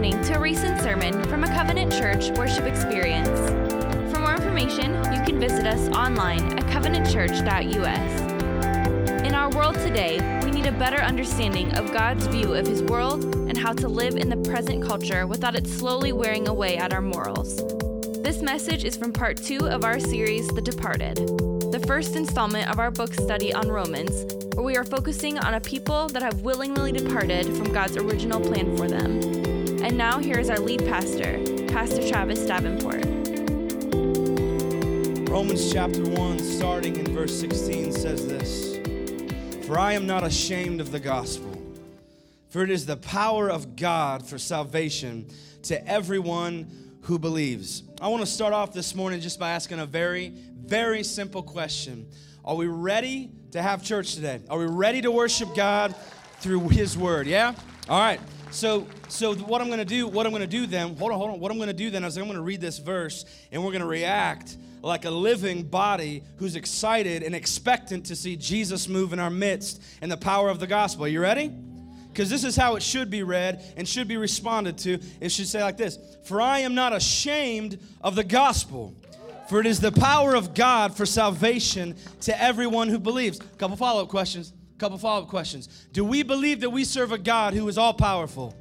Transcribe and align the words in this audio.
listening 0.00 0.24
to 0.24 0.34
a 0.34 0.40
recent 0.40 0.80
sermon 0.80 1.22
from 1.24 1.44
a 1.44 1.46
Covenant 1.48 1.92
Church 1.92 2.30
worship 2.30 2.64
experience. 2.64 3.28
For 4.10 4.18
more 4.18 4.32
information, 4.32 4.94
you 5.12 5.22
can 5.26 5.38
visit 5.38 5.66
us 5.66 5.90
online 5.94 6.58
at 6.58 6.64
covenantchurch.us. 6.68 8.20
In 9.26 9.34
our 9.34 9.50
world 9.50 9.74
today, 9.74 10.18
we 10.42 10.52
need 10.52 10.64
a 10.64 10.72
better 10.72 11.02
understanding 11.02 11.76
of 11.76 11.92
God's 11.92 12.26
view 12.28 12.54
of 12.54 12.66
His 12.66 12.82
world 12.82 13.22
and 13.34 13.58
how 13.58 13.74
to 13.74 13.88
live 13.88 14.16
in 14.16 14.30
the 14.30 14.38
present 14.38 14.82
culture 14.82 15.26
without 15.26 15.54
it 15.54 15.66
slowly 15.66 16.14
wearing 16.14 16.48
away 16.48 16.78
at 16.78 16.94
our 16.94 17.02
morals. 17.02 17.56
This 18.22 18.40
message 18.40 18.84
is 18.84 18.96
from 18.96 19.12
part 19.12 19.36
two 19.36 19.68
of 19.68 19.84
our 19.84 20.00
series, 20.00 20.48
The 20.48 20.62
Departed, 20.62 21.16
the 21.72 21.84
first 21.86 22.16
installment 22.16 22.70
of 22.70 22.78
our 22.78 22.90
book 22.90 23.12
study 23.12 23.52
on 23.52 23.68
Romans, 23.68 24.34
where 24.54 24.64
we 24.64 24.78
are 24.78 24.84
focusing 24.84 25.38
on 25.38 25.52
a 25.52 25.60
people 25.60 26.08
that 26.08 26.22
have 26.22 26.40
willingly 26.40 26.90
departed 26.90 27.44
from 27.54 27.70
God's 27.70 27.98
original 27.98 28.40
plan 28.40 28.74
for 28.78 28.88
them. 28.88 29.39
And 29.82 29.96
now, 29.96 30.18
here 30.18 30.38
is 30.38 30.50
our 30.50 30.58
lead 30.58 30.84
pastor, 30.84 31.42
Pastor 31.68 32.06
Travis 32.06 32.44
Davenport. 32.44 33.02
Romans 35.30 35.72
chapter 35.72 36.04
1, 36.04 36.38
starting 36.38 36.96
in 36.96 37.14
verse 37.14 37.40
16, 37.40 37.92
says 37.92 38.28
this 38.28 38.78
For 39.66 39.78
I 39.78 39.94
am 39.94 40.06
not 40.06 40.22
ashamed 40.22 40.82
of 40.82 40.92
the 40.92 41.00
gospel, 41.00 41.56
for 42.50 42.62
it 42.62 42.68
is 42.68 42.84
the 42.84 42.98
power 42.98 43.50
of 43.50 43.74
God 43.74 44.26
for 44.26 44.36
salvation 44.36 45.26
to 45.62 45.88
everyone 45.88 46.98
who 47.04 47.18
believes. 47.18 47.82
I 48.02 48.08
want 48.08 48.20
to 48.20 48.30
start 48.30 48.52
off 48.52 48.74
this 48.74 48.94
morning 48.94 49.22
just 49.22 49.40
by 49.40 49.52
asking 49.52 49.78
a 49.78 49.86
very, 49.86 50.34
very 50.58 51.02
simple 51.02 51.42
question 51.42 52.06
Are 52.44 52.54
we 52.54 52.66
ready 52.66 53.30
to 53.52 53.62
have 53.62 53.82
church 53.82 54.14
today? 54.14 54.40
Are 54.50 54.58
we 54.58 54.66
ready 54.66 55.00
to 55.00 55.10
worship 55.10 55.54
God 55.56 55.96
through 56.40 56.68
His 56.68 56.98
Word? 56.98 57.26
Yeah? 57.26 57.54
All 57.88 57.98
right. 57.98 58.20
So, 58.50 58.86
so 59.08 59.34
what 59.34 59.60
I'm 59.60 59.68
going 59.68 59.78
to 59.78 59.84
do, 59.84 60.08
what 60.08 60.26
I'm 60.26 60.32
going 60.32 60.42
to 60.42 60.48
do 60.48 60.66
then, 60.66 60.96
hold 60.96 61.12
on, 61.12 61.18
hold 61.18 61.30
on. 61.30 61.40
What 61.40 61.52
I'm 61.52 61.58
going 61.58 61.68
to 61.68 61.72
do 61.72 61.88
then 61.90 62.04
is 62.04 62.16
I'm 62.16 62.24
going 62.24 62.34
to 62.34 62.42
read 62.42 62.60
this 62.60 62.78
verse 62.78 63.24
and 63.52 63.62
we're 63.62 63.70
going 63.70 63.82
to 63.82 63.86
react 63.86 64.56
like 64.82 65.04
a 65.04 65.10
living 65.10 65.62
body 65.62 66.24
who's 66.36 66.56
excited 66.56 67.22
and 67.22 67.34
expectant 67.34 68.06
to 68.06 68.16
see 68.16 68.36
Jesus 68.36 68.88
move 68.88 69.12
in 69.12 69.20
our 69.20 69.30
midst 69.30 69.82
and 70.02 70.10
the 70.10 70.16
power 70.16 70.48
of 70.48 70.58
the 70.58 70.66
gospel. 70.66 71.04
Are 71.04 71.08
you 71.08 71.20
ready? 71.20 71.48
Because 72.08 72.28
this 72.28 72.42
is 72.42 72.56
how 72.56 72.74
it 72.74 72.82
should 72.82 73.08
be 73.08 73.22
read 73.22 73.62
and 73.76 73.86
should 73.86 74.08
be 74.08 74.16
responded 74.16 74.78
to. 74.78 74.98
It 75.20 75.30
should 75.30 75.46
say 75.46 75.62
like 75.62 75.76
this 75.76 75.98
For 76.24 76.40
I 76.40 76.60
am 76.60 76.74
not 76.74 76.92
ashamed 76.92 77.78
of 78.00 78.16
the 78.16 78.24
gospel, 78.24 78.94
for 79.48 79.60
it 79.60 79.66
is 79.66 79.80
the 79.80 79.92
power 79.92 80.34
of 80.34 80.54
God 80.54 80.96
for 80.96 81.06
salvation 81.06 81.94
to 82.22 82.42
everyone 82.42 82.88
who 82.88 82.98
believes. 82.98 83.38
A 83.38 83.44
Couple 83.58 83.76
follow 83.76 84.02
up 84.02 84.08
questions. 84.08 84.52
Couple 84.80 84.96
follow 84.96 85.24
up 85.24 85.28
questions. 85.28 85.68
Do 85.92 86.06
we 86.06 86.22
believe 86.22 86.62
that 86.62 86.70
we 86.70 86.84
serve 86.84 87.12
a 87.12 87.18
God 87.18 87.52
who 87.52 87.68
is 87.68 87.76
all 87.76 87.92
powerful? 87.92 88.56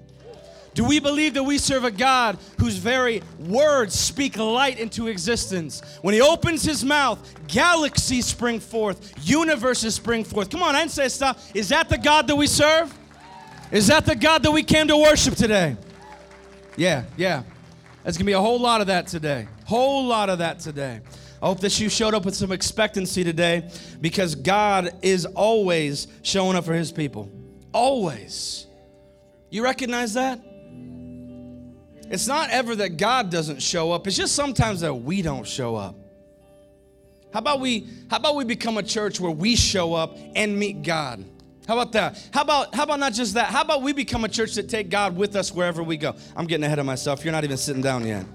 Do 0.74 0.84
we 0.84 1.00
believe 1.00 1.34
that 1.36 1.44
we 1.44 1.58
serve 1.58 1.86
a 1.86 1.92
God 1.92 2.38
whose 2.60 2.76
very 2.76 3.24
words 3.40 3.98
speak 3.98 4.36
light 4.36 4.80
into 4.80 5.08
existence? 5.08 5.82
When 6.02 6.14
he 6.14 6.20
opens 6.20 6.62
his 6.62 6.84
mouth, 6.84 7.20
galaxies 7.48 8.26
spring 8.26 8.60
forth, 8.60 9.14
universes 9.26 9.96
spring 9.96 10.26
forth. 10.26 10.50
Come 10.50 10.62
on, 10.62 10.76
I 10.76 10.86
say 10.88 11.08
stop. 11.08 11.40
Is 11.54 11.70
that 11.70 11.88
the 11.88 11.98
God 11.98 12.28
that 12.28 12.36
we 12.36 12.48
serve? 12.48 12.94
Is 13.72 13.88
that 13.88 14.06
the 14.06 14.16
God 14.16 14.44
that 14.44 14.52
we 14.52 14.62
came 14.62 14.90
to 14.90 14.98
worship 14.98 15.36
today? 15.36 15.78
Yeah, 16.76 17.06
yeah. 17.16 17.44
There's 18.04 18.18
gonna 18.18 18.26
be 18.26 18.34
a 18.34 18.42
whole 18.42 18.60
lot 18.60 18.82
of 18.82 18.88
that 18.88 19.08
today. 19.08 19.48
Whole 19.64 20.06
lot 20.06 20.30
of 20.30 20.40
that 20.40 20.60
today. 20.60 21.00
I 21.42 21.48
hope 21.48 21.62
that 21.62 21.80
you 21.80 21.90
showed 21.90 22.14
up 22.14 22.26
with 22.26 22.36
some 22.36 22.52
expectancy 22.52 23.24
today 23.24 23.70
because 24.02 24.36
God 24.36 24.94
is 25.02 25.26
always 25.26 26.08
showing 26.22 26.58
up 26.58 26.66
for 26.66 26.74
his 26.74 26.92
people. 26.92 27.32
Always. 27.72 28.68
You 29.50 29.64
recognize 29.64 30.14
that? 30.16 30.40
It's 32.12 32.28
not 32.28 32.50
ever 32.50 32.76
that 32.76 32.98
God 32.98 33.30
doesn't 33.30 33.62
show 33.62 33.92
up, 33.92 34.08
it's 34.08 34.18
just 34.18 34.36
sometimes 34.36 34.82
that 34.82 34.94
we 34.94 35.22
don't 35.22 35.48
show 35.48 35.76
up. 35.76 35.96
How 37.32 37.40
about 37.40 37.60
we 37.60 37.88
how 38.10 38.18
about 38.18 38.36
we 38.36 38.44
become 38.44 38.78
a 38.78 38.84
church 38.84 39.20
where 39.20 39.32
we 39.32 39.56
show 39.56 39.94
up 39.94 40.18
and 40.36 40.58
meet 40.58 40.82
God? 40.82 41.24
How 41.68 41.78
about 41.78 41.92
that? 41.92 42.28
How 42.34 42.42
about 42.42 42.74
how 42.74 42.84
about 42.84 43.00
not 43.00 43.14
just 43.14 43.36
that? 43.36 43.50
How 43.50 43.62
about 43.62 43.84
we 43.84 43.94
become 43.94 44.24
a 44.24 44.30
church 44.30 44.56
that 44.56 44.68
take 44.68 44.90
God 44.90 45.16
with 45.16 45.36
us 45.36 45.54
wherever 45.54 45.84
we 45.84 45.98
go? 45.98 46.16
I'm 46.36 46.48
getting 46.48 46.64
ahead 46.64 46.80
of 46.80 46.88
myself. 46.88 47.24
You're 47.24 47.32
not 47.32 47.44
even 47.44 47.58
sitting 47.58 47.84
down 47.84 48.08
yet. 48.08 48.26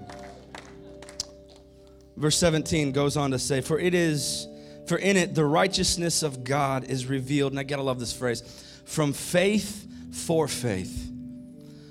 Verse 2.17 2.37
17 2.37 2.91
goes 2.91 3.17
on 3.17 3.31
to 3.31 3.39
say, 3.39 3.61
"For 3.61 3.79
it 3.79 3.93
is 3.93 4.47
for 4.87 4.97
in 4.97 5.17
it 5.17 5.35
the 5.35 5.45
righteousness 5.45 6.23
of 6.23 6.43
God 6.43 6.85
is 6.85 7.07
revealed." 7.07 7.51
And 7.51 7.59
I 7.59 7.63
got 7.63 7.77
to 7.77 7.81
love 7.81 7.99
this 7.99 8.13
phrase. 8.13 8.43
From 8.85 9.13
faith 9.13 9.85
for 10.11 10.47
faith. 10.47 11.11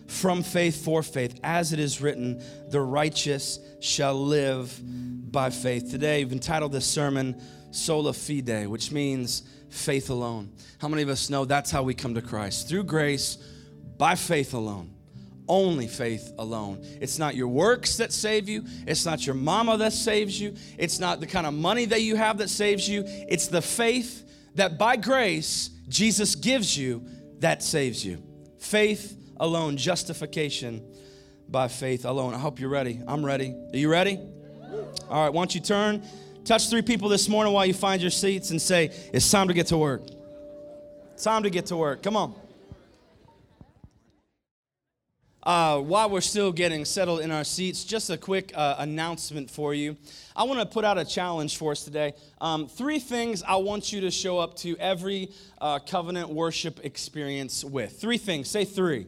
From 0.07 0.43
faith 0.43 0.85
for 0.85 1.03
faith, 1.03 1.35
as 1.43 1.73
it 1.73 1.81
is 1.81 2.01
written, 2.01 2.41
the 2.71 2.81
righteous 2.81 3.59
shall 3.81 4.15
live 4.15 4.81
by 5.31 5.51
faith. 5.51 5.91
Today, 5.91 6.25
we've 6.25 6.33
entitled 6.33 6.73
this 6.73 6.87
sermon 6.87 7.35
Sola 7.73 8.13
Fide, 8.13 8.69
which 8.69 8.93
means 8.93 9.43
faith 9.69 10.09
alone. 10.09 10.51
How 10.79 10.87
many 10.87 11.03
of 11.03 11.09
us 11.09 11.29
know 11.29 11.45
that's 11.45 11.73
how 11.73 11.83
we 11.83 11.95
come 11.95 12.15
to 12.15 12.23
Christ? 12.23 12.69
Through 12.69 12.85
grace, 12.85 13.39
by 13.99 14.15
faith 14.15 14.55
alone. 14.55 14.94
Only 15.47 15.89
faith 15.89 16.33
alone. 16.39 16.81
It's 17.01 17.19
not 17.19 17.35
your 17.35 17.49
works 17.49 17.99
that 17.99 18.13
save 18.13 18.49
you. 18.49 18.65
It's 18.87 19.05
not 19.05 19.27
your 19.27 19.35
mama 19.35 19.77
that 19.79 19.93
saves 19.93 20.41
you. 20.41 20.55
It's 20.79 20.99
not 20.99 21.21
the 21.21 21.27
kind 21.27 21.47
of 21.47 21.53
money 21.53 21.85
that 21.87 22.01
you 22.01 22.17
have 22.17 22.39
that 22.39 22.49
saves 22.49 22.89
you. 22.89 23.05
It's 23.07 23.49
the 23.49 23.61
faith 23.61 24.23
that 24.55 24.79
by 24.79 24.97
grace 24.97 25.71
Jesus 25.89 26.35
gives 26.35 26.77
you 26.77 27.07
that 27.41 27.63
saves 27.63 28.05
you. 28.05 28.23
Faith 28.59 29.19
alone, 29.37 29.77
justification 29.77 30.83
by 31.49 31.69
faith 31.69 32.07
alone. 32.07 32.35
I 32.35 32.39
hope 32.39 32.59
you're 32.59 32.71
ready. 32.71 33.01
I'm 33.07 33.25
ready. 33.25 33.55
Are 33.73 33.77
you 33.77 33.91
ready? 33.91 34.19
All 35.11 35.25
right, 35.25 35.33
why 35.33 35.41
don't 35.41 35.55
you 35.55 35.61
turn, 35.61 36.03
touch 36.45 36.71
three 36.71 36.83
people 36.83 37.09
this 37.09 37.29
morning 37.29 37.53
while 37.53 37.67
you 37.67 37.75
find 37.75 38.01
your 38.01 38.11
seats 38.11 38.51
and 38.51 38.61
say, 38.61 38.91
It's 39.13 39.31
time 39.31 39.49
to 39.49 39.55
get 39.55 39.67
to 39.69 39.77
work. 39.77 40.03
It's 41.13 41.25
time 41.25 41.43
to 41.43 41.51
get 41.51 41.67
to 41.67 41.77
work. 41.77 42.03
Come 42.03 42.17
on. 42.17 42.35
Uh, 45.45 45.79
while 45.79 46.09
we're 46.09 46.23
still 46.23 46.51
getting 46.51 46.87
settled 46.87 47.21
in 47.21 47.31
our 47.31 47.45
seats, 47.45 47.85
just 47.85 48.09
a 48.09 48.17
quick 48.17 48.51
uh, 48.55 48.77
announcement 48.79 49.51
for 49.51 49.75
you. 49.75 49.95
I 50.35 50.45
want 50.45 50.61
to 50.61 50.67
put 50.67 50.87
out 50.87 50.97
a 50.97 51.05
challenge 51.05 51.59
for 51.59 51.73
us 51.73 51.85
today. 51.85 52.15
Um, 52.41 52.67
three 52.67 52.99
things 52.99 53.43
I 53.43 53.57
want 53.57 53.93
you 53.93 54.01
to 54.03 54.11
show 54.11 54.39
up 54.39 54.57
to 54.59 54.75
every 54.79 55.29
uh, 55.61 55.81
covenant 55.81 56.31
worship 56.31 56.81
experience 56.83 57.63
with. 57.63 58.01
Three 58.01 58.17
things. 58.17 58.49
Say 58.49 58.65
three. 58.65 59.07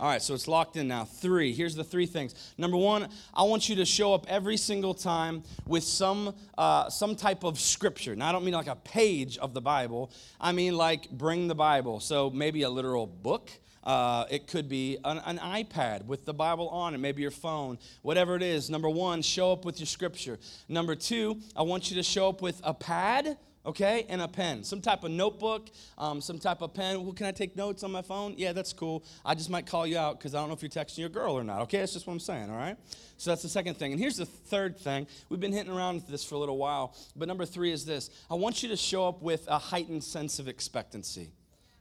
All 0.00 0.08
right, 0.08 0.22
so 0.22 0.32
it's 0.32 0.48
locked 0.48 0.78
in 0.78 0.88
now. 0.88 1.04
Three. 1.04 1.52
Here's 1.52 1.74
the 1.74 1.84
three 1.84 2.06
things. 2.06 2.54
Number 2.56 2.78
one, 2.78 3.10
I 3.34 3.42
want 3.42 3.68
you 3.68 3.76
to 3.76 3.84
show 3.84 4.14
up 4.14 4.24
every 4.30 4.56
single 4.56 4.94
time 4.94 5.42
with 5.66 5.84
some 5.84 6.34
uh, 6.56 6.88
some 6.88 7.14
type 7.14 7.44
of 7.44 7.60
scripture. 7.60 8.16
Now, 8.16 8.30
I 8.30 8.32
don't 8.32 8.46
mean 8.46 8.54
like 8.54 8.66
a 8.66 8.76
page 8.76 9.36
of 9.36 9.52
the 9.52 9.60
Bible. 9.60 10.10
I 10.40 10.52
mean 10.52 10.74
like 10.74 11.10
bring 11.10 11.48
the 11.48 11.54
Bible. 11.54 12.00
So 12.00 12.30
maybe 12.30 12.62
a 12.62 12.70
literal 12.70 13.06
book. 13.06 13.50
Uh, 13.82 14.26
it 14.30 14.46
could 14.46 14.68
be 14.68 14.98
an, 15.04 15.18
an, 15.24 15.38
iPad 15.38 16.04
with 16.04 16.26
the 16.26 16.34
Bible 16.34 16.68
on 16.68 16.94
it, 16.94 16.98
maybe 16.98 17.22
your 17.22 17.30
phone, 17.30 17.78
whatever 18.02 18.36
it 18.36 18.42
is. 18.42 18.68
Number 18.68 18.90
one, 18.90 19.22
show 19.22 19.52
up 19.52 19.64
with 19.64 19.80
your 19.80 19.86
scripture. 19.86 20.38
Number 20.68 20.94
two, 20.94 21.40
I 21.56 21.62
want 21.62 21.90
you 21.90 21.96
to 21.96 22.02
show 22.02 22.28
up 22.28 22.42
with 22.42 22.60
a 22.62 22.74
pad 22.74 23.38
okay, 23.66 24.06
and 24.08 24.22
a 24.22 24.28
pen, 24.28 24.64
some 24.64 24.80
type 24.80 25.04
of 25.04 25.10
notebook, 25.10 25.68
um, 25.98 26.20
some 26.20 26.38
type 26.38 26.62
of 26.62 26.72
pen. 26.72 27.02
Well, 27.02 27.12
can 27.12 27.26
I 27.26 27.32
take 27.32 27.56
notes 27.56 27.82
on 27.82 27.92
my 27.92 28.02
phone? 28.02 28.34
Yeah, 28.36 28.52
that's 28.52 28.72
cool. 28.72 29.04
I 29.24 29.34
just 29.34 29.50
might 29.50 29.66
call 29.66 29.86
you 29.86 29.98
out 29.98 30.18
because 30.18 30.34
I 30.34 30.40
don't 30.40 30.48
know 30.48 30.54
if 30.54 30.62
you're 30.62 30.70
texting 30.70 30.98
your 30.98 31.08
girl 31.08 31.34
or 31.34 31.44
not, 31.44 31.62
okay? 31.62 31.78
That's 31.78 31.92
just 31.92 32.06
what 32.06 32.14
I'm 32.14 32.20
saying, 32.20 32.50
all 32.50 32.56
right? 32.56 32.76
So 33.16 33.30
that's 33.30 33.42
the 33.42 33.48
second 33.48 33.74
thing. 33.76 33.92
And 33.92 34.00
here's 34.00 34.16
the 34.16 34.26
third 34.26 34.78
thing. 34.78 35.06
We've 35.28 35.40
been 35.40 35.52
hitting 35.52 35.72
around 35.72 36.02
this 36.08 36.24
for 36.24 36.36
a 36.36 36.38
little 36.38 36.56
while, 36.56 36.96
but 37.14 37.28
number 37.28 37.44
three 37.44 37.70
is 37.70 37.84
this 37.84 38.10
I 38.30 38.34
want 38.34 38.62
you 38.62 38.70
to 38.70 38.76
show 38.76 39.06
up 39.06 39.22
with 39.22 39.46
a 39.48 39.58
heightened 39.58 40.04
sense 40.04 40.38
of 40.38 40.48
expectancy, 40.48 41.30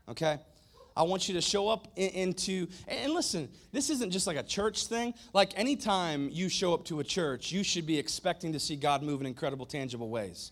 okay? 0.10 0.40
I 1.00 1.04
want 1.04 1.30
you 1.30 1.34
to 1.36 1.42
show 1.42 1.70
up 1.70 1.88
in, 1.96 2.10
into, 2.10 2.68
and 2.86 3.14
listen, 3.14 3.48
this 3.72 3.90
isn't 3.90 4.12
just 4.12 4.28
like 4.28 4.36
a 4.36 4.44
church 4.44 4.88
thing. 4.88 5.14
Like 5.34 5.58
anytime 5.58 6.28
you 6.30 6.50
show 6.50 6.74
up 6.74 6.84
to 6.86 7.00
a 7.00 7.06
church, 7.06 7.54
you 7.54 7.64
should 7.64 7.88
be 7.88 7.98
expecting 7.98 8.52
to 8.52 8.60
see 8.60 8.76
God 8.76 9.02
move 9.02 9.22
in 9.22 9.26
incredible, 9.26 9.66
tangible 9.66 10.10
ways. 10.10 10.52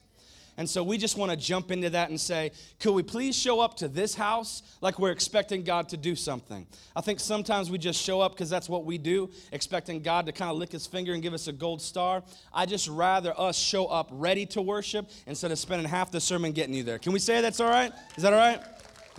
And 0.56 0.68
so 0.68 0.84
we 0.84 0.98
just 0.98 1.18
want 1.18 1.32
to 1.32 1.38
jump 1.38 1.70
into 1.70 1.90
that 1.90 2.10
and 2.10 2.20
say, 2.20 2.52
could 2.80 2.94
we 2.94 3.04
please 3.04 3.36
show 3.36 3.60
up 3.60 3.76
to 3.78 3.90
this 3.90 4.16
house 4.16 4.64
like 4.80 5.00
we're 5.00 5.12
expecting 5.12 5.64
God 5.64 5.90
to 5.90 5.98
do 5.98 6.16
something? 6.16 6.66
I 6.96 7.02
think 7.02 7.20
sometimes 7.20 7.70
we 7.70 7.78
just 7.78 8.02
show 8.02 8.22
up 8.22 8.32
because 8.32 8.50
that's 8.50 8.70
what 8.70 8.86
we 8.86 8.98
do, 8.98 9.30
expecting 9.52 10.02
God 10.02 10.26
to 10.28 10.32
kind 10.32 10.50
of 10.50 10.56
lick 10.56 10.72
his 10.72 10.88
finger 10.88 11.14
and 11.14 11.22
give 11.22 11.34
us 11.34 11.48
a 11.48 11.54
gold 11.54 11.82
star. 11.82 12.24
I 12.54 12.66
just 12.66 12.88
rather 12.88 13.38
us 13.38 13.58
show 13.58 13.88
up 13.88 14.08
ready 14.12 14.46
to 14.48 14.62
worship 14.62 15.10
instead 15.28 15.52
of 15.52 15.60
spending 15.60 15.88
half 15.88 16.10
the 16.10 16.22
sermon 16.22 16.54
getting 16.54 16.74
you 16.74 16.84
there. 16.84 17.00
Can 17.00 17.12
we 17.12 17.20
say 17.20 17.42
that's 17.42 17.60
all 17.60 17.70
right? 17.70 17.92
Is 18.16 18.24
that 18.24 18.32
all 18.32 18.40
right? 18.40 18.62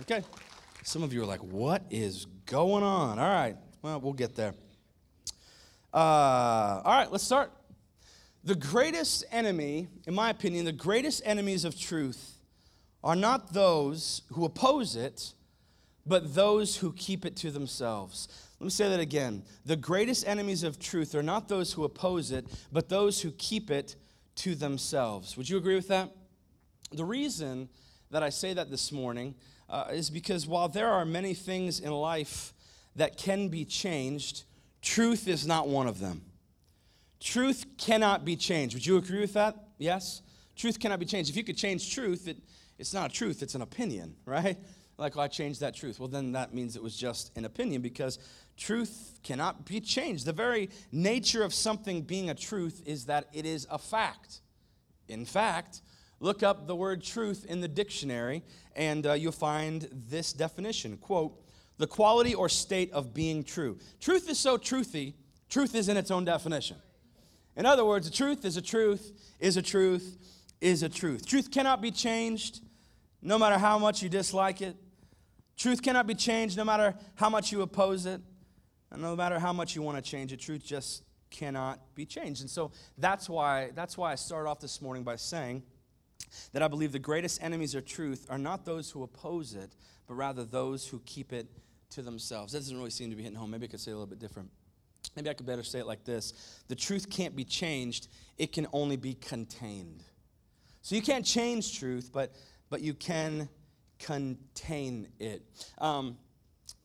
Okay. 0.01 0.23
Some 0.89 1.03
of 1.03 1.13
you 1.13 1.21
are 1.21 1.25
like, 1.27 1.43
what 1.43 1.83
is 1.91 2.25
going 2.47 2.83
on? 2.83 3.19
All 3.19 3.29
right. 3.29 3.55
Well, 3.83 4.01
we'll 4.01 4.13
get 4.13 4.35
there. 4.35 4.55
Uh, 5.93 6.81
all 6.83 6.83
right, 6.83 7.11
let's 7.11 7.23
start. 7.23 7.51
The 8.43 8.55
greatest 8.55 9.23
enemy, 9.31 9.87
in 10.07 10.15
my 10.15 10.31
opinion, 10.31 10.65
the 10.65 10.71
greatest 10.71 11.21
enemies 11.25 11.63
of 11.63 11.79
truth 11.79 12.39
are 13.03 13.15
not 13.15 13.53
those 13.53 14.23
who 14.33 14.45
oppose 14.45 14.95
it, 14.95 15.35
but 16.07 16.33
those 16.33 16.77
who 16.77 16.91
keep 16.93 17.23
it 17.23 17.35
to 17.35 17.51
themselves. 17.51 18.27
Let 18.59 18.65
me 18.65 18.71
say 18.71 18.89
that 18.89 18.99
again. 18.99 19.43
The 19.67 19.75
greatest 19.75 20.27
enemies 20.27 20.63
of 20.63 20.79
truth 20.79 21.13
are 21.13 21.21
not 21.21 21.47
those 21.47 21.71
who 21.71 21.83
oppose 21.83 22.31
it, 22.31 22.47
but 22.71 22.89
those 22.89 23.21
who 23.21 23.29
keep 23.33 23.69
it 23.69 23.95
to 24.37 24.55
themselves. 24.55 25.37
Would 25.37 25.49
you 25.49 25.57
agree 25.57 25.75
with 25.75 25.89
that? 25.89 26.09
The 26.91 27.05
reason 27.05 27.69
that 28.09 28.23
I 28.23 28.29
say 28.29 28.55
that 28.55 28.71
this 28.71 28.91
morning 28.91 29.35
uh, 29.69 29.85
is 29.91 30.09
because 30.09 30.47
while 30.47 30.67
there 30.67 30.89
are 30.89 31.05
many 31.05 31.33
things 31.33 31.79
in 31.79 31.91
life 31.91 32.53
that 32.95 33.17
can 33.17 33.49
be 33.49 33.65
changed, 33.65 34.43
truth 34.81 35.27
is 35.27 35.45
not 35.45 35.67
one 35.67 35.87
of 35.87 35.99
them. 35.99 36.23
Truth 37.19 37.65
cannot 37.77 38.25
be 38.25 38.35
changed. 38.35 38.73
Would 38.73 38.85
you 38.85 38.97
agree 38.97 39.19
with 39.19 39.33
that? 39.33 39.55
Yes? 39.77 40.21
Truth 40.55 40.79
cannot 40.79 40.99
be 40.99 41.05
changed. 41.05 41.29
If 41.29 41.37
you 41.37 41.43
could 41.43 41.57
change 41.57 41.93
truth, 41.93 42.27
it, 42.27 42.37
it's 42.77 42.93
not 42.93 43.11
a 43.11 43.13
truth, 43.13 43.43
it's 43.43 43.55
an 43.55 43.61
opinion, 43.61 44.15
right? 44.25 44.57
Like, 44.97 45.15
well, 45.15 45.25
I 45.25 45.27
changed 45.27 45.61
that 45.61 45.75
truth. 45.75 45.99
Well, 45.99 46.09
then 46.09 46.33
that 46.33 46.53
means 46.53 46.75
it 46.75 46.83
was 46.83 46.95
just 46.95 47.31
an 47.37 47.45
opinion 47.45 47.81
because 47.81 48.19
truth 48.57 49.19
cannot 49.23 49.65
be 49.65 49.79
changed. 49.79 50.25
The 50.25 50.33
very 50.33 50.69
nature 50.91 51.43
of 51.43 51.53
something 51.53 52.01
being 52.01 52.29
a 52.29 52.35
truth 52.35 52.81
is 52.85 53.05
that 53.05 53.27
it 53.31 53.45
is 53.45 53.65
a 53.69 53.77
fact. 53.77 54.41
In 55.07 55.25
fact, 55.25 55.81
look 56.19 56.43
up 56.43 56.67
the 56.67 56.75
word 56.75 57.03
truth 57.03 57.45
in 57.47 57.61
the 57.61 57.67
dictionary 57.67 58.43
and 58.75 59.05
uh, 59.05 59.13
you'll 59.13 59.31
find 59.31 59.87
this 59.91 60.33
definition. 60.33 60.97
Quote 60.97 61.39
the 61.77 61.87
quality 61.87 62.35
or 62.35 62.49
state 62.49 62.91
of 62.91 63.13
being 63.13 63.43
true. 63.43 63.77
Truth 64.01 64.29
is 64.29 64.37
so 64.37 64.57
truthy 64.57 65.13
truth 65.49 65.73
is 65.73 65.89
in 65.89 65.97
its 65.97 66.11
own 66.11 66.25
definition. 66.25 66.77
In 67.55 67.65
other 67.65 67.85
words 67.85 68.07
a 68.07 68.11
truth 68.11 68.45
is 68.45 68.57
a 68.57 68.61
truth 68.61 69.11
is 69.39 69.57
a 69.57 69.61
truth 69.61 70.17
is 70.61 70.83
a 70.83 70.89
truth. 70.89 71.25
Truth 71.25 71.51
cannot 71.51 71.81
be 71.81 71.91
changed 71.91 72.61
no 73.21 73.37
matter 73.37 73.57
how 73.57 73.79
much 73.79 74.03
you 74.03 74.09
dislike 74.09 74.61
it. 74.61 74.75
Truth 75.57 75.81
cannot 75.81 76.07
be 76.07 76.15
changed 76.15 76.57
no 76.57 76.63
matter 76.63 76.95
how 77.15 77.29
much 77.29 77.51
you 77.51 77.61
oppose 77.61 78.05
it 78.05 78.21
and 78.91 79.01
no 79.01 79.15
matter 79.15 79.39
how 79.39 79.53
much 79.53 79.75
you 79.75 79.81
want 79.81 79.97
to 79.97 80.01
change 80.01 80.33
it 80.33 80.37
truth 80.37 80.63
just 80.63 81.03
cannot 81.29 81.79
be 81.95 82.05
changed. 82.05 82.41
And 82.41 82.49
so 82.49 82.71
that's 82.97 83.29
why 83.29 83.71
that's 83.73 83.97
why 83.97 84.11
i 84.11 84.15
start 84.15 84.47
off 84.47 84.59
this 84.59 84.81
morning 84.81 85.03
by 85.03 85.15
saying 85.15 85.63
that 86.53 86.61
I 86.61 86.67
believe 86.67 86.91
the 86.91 86.99
greatest 86.99 87.41
enemies 87.41 87.75
of 87.75 87.85
truth 87.85 88.25
are 88.29 88.37
not 88.37 88.65
those 88.65 88.89
who 88.91 89.03
oppose 89.03 89.53
it, 89.53 89.75
but 90.07 90.15
rather 90.15 90.43
those 90.43 90.87
who 90.87 90.99
keep 91.05 91.33
it 91.33 91.47
to 91.91 92.01
themselves. 92.01 92.53
That 92.53 92.59
doesn't 92.59 92.77
really 92.77 92.89
seem 92.89 93.09
to 93.09 93.15
be 93.15 93.23
hitting 93.23 93.37
home. 93.37 93.51
Maybe 93.51 93.65
I 93.65 93.67
could 93.67 93.79
say 93.79 93.91
it 93.91 93.93
a 93.93 93.97
little 93.97 94.09
bit 94.09 94.19
different. 94.19 94.49
Maybe 95.15 95.29
I 95.29 95.33
could 95.33 95.45
better 95.45 95.63
say 95.63 95.79
it 95.79 95.87
like 95.87 96.03
this 96.03 96.33
The 96.67 96.75
truth 96.75 97.09
can't 97.09 97.35
be 97.35 97.43
changed, 97.43 98.07
it 98.37 98.51
can 98.51 98.67
only 98.73 98.97
be 98.97 99.13
contained. 99.13 100.03
So 100.81 100.95
you 100.95 101.01
can't 101.01 101.25
change 101.25 101.77
truth, 101.77 102.09
but, 102.13 102.33
but 102.69 102.81
you 102.81 102.93
can 102.93 103.49
contain 103.99 105.09
it. 105.19 105.43
Um, 105.77 106.17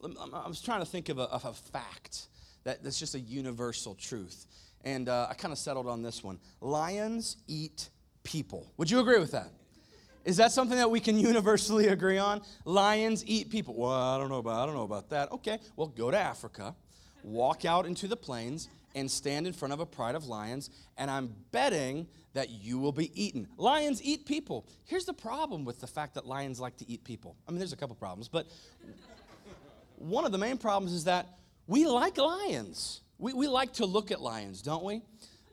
I 0.02 0.48
was 0.48 0.60
trying 0.60 0.80
to 0.80 0.86
think 0.86 1.08
of 1.08 1.18
a, 1.18 1.22
of 1.22 1.44
a 1.44 1.52
fact 1.52 2.28
that, 2.64 2.82
that's 2.82 2.98
just 2.98 3.14
a 3.14 3.20
universal 3.20 3.94
truth. 3.94 4.46
And 4.82 5.08
uh, 5.08 5.28
I 5.30 5.34
kind 5.34 5.52
of 5.52 5.58
settled 5.58 5.86
on 5.86 6.02
this 6.02 6.22
one 6.22 6.38
lions 6.60 7.36
eat 7.46 7.88
people. 8.24 8.72
Would 8.76 8.90
you 8.90 9.00
agree 9.00 9.18
with 9.18 9.30
that? 9.32 9.50
Is 10.24 10.38
that 10.38 10.52
something 10.52 10.76
that 10.76 10.90
we 10.90 11.00
can 11.00 11.18
universally 11.30 11.88
agree 11.88 12.18
on? 12.18 12.42
Lions 12.64 13.22
eat 13.26 13.50
people. 13.50 13.74
Well, 13.74 13.90
I 13.90 14.18
don't 14.18 14.28
know 14.30 14.38
about 14.38 14.62
I 14.62 14.66
don't 14.66 14.74
know 14.74 14.82
about 14.82 15.10
that. 15.10 15.30
Okay, 15.32 15.58
well 15.76 15.86
go 15.86 16.10
to 16.10 16.18
Africa, 16.18 16.74
walk 17.22 17.64
out 17.64 17.86
into 17.86 18.08
the 18.08 18.16
plains 18.16 18.68
and 18.94 19.10
stand 19.10 19.46
in 19.46 19.52
front 19.52 19.74
of 19.74 19.80
a 19.80 19.86
pride 19.86 20.14
of 20.14 20.26
lions, 20.26 20.70
and 20.96 21.10
I'm 21.10 21.34
betting 21.52 22.06
that 22.32 22.50
you 22.50 22.78
will 22.78 22.92
be 22.92 23.10
eaten. 23.20 23.46
Lions 23.56 24.02
eat 24.02 24.26
people. 24.26 24.66
Here's 24.84 25.04
the 25.04 25.14
problem 25.14 25.64
with 25.64 25.80
the 25.80 25.86
fact 25.86 26.14
that 26.14 26.26
lions 26.26 26.60
like 26.60 26.76
to 26.78 26.90
eat 26.90 27.04
people. 27.04 27.36
I 27.46 27.50
mean, 27.50 27.58
there's 27.58 27.72
a 27.72 27.76
couple 27.76 27.94
problems, 27.96 28.28
but 28.28 28.46
one 29.96 30.24
of 30.24 30.32
the 30.32 30.38
main 30.38 30.58
problems 30.58 30.92
is 30.92 31.04
that 31.04 31.38
we 31.66 31.86
like 31.86 32.18
lions. 32.18 33.00
We, 33.18 33.32
we 33.32 33.46
like 33.46 33.74
to 33.74 33.86
look 33.86 34.10
at 34.10 34.20
lions, 34.20 34.62
don't 34.62 34.84
we? 34.84 35.02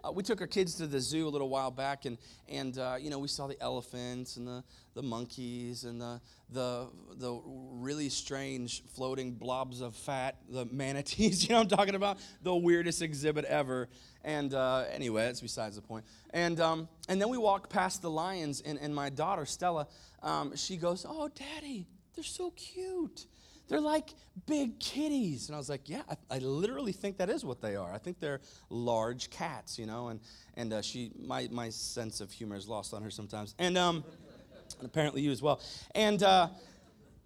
Uh, 0.04 0.12
we 0.12 0.24
took 0.24 0.42
our 0.42 0.48
kids 0.48 0.76
to 0.76 0.88
the 0.88 1.00
zoo 1.00 1.28
a 1.28 1.30
little 1.30 1.50
while 1.50 1.70
back, 1.70 2.06
and, 2.06 2.18
and 2.50 2.78
uh, 2.78 2.96
you 3.00 3.10
know, 3.10 3.20
we 3.20 3.28
saw 3.28 3.48
the 3.48 3.62
elephants 3.62 4.38
and 4.38 4.48
the, 4.48 4.64
the 4.96 5.02
monkeys 5.02 5.84
and 5.84 6.02
the, 6.02 6.20
the, 6.50 6.88
the 7.18 7.40
really 7.46 8.10
strange 8.10 8.84
floating 8.96 9.32
blobs 9.32 9.82
of 9.82 9.96
fat, 9.96 10.38
the 10.50 10.66
manatees, 10.66 11.44
you 11.48 11.54
know 11.54 11.62
I'm 11.62 11.68
talking 11.68 11.96
about? 11.96 12.18
The 12.42 12.56
weirdest 12.56 13.02
exhibit 13.02 13.46
ever. 13.46 13.90
And 14.24 14.54
uh, 14.54 14.86
anyway, 14.92 15.26
that's 15.26 15.42
besides 15.42 15.76
the 15.76 15.82
point. 15.82 16.06
And, 16.32 16.60
um, 16.60 16.88
and 17.08 17.22
then 17.22 17.30
we 17.30 17.38
walked 17.38 17.70
past 17.70 18.02
the 18.02 18.10
lions, 18.10 18.62
and, 18.62 18.80
and 18.80 18.94
my 18.96 19.10
daughter, 19.10 19.46
Stella, 19.46 19.88
um, 20.24 20.56
she 20.56 20.78
goes, 20.78 21.06
Oh, 21.08 21.30
Daddy, 21.30 21.88
they're 22.16 22.24
so 22.24 22.52
cute. 22.52 23.26
They're 23.72 23.80
like 23.80 24.10
big 24.48 24.82
kitties. 24.82 25.48
And 25.48 25.56
I 25.56 25.58
was 25.58 25.70
like, 25.70 25.88
yeah, 25.88 26.02
I, 26.10 26.18
I, 26.30 26.40
literally 26.40 26.92
think 26.92 27.16
that 27.20 27.30
is 27.30 27.46
what 27.46 27.62
they 27.62 27.78
are. 27.78 27.94
I 27.94 28.00
think 28.00 28.20
they're 28.20 28.42
large 28.70 29.30
cats, 29.30 29.80
you 29.80 29.86
know. 29.86 30.10
And, 30.10 30.20
and 30.56 30.74
uh, 30.74 30.82
she, 30.82 31.14
my, 31.18 31.48
my 31.50 31.70
sense 31.70 32.20
of 32.20 32.34
humor 32.34 32.58
is 32.58 32.68
lost 32.68 32.94
on 32.94 33.02
her 33.02 33.10
sometimes. 33.10 33.56
And, 33.58 33.78
um, 33.78 34.04
and 34.78 34.86
apparently 34.86 35.22
you 35.22 35.32
as 35.32 35.42
well. 35.42 35.62
And, 35.96 36.22
uh, 36.22 36.50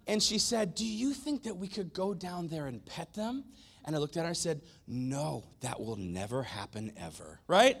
and 0.06 0.22
she 0.22 0.38
said, 0.38 0.76
do 0.76 0.86
you 0.86 1.14
think 1.14 1.42
that 1.42 1.56
we 1.56 1.66
could 1.66 1.92
go 1.92 2.14
down 2.14 2.46
there 2.46 2.68
and 2.68 2.86
pet 2.86 3.12
them? 3.12 3.42
And 3.84 3.96
I 3.96 3.98
looked 3.98 4.16
at 4.16 4.20
her 4.20 4.28
and 4.28 4.36
said, 4.36 4.60
no, 4.86 5.42
that 5.62 5.80
will 5.80 5.96
never 5.96 6.44
happen 6.44 6.92
ever, 6.96 7.40
right? 7.48 7.76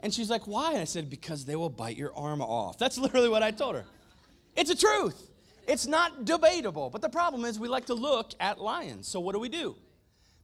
And 0.00 0.12
she's 0.12 0.28
like, 0.28 0.48
why? 0.48 0.72
And 0.72 0.80
I 0.80 0.86
said, 0.86 1.08
because 1.08 1.44
they 1.44 1.54
will 1.54 1.70
bite 1.70 1.96
your 1.96 2.12
arm 2.16 2.42
off. 2.42 2.78
That's 2.78 2.98
literally 2.98 3.28
what 3.28 3.44
I 3.44 3.52
told 3.52 3.76
her. 3.76 3.84
It's 4.56 4.70
a 4.70 4.76
truth. 4.76 5.27
It's 5.68 5.86
not 5.86 6.24
debatable. 6.24 6.88
But 6.88 7.02
the 7.02 7.10
problem 7.10 7.44
is 7.44 7.60
we 7.60 7.68
like 7.68 7.86
to 7.86 7.94
look 7.94 8.32
at 8.40 8.58
lions. 8.58 9.06
So 9.06 9.20
what 9.20 9.34
do 9.34 9.38
we 9.38 9.50
do? 9.50 9.76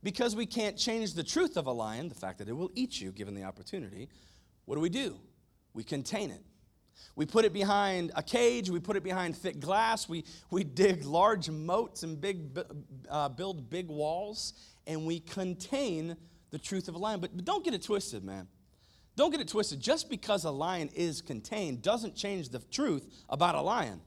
Because 0.03 0.37
we 0.37 0.45
can't 0.45 0.77
change 0.77 1.15
the 1.15 1.25
truth 1.25 1.57
of 1.57 1.67
a 1.67 1.73
lion, 1.73 2.11
the 2.11 2.15
fact 2.15 2.39
that 2.39 2.49
it 2.49 2.53
will 2.53 2.71
eat 2.75 3.01
you 3.01 3.11
given 3.11 3.35
the 3.35 3.45
opportunity, 3.45 4.11
what 4.67 4.75
do 4.75 4.83
we 4.83 4.91
do? 4.91 5.19
We 5.73 5.83
contain 5.83 6.31
it. 6.31 6.43
We 7.17 7.25
put 7.25 7.47
it 7.47 7.55
behind 7.55 8.13
a 8.15 8.23
cage, 8.23 8.69
we 8.69 8.81
put 8.81 8.97
it 8.97 9.03
behind 9.03 9.37
thick 9.37 9.61
glass, 9.61 10.09
we, 10.09 10.25
we 10.51 10.63
dig 10.63 11.05
large 11.05 11.51
moats 11.51 12.03
and 12.03 12.21
big, 12.21 12.57
uh, 13.09 13.31
build 13.31 13.71
big 13.71 13.89
walls, 13.89 14.53
and 14.87 15.07
we 15.07 15.21
contain 15.21 16.17
the 16.51 16.59
truth 16.59 16.87
of 16.87 16.95
a 16.95 16.99
lion. 16.99 17.19
But, 17.21 17.35
but 17.35 17.45
don't 17.45 17.65
get 17.65 17.73
it 17.73 17.83
twisted, 17.83 18.25
man. 18.25 18.47
Don't 19.17 19.31
get 19.31 19.41
it 19.41 19.49
twisted. 19.49 19.81
Just 19.81 20.11
because 20.11 20.45
a 20.45 20.51
lion 20.51 20.91
is 20.95 21.23
contained 21.23 21.83
doesn't 21.83 22.15
change 22.15 22.51
the 22.51 22.59
truth 22.59 23.07
about 23.29 23.55
a 23.55 23.61
lion. 23.61 24.01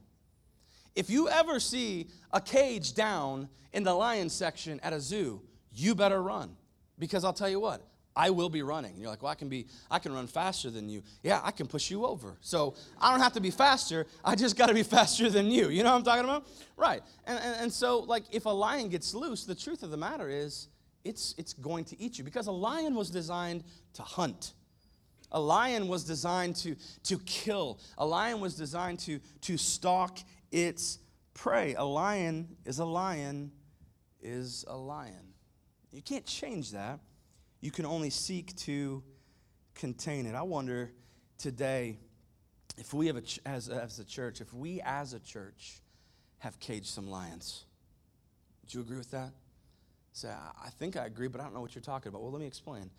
If 0.98 1.08
you 1.08 1.28
ever 1.28 1.60
see 1.60 2.08
a 2.32 2.40
cage 2.40 2.92
down 2.92 3.48
in 3.72 3.84
the 3.84 3.94
lion 3.94 4.28
section 4.28 4.80
at 4.82 4.92
a 4.92 5.00
zoo, 5.00 5.40
you 5.72 5.94
better 5.94 6.20
run. 6.20 6.56
Because 6.98 7.22
I'll 7.22 7.32
tell 7.32 7.48
you 7.48 7.60
what, 7.60 7.82
I 8.16 8.30
will 8.30 8.48
be 8.48 8.62
running. 8.62 8.94
And 8.94 9.00
you're 9.00 9.08
like, 9.08 9.22
well, 9.22 9.30
I 9.30 9.36
can 9.36 9.48
be, 9.48 9.68
I 9.92 10.00
can 10.00 10.12
run 10.12 10.26
faster 10.26 10.70
than 10.70 10.88
you. 10.88 11.04
Yeah, 11.22 11.40
I 11.44 11.52
can 11.52 11.68
push 11.68 11.88
you 11.88 12.04
over. 12.04 12.36
So 12.40 12.74
I 13.00 13.12
don't 13.12 13.20
have 13.20 13.34
to 13.34 13.40
be 13.40 13.52
faster. 13.52 14.08
I 14.24 14.34
just 14.34 14.56
got 14.56 14.66
to 14.66 14.74
be 14.74 14.82
faster 14.96 15.30
than 15.30 15.52
you. 15.52 15.68
You 15.68 15.84
know 15.84 15.92
what 15.92 15.98
I'm 15.98 16.02
talking 16.02 16.24
about? 16.24 16.48
Right. 16.76 17.00
And, 17.28 17.38
and, 17.38 17.56
and 17.60 17.72
so, 17.72 18.00
like, 18.00 18.24
if 18.32 18.46
a 18.46 18.50
lion 18.50 18.88
gets 18.88 19.14
loose, 19.14 19.44
the 19.44 19.54
truth 19.54 19.84
of 19.84 19.90
the 19.90 19.96
matter 19.96 20.28
is, 20.28 20.66
it's, 21.04 21.32
it's 21.38 21.52
going 21.52 21.84
to 21.84 22.02
eat 22.02 22.18
you 22.18 22.24
because 22.24 22.48
a 22.48 22.52
lion 22.52 22.96
was 22.96 23.08
designed 23.08 23.62
to 23.92 24.02
hunt. 24.02 24.54
A 25.30 25.40
lion 25.40 25.86
was 25.88 26.04
designed 26.04 26.56
to, 26.56 26.74
to 27.04 27.18
kill. 27.20 27.78
A 27.98 28.04
lion 28.04 28.40
was 28.40 28.54
designed 28.54 28.98
to, 29.00 29.20
to 29.42 29.56
stalk 29.56 30.18
its 30.50 30.98
prey. 31.34 31.74
A 31.74 31.84
lion 31.84 32.56
is 32.64 32.78
a 32.78 32.84
lion 32.84 33.52
is 34.20 34.64
a 34.68 34.76
lion. 34.76 35.34
You 35.92 36.02
can't 36.02 36.26
change 36.26 36.72
that. 36.72 37.00
You 37.60 37.70
can 37.70 37.86
only 37.86 38.10
seek 38.10 38.54
to 38.56 39.02
contain 39.74 40.26
it. 40.26 40.34
I 40.34 40.42
wonder 40.42 40.92
today 41.38 41.98
if 42.76 42.92
we 42.92 43.06
have 43.06 43.16
a 43.16 43.22
ch- 43.22 43.40
as, 43.46 43.68
as 43.68 43.98
a 43.98 44.04
church, 44.04 44.40
if 44.40 44.52
we 44.52 44.80
as 44.84 45.12
a 45.12 45.20
church 45.20 45.80
have 46.38 46.58
caged 46.60 46.86
some 46.86 47.10
lions. 47.10 47.64
Would 48.62 48.74
you 48.74 48.80
agree 48.80 48.98
with 48.98 49.10
that? 49.10 49.32
Say, 50.12 50.28
I 50.28 50.70
think 50.70 50.96
I 50.96 51.06
agree, 51.06 51.28
but 51.28 51.40
I 51.40 51.44
don't 51.44 51.54
know 51.54 51.60
what 51.60 51.74
you're 51.74 51.82
talking 51.82 52.08
about. 52.08 52.22
Well, 52.22 52.32
let 52.32 52.40
me 52.40 52.46
explain. 52.46 52.90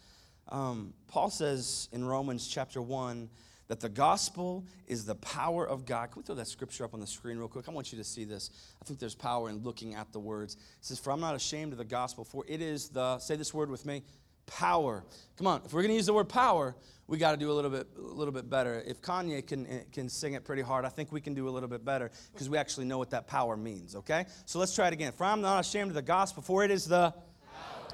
Um, 0.50 0.94
Paul 1.08 1.30
says 1.30 1.90
in 1.92 2.04
Romans 2.04 2.48
chapter 2.48 2.82
1 2.82 3.30
that 3.70 3.80
the 3.80 3.88
gospel 3.88 4.66
is 4.88 5.06
the 5.06 5.16
power 5.16 5.66
of 5.66 5.86
God. 5.86 6.12
Can 6.12 6.22
we 6.22 6.26
throw 6.26 6.36
that 6.36 6.48
scripture 6.48 6.84
up 6.84 6.94
on 6.94 7.00
the 7.00 7.08
screen 7.08 7.38
real 7.38 7.48
quick? 7.48 7.70
I 7.70 7.72
want 7.72 7.94
you 7.94 8.00
to 8.00 8.04
see 8.04 8.26
this. 8.26 8.50
I 8.82 8.86
think 8.86 9.00
there's 9.00 9.16
power 9.16 9.50
in 9.50 9.64
looking 9.64 9.94
at 9.94 10.12
the 10.12 10.20
words. 10.20 10.56
It 10.56 10.62
says, 10.82 11.00
For 11.00 11.12
I'm 11.12 11.22
not 11.22 11.36
ashamed 11.36 11.72
of 11.72 11.78
the 11.78 11.86
gospel, 11.86 12.26
for 12.26 12.44
it 12.48 12.62
is 12.62 12.90
the, 12.90 13.20
say 13.20 13.36
this 13.36 13.54
word 13.54 13.70
with 13.70 13.86
me, 13.86 14.04
power. 14.48 15.04
Come 15.38 15.46
on, 15.46 15.62
if 15.64 15.72
we're 15.72 15.84
going 15.84 15.92
to 15.92 15.96
use 15.96 16.08
the 16.08 16.14
word 16.14 16.30
power, 16.30 16.76
we 17.06 17.20
got 17.20 17.32
to 17.32 17.38
do 17.38 17.52
a 17.52 17.54
little 17.54 17.70
bit, 17.70 17.88
a 17.96 18.02
little 18.02 18.34
bit 18.34 18.50
better. 18.50 18.84
If 18.88 19.04
Kanye 19.04 19.46
can, 19.46 19.68
eh, 19.68 19.82
can 19.92 20.10
sing 20.10 20.34
it 20.34 20.44
pretty 20.44 20.64
hard, 20.64 20.84
I 20.84 20.90
think 20.90 21.12
we 21.12 21.22
can 21.22 21.36
do 21.36 21.48
a 21.48 21.52
little 21.52 21.70
bit 21.70 21.86
better 21.86 22.10
because 22.34 22.50
we 22.50 22.58
actually 22.58 22.88
know 22.88 22.98
what 22.98 23.12
that 23.12 23.28
power 23.28 23.56
means, 23.56 23.96
okay? 23.96 24.26
So 24.48 24.58
let's 24.58 24.74
try 24.74 24.88
it 24.88 24.94
again. 24.94 25.12
For 25.12 25.26
I'm 25.26 25.42
not 25.42 25.60
ashamed 25.60 25.90
of 25.90 25.96
the 25.96 26.02
gospel, 26.02 26.42
for 26.42 26.64
it 26.64 26.72
is 26.72 26.86
the. 26.86 27.12
Power. 27.12 27.24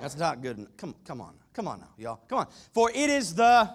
That's 0.01 0.17
not 0.17 0.41
good. 0.41 0.67
Come, 0.77 0.95
come 1.05 1.19
on. 1.19 1.35
Come 1.53 1.67
on 1.67 1.79
now, 1.79 1.89
y'all. 1.97 2.21
Come 2.27 2.39
on. 2.39 2.47
For 2.73 2.89
it 2.91 3.09
is 3.09 3.35
the 3.35 3.69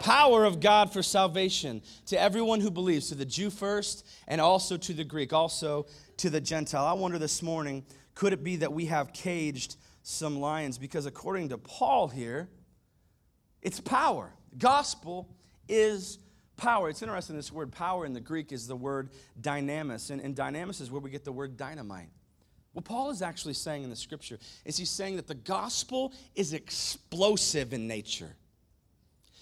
power 0.00 0.44
of 0.44 0.60
God 0.60 0.92
for 0.92 1.02
salvation 1.02 1.82
to 2.06 2.20
everyone 2.20 2.60
who 2.60 2.70
believes, 2.70 3.08
to 3.08 3.14
the 3.14 3.24
Jew 3.24 3.50
first 3.50 4.06
and 4.28 4.40
also 4.40 4.76
to 4.76 4.92
the 4.92 5.04
Greek. 5.04 5.32
Also, 5.32 5.86
to 6.18 6.30
the 6.30 6.40
Gentile. 6.40 6.84
I 6.84 6.92
wonder 6.92 7.18
this 7.18 7.42
morning, 7.42 7.84
could 8.14 8.32
it 8.32 8.42
be 8.42 8.56
that 8.56 8.72
we 8.72 8.86
have 8.86 9.12
caged 9.12 9.76
some 10.02 10.40
lions? 10.40 10.78
Because 10.78 11.06
according 11.06 11.50
to 11.50 11.58
Paul 11.58 12.08
here, 12.08 12.48
it's 13.60 13.80
power. 13.80 14.32
Gospel 14.56 15.28
is 15.68 16.18
power. 16.56 16.88
It's 16.88 17.02
interesting, 17.02 17.36
this 17.36 17.52
word 17.52 17.72
power 17.72 18.06
in 18.06 18.12
the 18.12 18.20
Greek 18.20 18.52
is 18.52 18.66
the 18.66 18.76
word 18.76 19.10
dynamis, 19.40 20.10
and, 20.10 20.20
and 20.20 20.34
dynamis 20.34 20.80
is 20.80 20.90
where 20.90 21.00
we 21.00 21.10
get 21.10 21.24
the 21.24 21.32
word 21.32 21.56
dynamite. 21.56 22.08
What 22.72 22.84
Paul 22.84 23.10
is 23.10 23.22
actually 23.22 23.54
saying 23.54 23.84
in 23.84 23.90
the 23.90 23.96
scripture 23.96 24.38
is 24.64 24.76
he's 24.76 24.90
saying 24.90 25.16
that 25.16 25.26
the 25.26 25.34
gospel 25.34 26.12
is 26.34 26.52
explosive 26.52 27.72
in 27.72 27.86
nature. 27.86 28.36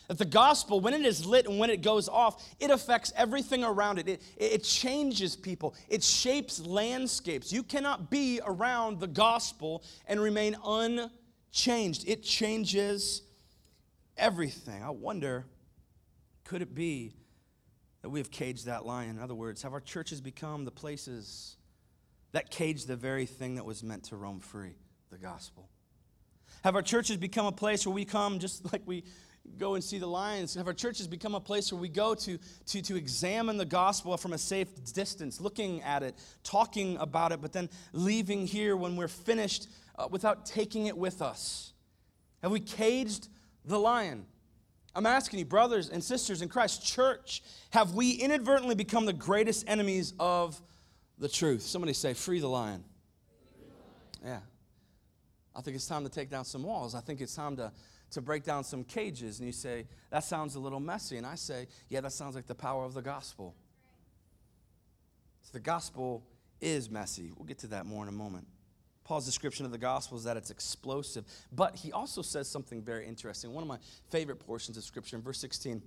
That 0.09 0.19
the 0.19 0.25
gospel, 0.25 0.81
when 0.81 0.93
it 0.93 1.07
is 1.07 1.25
lit 1.25 1.47
and 1.47 1.59
when 1.59 1.71
it 1.71 1.81
goes 1.81 2.09
off, 2.09 2.45
it 2.61 2.71
affects 2.71 3.13
everything 3.17 3.65
around 3.65 3.99
it. 3.99 4.09
It, 4.09 4.23
it 4.37 4.63
changes 4.65 5.37
people, 5.37 5.75
it 5.89 6.03
shapes 6.03 6.61
landscapes. 6.61 7.53
You 7.53 7.63
cannot 7.63 8.11
be 8.11 8.41
around 8.45 9.01
the 9.01 9.07
gospel 9.07 9.83
and 10.07 10.21
remain 10.21 10.57
unchanged. 10.65 12.05
It 12.07 12.23
changes 12.23 13.23
everything. 14.17 14.83
I 14.83 14.91
wonder 14.91 15.47
could 16.45 16.61
it 16.61 16.75
be 16.75 17.15
that 18.03 18.11
we 18.11 18.21
have 18.21 18.31
caged 18.31 18.67
that 18.67 18.85
lion? 18.85 19.17
In 19.17 19.23
other 19.23 19.35
words, 19.35 19.63
have 19.63 19.73
our 19.73 19.81
churches 19.81 20.21
become 20.21 20.65
the 20.65 20.71
places 20.71 21.57
that 22.33 22.51
cage 22.51 22.85
the 22.85 22.97
very 22.97 23.25
thing 23.25 23.55
that 23.55 23.65
was 23.65 23.83
meant 23.83 24.05
to 24.05 24.17
roam 24.17 24.41
free 24.41 24.77
the 25.11 25.19
gospel? 25.19 25.69
Have 26.63 26.77
our 26.77 26.83
churches 26.83 27.17
become 27.17 27.47
a 27.47 27.53
place 27.53 27.87
where 27.87 27.95
we 27.95 28.05
come 28.05 28.39
just 28.39 28.71
like 28.73 28.83
we 28.85 29.05
go 29.59 29.75
and 29.75 29.85
see 29.85 29.99
the 29.99 30.07
lions? 30.07 30.55
Have 30.55 30.67
our 30.67 30.75
churches 30.75 31.07
become 31.07 31.35
a 31.35 31.41
place 31.41 31.73
where 31.73 31.81
we 31.81 31.89
go 31.89 32.15
to, 32.15 32.39
to, 32.67 32.83
to 32.83 32.97
examine 32.97 33.57
the 33.57 33.65
gospel 33.65 34.17
from 34.17 34.33
a 34.33 34.39
safe 34.39 34.69
distance, 34.93 35.41
looking 35.41 35.83
at 35.83 36.03
it, 36.03 36.15
talking 36.43 36.97
about 36.99 37.33
it, 37.33 37.41
but 37.41 37.53
then 37.53 37.69
leaving 37.93 38.47
here 38.47 38.77
when 38.77 38.97
we're 38.97 39.09
finished 39.09 39.69
uh, 39.99 40.09
without 40.11 40.47
taking 40.47 40.87
it 40.87 40.97
with 40.97 41.23
us? 41.23 41.73
Have 42.43 42.51
we 42.51 42.61
caged 42.61 43.29
the 43.65 43.79
lion? 43.79 44.27
I'm 44.95 45.07
asking 45.07 45.41
you, 45.41 45.45
brothers 45.45 45.89
and 45.89 46.03
sisters 46.03 46.41
in 46.41 46.49
Christ, 46.49 46.87
church, 46.87 47.43
have 47.71 47.95
we 47.95 48.13
inadvertently 48.13 48.77
become 48.77 49.07
the 49.07 49.13
greatest 49.13 49.65
enemies 49.67 50.15
of 50.21 50.61
the 51.19 51.29
truth? 51.29 51.63
Somebody 51.63 51.93
say, 51.95 52.15
free 52.15 52.39
the 52.39 52.49
lion. 52.49 52.85
Yeah. 54.25 54.41
I 55.57 55.61
think 55.61 55.77
it's 55.77 55.87
time 55.87 56.05
to 56.05 56.11
take 56.11 56.31
down 56.31 56.45
some 56.45 56.63
walls. 56.63 56.95
I 56.95 57.01
think 57.01 57.21
it's 57.21 57.35
time 57.35 57.57
to, 57.57 57.73
to 58.15 58.23
break 58.23 58.45
down 58.45 58.65
some 58.65 58.85
cages. 58.85 59.39
And 59.39 59.47
you 59.47 59.53
say, 59.53 59.87
that 60.11 60.25
sounds 60.25 60.55
a 60.55 60.61
little 60.61 60.81
messy. 60.81 61.17
And 61.17 61.27
I 61.27 61.35
say, 61.35 61.67
yeah, 61.89 62.01
that 62.01 62.13
sounds 62.13 62.35
like 62.35 62.47
the 62.47 62.55
power 62.55 62.85
of 62.85 62.95
the 62.95 63.03
gospel. 63.03 63.55
So 65.43 65.51
the 65.53 65.61
gospel 65.61 66.25
is 66.61 66.89
messy. 66.91 67.31
We'll 67.37 67.47
get 67.47 67.59
to 67.59 67.67
that 67.69 67.87
more 67.87 68.03
in 68.03 68.09
a 68.09 68.13
moment. 68.13 68.47
Paul's 69.05 69.27
description 69.27 69.67
of 69.67 69.73
the 69.73 69.79
gospel 69.79 70.17
is 70.17 70.25
that 70.25 70.37
it's 70.37 70.51
explosive. 70.51 71.25
But 71.53 71.77
he 71.77 71.93
also 71.93 72.23
says 72.23 72.49
something 72.49 72.83
very 72.83 73.07
interesting. 73.07 73.53
One 73.53 73.63
of 73.63 73.69
my 73.69 73.79
favorite 74.11 74.37
portions 74.37 74.77
of 74.77 74.85
scripture 74.85 75.17
in 75.17 75.23
verse 75.23 75.39
16. 75.39 75.83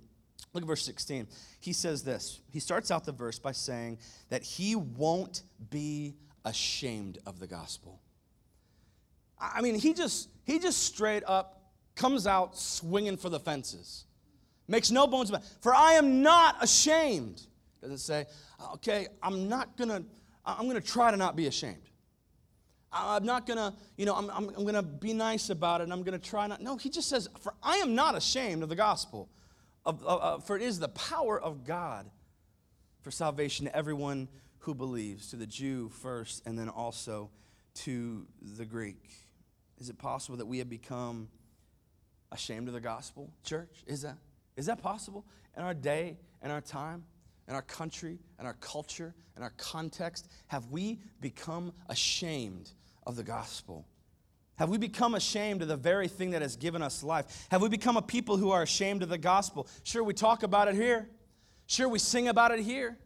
Look 0.52 0.62
at 0.62 0.68
verse 0.68 0.84
16. 0.84 1.26
He 1.60 1.72
says 1.72 2.04
this. 2.04 2.40
He 2.52 2.60
starts 2.60 2.90
out 2.90 3.04
the 3.04 3.12
verse 3.12 3.38
by 3.38 3.52
saying 3.52 3.98
that 4.28 4.42
he 4.42 4.76
won't 4.76 5.42
be 5.70 6.14
ashamed 6.44 7.18
of 7.26 7.40
the 7.40 7.46
gospel. 7.46 8.00
I 9.40 9.60
mean, 9.62 9.76
he 9.76 9.94
just 9.94 10.28
he 10.44 10.58
just 10.58 10.82
straight 10.82 11.22
up 11.26 11.57
comes 11.98 12.26
out 12.26 12.56
swinging 12.56 13.16
for 13.16 13.28
the 13.28 13.40
fences. 13.40 14.06
Makes 14.68 14.90
no 14.90 15.06
bones 15.06 15.28
about 15.28 15.42
it. 15.42 15.48
For 15.60 15.74
I 15.74 15.94
am 15.94 16.22
not 16.22 16.62
ashamed. 16.62 17.42
Doesn't 17.82 17.98
say, 17.98 18.26
okay, 18.74 19.08
I'm 19.22 19.48
not 19.48 19.76
gonna, 19.76 20.04
I'm 20.46 20.66
gonna 20.66 20.80
try 20.80 21.10
to 21.10 21.16
not 21.16 21.36
be 21.36 21.46
ashamed. 21.46 21.76
I'm 22.90 23.26
not 23.26 23.46
gonna, 23.46 23.74
you 23.96 24.06
know, 24.06 24.14
I'm, 24.14 24.30
I'm, 24.30 24.48
I'm, 24.56 24.64
gonna 24.64 24.82
be 24.82 25.12
nice 25.12 25.50
about 25.50 25.82
it 25.82 25.90
I'm 25.90 26.02
gonna 26.02 26.18
try 26.18 26.46
not. 26.46 26.62
No, 26.62 26.76
he 26.76 26.88
just 26.88 27.08
says, 27.08 27.28
For 27.40 27.52
I 27.62 27.76
am 27.78 27.94
not 27.94 28.16
ashamed 28.16 28.62
of 28.62 28.68
the 28.70 28.76
gospel, 28.76 29.28
of, 29.84 30.02
uh, 30.06 30.38
for 30.38 30.56
it 30.56 30.62
is 30.62 30.78
the 30.78 30.88
power 30.88 31.38
of 31.38 31.64
God 31.64 32.10
for 33.02 33.10
salvation 33.10 33.66
to 33.66 33.76
everyone 33.76 34.28
who 34.60 34.74
believes, 34.74 35.30
to 35.30 35.36
the 35.36 35.46
Jew 35.46 35.88
first 35.88 36.42
and 36.46 36.58
then 36.58 36.68
also 36.68 37.30
to 37.74 38.26
the 38.40 38.64
Greek. 38.64 39.10
Is 39.78 39.88
it 39.90 39.98
possible 39.98 40.38
that 40.38 40.46
we 40.46 40.58
have 40.58 40.68
become 40.68 41.28
ashamed 42.32 42.68
of 42.68 42.74
the 42.74 42.80
gospel, 42.80 43.30
church? 43.44 43.82
Is 43.86 44.02
that, 44.02 44.18
is 44.56 44.66
that 44.66 44.82
possible 44.82 45.24
in 45.56 45.62
our 45.62 45.74
day 45.74 46.18
and 46.42 46.52
our 46.52 46.60
time? 46.60 47.04
in 47.48 47.54
our 47.54 47.62
country 47.62 48.18
and 48.38 48.46
our 48.46 48.54
culture 48.54 49.14
and 49.34 49.42
our 49.42 49.52
context? 49.56 50.28
Have 50.46 50.70
we 50.70 51.00
become 51.20 51.72
ashamed 51.88 52.70
of 53.06 53.16
the 53.16 53.24
gospel? 53.24 53.86
Have 54.56 54.68
we 54.68 54.78
become 54.78 55.14
ashamed 55.14 55.62
of 55.62 55.68
the 55.68 55.76
very 55.76 56.08
thing 56.08 56.32
that 56.32 56.42
has 56.42 56.56
given 56.56 56.82
us 56.82 57.02
life? 57.02 57.46
Have 57.50 57.62
we 57.62 57.68
become 57.68 57.96
a 57.96 58.02
people 58.02 58.36
who 58.36 58.50
are 58.50 58.62
ashamed 58.62 59.02
of 59.02 59.08
the 59.08 59.18
gospel? 59.18 59.66
Sure, 59.82 60.02
we 60.02 60.14
talk 60.14 60.42
about 60.42 60.68
it 60.68 60.74
here. 60.74 61.08
Sure, 61.66 61.88
we 61.88 61.98
sing 61.98 62.28
about 62.28 62.50
it 62.50 62.60
here. 62.60 62.98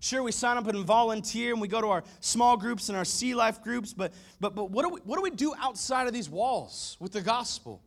Sure, 0.00 0.22
we 0.22 0.30
sign 0.30 0.56
up 0.56 0.68
and 0.68 0.84
volunteer 0.84 1.52
and 1.52 1.60
we 1.60 1.66
go 1.66 1.80
to 1.80 1.88
our 1.88 2.04
small 2.20 2.56
groups 2.56 2.88
and 2.88 2.96
our 2.96 3.04
sea 3.04 3.34
life 3.34 3.62
groups, 3.62 3.92
but, 3.92 4.12
but, 4.38 4.54
but 4.54 4.70
what, 4.70 4.84
do 4.84 4.90
we, 4.90 5.00
what 5.00 5.16
do 5.16 5.22
we 5.22 5.30
do 5.30 5.54
outside 5.58 6.06
of 6.06 6.12
these 6.12 6.30
walls 6.30 6.96
with 7.00 7.10
the 7.10 7.20
gospel? 7.20 7.82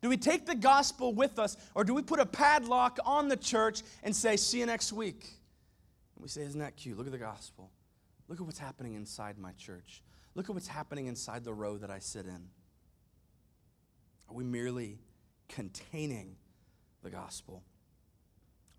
Do 0.00 0.08
we 0.08 0.16
take 0.16 0.46
the 0.46 0.54
gospel 0.54 1.12
with 1.12 1.38
us, 1.38 1.56
or 1.74 1.84
do 1.84 1.92
we 1.92 2.02
put 2.02 2.20
a 2.20 2.26
padlock 2.26 2.98
on 3.04 3.28
the 3.28 3.36
church 3.36 3.82
and 4.02 4.14
say, 4.14 4.36
see 4.36 4.60
you 4.60 4.66
next 4.66 4.92
week? 4.92 5.24
And 6.14 6.22
we 6.22 6.28
say, 6.28 6.42
isn't 6.42 6.60
that 6.60 6.76
cute? 6.76 6.96
Look 6.96 7.06
at 7.06 7.12
the 7.12 7.18
gospel. 7.18 7.70
Look 8.28 8.40
at 8.40 8.46
what's 8.46 8.58
happening 8.58 8.94
inside 8.94 9.38
my 9.38 9.52
church. 9.52 10.02
Look 10.34 10.48
at 10.48 10.54
what's 10.54 10.68
happening 10.68 11.06
inside 11.06 11.44
the 11.44 11.52
row 11.52 11.78
that 11.78 11.90
I 11.90 11.98
sit 11.98 12.26
in. 12.26 12.48
Are 14.28 14.34
we 14.34 14.44
merely 14.44 14.98
containing 15.48 16.36
the 17.02 17.10
gospel? 17.10 17.64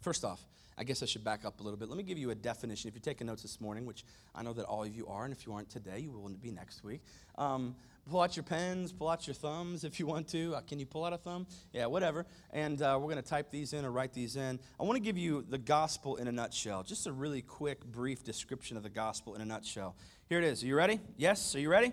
First 0.02 0.24
off, 0.24 0.46
I 0.80 0.84
guess 0.84 1.04
I 1.04 1.06
should 1.06 1.26
back 1.26 1.44
up 1.44 1.60
a 1.60 1.64
little 1.64 1.78
bit. 1.78 1.90
Let 1.90 1.98
me 1.98 2.04
give 2.04 2.18
you 2.18 2.30
a 2.30 2.36
definition. 2.36 2.88
If 2.88 2.96
you're 2.96 3.02
taking 3.02 3.28
notes 3.28 3.42
this 3.42 3.60
morning, 3.60 3.86
which 3.86 4.06
I 4.34 4.44
know 4.44 4.54
that 4.54 4.64
all 4.64 4.84
of 4.84 4.96
you 4.96 5.08
are, 5.08 5.26
and 5.26 5.34
if 5.34 5.46
you 5.46 5.52
aren't 5.52 5.70
today, 5.70 6.00
you 6.00 6.10
will 6.10 6.30
be 6.30 6.52
next 6.52 6.86
week. 6.86 7.02
Um, 7.38 7.76
pull 8.10 8.22
out 8.22 8.38
your 8.38 8.44
pens, 8.44 8.94
pull 8.94 9.10
out 9.10 9.28
your 9.28 9.34
thumbs 9.34 9.84
if 9.84 10.00
you 10.00 10.08
want 10.08 10.30
to. 10.30 10.56
Uh, 10.56 10.62
can 10.62 10.80
you 10.80 10.86
pull 10.86 11.04
out 11.04 11.12
a 11.12 11.18
thumb? 11.18 11.48
Yeah, 11.74 11.88
whatever. 11.88 12.26
And 12.54 12.82
uh, 12.82 12.98
we're 12.98 13.12
going 13.12 13.22
to 13.22 13.30
type 13.30 13.52
these 13.52 13.74
in 13.74 13.84
or 13.84 13.92
write 13.92 14.14
these 14.14 14.38
in. 14.38 14.58
I 14.80 14.84
want 14.84 14.96
to 14.96 15.02
give 15.02 15.18
you 15.18 15.46
the 15.50 15.58
gospel 15.58 16.16
in 16.16 16.30
a 16.30 16.32
nutshell. 16.32 16.84
Just 16.84 17.08
a 17.08 17.12
really 17.12 17.42
quick, 17.42 17.84
brief 17.84 18.24
description 18.24 18.78
of 18.78 18.84
the 18.84 18.90
gospel 18.90 19.36
in 19.36 19.42
a 19.42 19.46
nutshell. 19.46 19.98
Here 20.30 20.38
it 20.38 20.46
is. 20.46 20.64
Are 20.64 20.68
you 20.68 20.76
ready? 20.76 21.02
Yes? 21.18 21.56
Are 21.56 21.60
you 21.60 21.70
ready? 21.70 21.92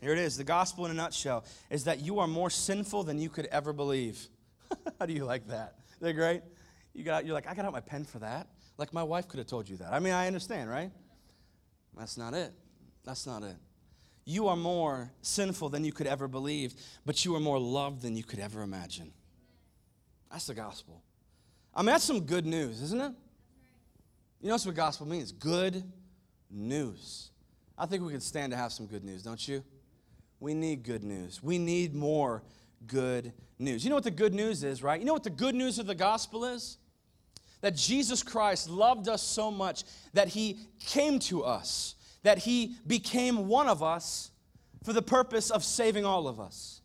Here 0.00 0.10
it 0.10 0.18
is. 0.18 0.36
The 0.36 0.42
gospel 0.42 0.86
in 0.86 0.90
a 0.90 0.94
nutshell 0.94 1.44
is 1.70 1.84
that 1.84 2.00
you 2.00 2.18
are 2.18 2.26
more 2.26 2.50
sinful 2.50 3.04
than 3.04 3.20
you 3.20 3.28
could 3.28 3.46
ever 3.46 3.72
believe. 3.72 4.26
How 4.98 5.06
do 5.06 5.12
you 5.12 5.24
like 5.24 5.46
that? 5.48 5.74
Isn't 5.98 6.08
that 6.08 6.12
great? 6.14 6.42
You 6.98 7.04
got, 7.04 7.24
you're 7.24 7.34
like, 7.34 7.46
I 7.46 7.54
got 7.54 7.64
out 7.64 7.72
my 7.72 7.78
pen 7.78 8.02
for 8.02 8.18
that. 8.18 8.48
Like 8.76 8.92
my 8.92 9.04
wife 9.04 9.28
could 9.28 9.38
have 9.38 9.46
told 9.46 9.68
you 9.68 9.76
that. 9.76 9.92
I 9.92 10.00
mean, 10.00 10.12
I 10.12 10.26
understand, 10.26 10.68
right? 10.68 10.90
That's 11.96 12.18
not 12.18 12.34
it. 12.34 12.52
That's 13.04 13.24
not 13.24 13.44
it. 13.44 13.54
You 14.24 14.48
are 14.48 14.56
more 14.56 15.12
sinful 15.22 15.68
than 15.68 15.84
you 15.84 15.92
could 15.92 16.08
ever 16.08 16.26
believe, 16.26 16.74
but 17.06 17.24
you 17.24 17.36
are 17.36 17.40
more 17.40 17.60
loved 17.60 18.02
than 18.02 18.16
you 18.16 18.24
could 18.24 18.40
ever 18.40 18.62
imagine. 18.62 19.12
That's 20.28 20.48
the 20.48 20.54
gospel. 20.54 21.04
I 21.72 21.82
mean, 21.82 21.92
that's 21.92 22.02
some 22.02 22.22
good 22.22 22.44
news, 22.44 22.82
isn't 22.82 23.00
it? 23.00 23.12
You 24.40 24.48
know 24.48 24.56
what 24.56 24.74
gospel 24.74 25.06
means? 25.06 25.30
Good 25.30 25.84
news. 26.50 27.30
I 27.78 27.86
think 27.86 28.02
we 28.02 28.10
could 28.10 28.24
stand 28.24 28.50
to 28.50 28.56
have 28.56 28.72
some 28.72 28.86
good 28.86 29.04
news, 29.04 29.22
don't 29.22 29.46
you? 29.46 29.62
We 30.40 30.52
need 30.52 30.82
good 30.82 31.04
news. 31.04 31.44
We 31.44 31.58
need 31.58 31.94
more 31.94 32.42
good 32.88 33.32
news. 33.56 33.84
You 33.84 33.90
know 33.90 33.96
what 33.96 34.04
the 34.04 34.10
good 34.10 34.34
news 34.34 34.64
is, 34.64 34.82
right? 34.82 34.98
You 34.98 35.06
know 35.06 35.12
what 35.12 35.22
the 35.22 35.30
good 35.30 35.54
news 35.54 35.78
of 35.78 35.86
the 35.86 35.94
gospel 35.94 36.44
is? 36.44 36.77
That 37.60 37.74
Jesus 37.74 38.22
Christ 38.22 38.68
loved 38.68 39.08
us 39.08 39.22
so 39.22 39.50
much 39.50 39.84
that 40.12 40.28
he 40.28 40.60
came 40.80 41.18
to 41.20 41.42
us, 41.44 41.96
that 42.22 42.38
he 42.38 42.76
became 42.86 43.48
one 43.48 43.68
of 43.68 43.82
us 43.82 44.30
for 44.84 44.92
the 44.92 45.02
purpose 45.02 45.50
of 45.50 45.64
saving 45.64 46.04
all 46.04 46.28
of 46.28 46.38
us. 46.38 46.82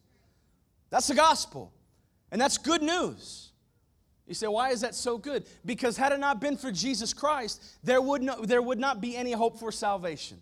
That's 0.90 1.08
the 1.08 1.16
gospel. 1.16 1.72
And 2.32 2.42
that's 2.42 2.58
good 2.58 2.82
news. 2.82 3.52
You 4.26 4.34
say, 4.34 4.48
why 4.48 4.70
is 4.70 4.82
that 4.82 4.96
so 4.96 5.18
good? 5.18 5.46
Because 5.66 5.98
had 5.98 6.12
it 6.12 6.20
not 6.20 6.40
been 6.40 6.58
for 6.58 6.72
Jesus 6.72 7.14
Christ, 7.14 7.64
there 7.84 8.02
would, 8.02 8.22
no, 8.22 8.42
there 8.44 8.62
would 8.62 8.80
not 8.80 9.02
be 9.02 9.16
any 9.16 9.34
hope 9.34 9.60
for 9.60 9.72
salvation. 9.72 10.42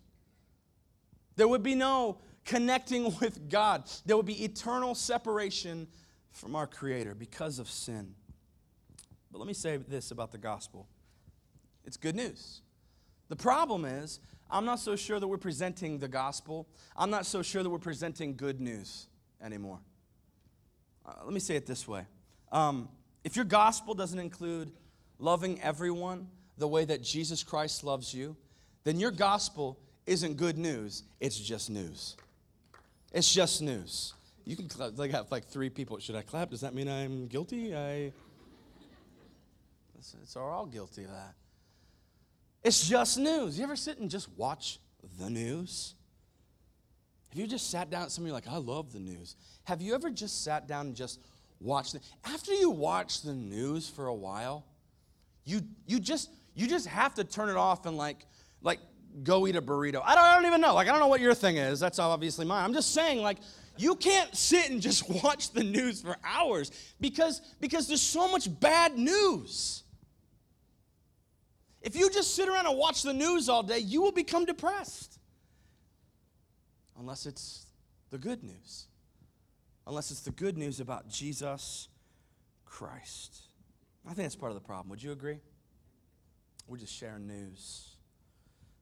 There 1.35 1.47
would 1.47 1.63
be 1.63 1.75
no 1.75 2.19
connecting 2.45 3.15
with 3.19 3.50
God. 3.50 3.83
There 4.05 4.15
would 4.15 4.25
be 4.25 4.43
eternal 4.43 4.95
separation 4.95 5.88
from 6.31 6.55
our 6.55 6.67
Creator 6.67 7.15
because 7.15 7.59
of 7.59 7.69
sin. 7.69 8.13
But 9.31 9.39
let 9.39 9.47
me 9.47 9.53
say 9.53 9.77
this 9.77 10.11
about 10.11 10.31
the 10.31 10.38
gospel 10.38 10.88
it's 11.83 11.97
good 11.97 12.15
news. 12.15 12.61
The 13.29 13.35
problem 13.35 13.85
is, 13.85 14.19
I'm 14.51 14.65
not 14.65 14.79
so 14.79 14.95
sure 14.95 15.19
that 15.19 15.27
we're 15.27 15.38
presenting 15.38 15.97
the 15.97 16.07
gospel. 16.07 16.67
I'm 16.95 17.09
not 17.09 17.25
so 17.25 17.41
sure 17.41 17.63
that 17.63 17.69
we're 17.69 17.79
presenting 17.79 18.35
good 18.35 18.59
news 18.59 19.07
anymore. 19.41 19.79
Uh, 21.05 21.13
let 21.23 21.33
me 21.33 21.39
say 21.39 21.55
it 21.55 21.65
this 21.65 21.88
way 21.88 22.05
um, 22.51 22.89
if 23.23 23.35
your 23.35 23.45
gospel 23.45 23.93
doesn't 23.93 24.19
include 24.19 24.71
loving 25.19 25.61
everyone 25.61 26.27
the 26.57 26.67
way 26.67 26.85
that 26.85 27.01
Jesus 27.01 27.43
Christ 27.43 27.83
loves 27.83 28.13
you, 28.13 28.35
then 28.83 29.00
your 29.00 29.11
gospel 29.11 29.79
isn't 30.05 30.38
good 30.38 30.57
news, 30.57 31.03
it's 31.19 31.39
just 31.39 31.69
news. 31.69 32.15
It's 33.13 33.31
just 33.33 33.61
news. 33.61 34.13
You 34.45 34.55
can 34.55 34.67
clap, 34.67 34.97
like 34.97 35.11
have 35.11 35.31
like 35.31 35.45
three 35.45 35.69
people. 35.69 36.00
Should 36.00 36.15
I 36.15 36.21
clap? 36.21 36.50
Does 36.50 36.61
that 36.61 36.73
mean 36.73 36.88
I'm 36.88 37.27
guilty? 37.27 37.75
I. 37.75 38.11
It's, 40.01 40.15
it's 40.24 40.36
all 40.36 40.65
guilty 40.65 41.03
of 41.03 41.12
that. 41.12 41.36
It's 42.63 42.89
just 42.89 43.20
news. 43.20 43.60
You 43.60 43.63
ever 43.63 43.75
sit 43.75 44.00
and 44.00 44.10
just 44.10 44.29
watch 44.36 44.79
the 45.20 45.29
news? 45.29 45.93
Have 47.29 47.38
you 47.38 47.46
just 47.46 47.70
sat 47.70 47.91
down? 47.91 48.10
Some 48.10 48.24
of 48.24 48.27
you 48.27 48.34
like, 48.34 48.48
I 48.48 48.58
love 48.58 48.93
the 48.93 49.00
news. 49.00 49.36
Have 49.65 49.79
you 49.79 49.93
ever 49.93 50.10
just 50.10 50.43
sat 50.43 50.67
down 50.67 50.88
and 50.88 50.96
just 50.96 51.20
watched 51.60 51.93
it? 51.93 52.01
After 52.25 52.51
you 52.51 52.72
watch 52.72 53.22
the 53.22 53.34
news 53.34 53.88
for 53.88 54.08
a 54.08 54.13
while, 54.13 54.65
you 55.46 55.62
you 55.86 56.00
just 56.00 56.31
you 56.55 56.65
just 56.65 56.88
have 56.88 57.13
to 57.15 57.24
turn 57.24 57.50
it 57.50 57.55
off 57.55 57.86
and 57.86 57.96
like 57.96 58.25
like 58.63 58.79
go 59.22 59.46
eat 59.46 59.55
a 59.55 59.62
burrito. 59.62 60.01
I 60.03 60.15
don't, 60.15 60.24
I 60.24 60.36
don't 60.36 60.48
even 60.48 60.62
know. 60.62 60.74
Like 60.74 60.88
I 60.88 60.91
don't 60.91 61.00
know 61.00 61.08
what 61.08 61.22
your 61.22 61.36
thing 61.36 61.58
is. 61.58 61.79
That's 61.79 62.00
obviously 62.00 62.46
mine. 62.46 62.65
I'm 62.65 62.74
just 62.74 62.91
saying 62.91 63.22
like 63.22 63.38
you 63.77 63.96
can't 63.96 64.36
sit 64.36 64.72
and 64.72 64.81
just 64.81 65.08
watch 65.24 65.51
the 65.51 65.63
news 65.63 66.01
for 66.01 66.17
hours 66.24 66.72
because 67.00 67.41
because 67.60 67.88
there's 67.88 68.01
so 68.01 68.31
much 68.31 68.50
bad 68.60 68.98
news. 68.98 69.84
If 71.81 71.95
you 71.95 72.09
just 72.09 72.35
sit 72.35 72.47
around 72.47 72.67
and 72.67 72.77
watch 72.77 73.03
the 73.03 73.13
news 73.13 73.50
all 73.50 73.63
day, 73.63 73.79
you 73.79 74.01
will 74.01 74.11
become 74.11 74.45
depressed. 74.45 75.19
Unless 77.00 77.25
it's 77.25 77.65
the 78.11 78.17
good 78.17 78.43
news. 78.43 78.85
Unless 79.88 80.11
it's 80.11 80.21
the 80.21 80.31
good 80.31 80.57
news 80.57 80.79
about 80.79 81.09
Jesus 81.09 81.88
Christ. 82.65 83.41
I 84.05 84.09
think 84.09 84.25
that's 84.25 84.35
part 84.35 84.51
of 84.51 84.55
the 84.55 84.65
problem. 84.65 84.89
Would 84.89 85.01
you 85.01 85.11
agree? 85.11 85.39
We're 86.67 86.77
just 86.77 86.93
sharing 86.93 87.27
news. 87.27 87.89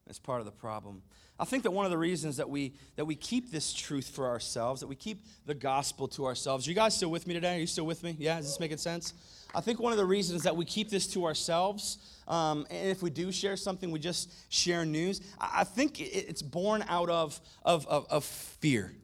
That's 0.06 0.18
part 0.18 0.40
of 0.40 0.46
the 0.46 0.52
problem. 0.52 1.02
I 1.38 1.44
think 1.44 1.62
that 1.62 1.70
one 1.70 1.86
of 1.86 1.90
the 1.90 1.98
reasons 1.98 2.36
that 2.36 2.50
we 2.50 2.74
that 2.96 3.04
we 3.04 3.14
keep 3.14 3.50
this 3.50 3.72
truth 3.72 4.08
for 4.08 4.26
ourselves, 4.26 4.80
that 4.80 4.88
we 4.88 4.96
keep 4.96 5.24
the 5.46 5.54
gospel 5.54 6.06
to 6.08 6.26
ourselves. 6.26 6.66
Are 6.66 6.70
you 6.70 6.76
guys 6.76 6.94
still 6.94 7.10
with 7.10 7.26
me 7.26 7.34
today? 7.34 7.56
Are 7.56 7.60
you 7.60 7.66
still 7.66 7.86
with 7.86 8.02
me? 8.02 8.16
Yeah, 8.18 8.38
is 8.38 8.46
this 8.46 8.60
making 8.60 8.78
sense? 8.78 9.14
I 9.54 9.60
think 9.60 9.80
one 9.80 9.92
of 9.92 9.98
the 9.98 10.04
reasons 10.04 10.42
that 10.44 10.56
we 10.56 10.64
keep 10.64 10.90
this 10.90 11.06
to 11.08 11.24
ourselves, 11.24 11.98
um, 12.28 12.66
and 12.70 12.88
if 12.88 13.02
we 13.02 13.10
do 13.10 13.32
share 13.32 13.56
something, 13.56 13.90
we 13.90 13.98
just 13.98 14.32
share 14.52 14.84
news. 14.84 15.20
I, 15.40 15.64
think 15.64 16.00
it's 16.00 16.42
born 16.42 16.84
out 16.88 17.10
of, 17.10 17.40
of, 17.64 17.86
of, 17.88 18.06
of, 18.10 18.24
fear. 18.24 18.94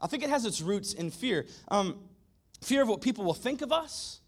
I 0.00 0.06
think 0.06 0.22
it 0.22 0.30
has 0.30 0.44
its 0.44 0.60
roots 0.60 0.92
in 0.92 1.10
fear. 1.10 1.46
Um, 1.68 2.00
fear 2.60 2.82
of 2.82 2.88
what 2.88 3.00
people 3.00 3.24
will 3.24 3.34
think 3.34 3.62
of 3.62 3.72
us, 3.72 4.20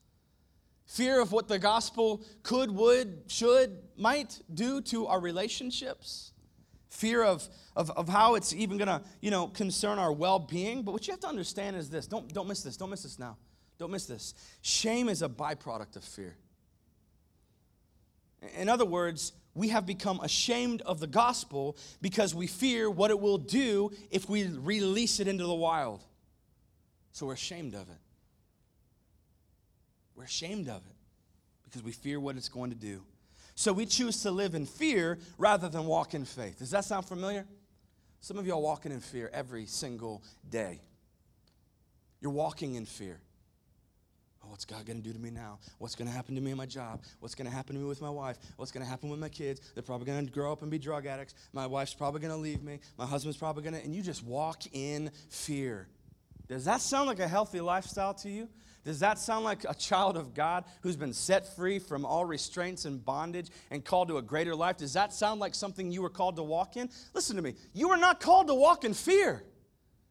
fear 0.87 1.21
of 1.21 1.31
what 1.33 1.49
the 1.49 1.59
gospel 1.59 2.25
could, 2.43 2.71
would, 2.71 3.25
should, 3.27 3.79
might 3.97 4.41
do 4.53 4.81
to 4.83 5.07
our 5.07 5.21
relationships 5.21 6.33
fear 6.89 7.23
of, 7.23 7.49
of, 7.77 7.89
of 7.93 8.09
how 8.09 8.35
it's 8.35 8.53
even 8.53 8.77
to 8.77 9.01
you 9.21 9.31
know 9.31 9.47
concern 9.47 9.97
our 9.97 10.13
well-being 10.13 10.83
but 10.83 10.91
what 10.91 11.07
you 11.07 11.13
have 11.13 11.21
to 11.21 11.29
understand 11.29 11.77
is 11.77 11.89
this 11.89 12.09
don't, 12.09 12.35
don't 12.35 12.49
miss 12.49 12.63
this 12.63 12.77
don't 12.77 12.91
miss 12.91 13.05
this 13.05 13.17
now 13.17 13.37
don't 13.81 13.91
miss 13.91 14.05
this. 14.05 14.35
Shame 14.61 15.09
is 15.09 15.23
a 15.23 15.29
byproduct 15.29 15.97
of 15.97 16.05
fear. 16.05 16.37
In 18.59 18.69
other 18.69 18.85
words, 18.85 19.33
we 19.55 19.69
have 19.69 19.87
become 19.87 20.21
ashamed 20.21 20.83
of 20.83 21.01
the 21.01 21.07
gospel 21.07 21.79
because 22.03 22.35
we 22.35 22.47
fear 22.47 22.91
what 22.91 23.11
it 23.11 23.19
will 23.19 23.39
do 23.39 23.91
if 24.11 24.29
we 24.29 24.47
release 24.49 25.19
it 25.19 25.27
into 25.27 25.45
the 25.45 25.55
wild. 25.55 26.05
So 27.13 27.27
we're 27.27 27.33
ashamed 27.33 27.75
of 27.75 27.89
it. 27.89 27.99
We're 30.15 30.25
ashamed 30.25 30.69
of 30.69 30.83
it 30.87 30.97
because 31.65 31.83
we 31.83 31.93
fear 31.93 32.21
what 32.21 32.37
it's 32.37 32.51
going 32.51 32.71
to 32.71 32.77
do. 32.77 33.03
So 33.55 33.73
we 33.73 33.87
choose 33.87 34.23
to 34.23 34.31
live 34.31 34.55
in 34.55 34.67
fear 34.67 35.19
rather 35.39 35.71
than 35.71 35.87
walk 35.87 36.13
in 36.13 36.27
faith. 36.27 36.59
Does 36.59 36.71
that 36.73 36.85
sound 36.85 37.07
familiar? 37.07 37.47
Some 38.21 38.37
of 38.37 38.47
are 38.47 38.61
walking 38.61 38.93
in 38.93 39.01
fear 39.01 39.31
every 39.33 39.65
single 39.65 40.23
day. 40.51 40.83
You're 42.21 42.31
walking 42.31 42.75
in 42.75 42.85
fear. 42.85 43.23
Oh, 44.43 44.49
what's 44.49 44.65
God 44.65 44.87
going 44.87 44.97
to 44.97 45.03
do 45.03 45.13
to 45.13 45.19
me 45.19 45.31
now? 45.31 45.59
What's 45.79 45.95
going 45.95 46.09
to 46.09 46.15
happen 46.15 46.35
to 46.35 46.41
me 46.41 46.51
in 46.51 46.57
my 46.57 46.67
job? 46.67 47.03
What's 47.21 47.35
going 47.35 47.49
to 47.49 47.55
happen 47.55 47.75
to 47.75 47.81
me 47.81 47.87
with 47.87 48.01
my 48.01 48.11
wife? 48.11 48.39
What's 48.57 48.73
going 48.73 48.85
to 48.85 48.89
happen 48.89 49.11
with 49.11 49.21
my 49.21 49.29
kids? 49.29 49.61
They're 49.75 49.83
probably 49.83 50.07
going 50.07 50.27
to 50.27 50.33
grow 50.33 50.51
up 50.53 50.63
and 50.63 50.71
be 50.71 50.79
drug 50.79 51.07
addicts. 51.07 51.35
My 51.53 51.67
wife's 51.67 51.95
probably 51.95 52.21
going 52.21 52.33
to 52.33 52.41
leave 52.41 52.63
me. 52.63 52.81
My 52.97 53.07
husband's 53.07 53.37
probably 53.37 53.63
going 53.63 53.75
to, 53.75 53.85
and 53.85 53.95
you 53.95 54.03
just 54.03 54.25
walk 54.25 54.63
in 54.73 55.11
fear. 55.29 55.89
Does 56.49 56.65
that 56.65 56.81
sound 56.81 57.07
like 57.07 57.21
a 57.21 57.29
healthy 57.29 57.61
lifestyle 57.61 58.15
to 58.15 58.31
you? 58.31 58.49
Does 58.83 59.01
that 59.01 59.19
sound 59.19 59.45
like 59.45 59.65
a 59.69 59.75
child 59.75 60.17
of 60.17 60.33
God 60.33 60.65
who's 60.81 60.97
been 60.97 61.13
set 61.13 61.55
free 61.55 61.79
from 61.79 62.07
all 62.07 62.25
restraints 62.25 62.87
and 62.87 63.05
bondage 63.05 63.49
and 63.71 63.85
called 63.85 64.09
to 64.09 64.17
a 64.17 64.23
greater 64.23 64.55
life? 64.55 64.79
Does 64.79 64.95
that 64.95 65.13
sound 65.13 65.39
like 65.39 65.55
something 65.55 65.93
you 65.93 66.01
were 66.01 66.11
called 66.11 66.37
to 66.37 66.43
walk 66.43 66.77
in? 66.77 66.89
Listen 67.13 67.37
to 67.37 67.43
me. 67.43 67.55
You 67.75 67.91
are 67.91 67.99
not 67.99 68.21
called 68.21 68.47
to 68.47 68.55
walk 68.55 68.85
in 68.85 68.95
fear. 68.95 69.45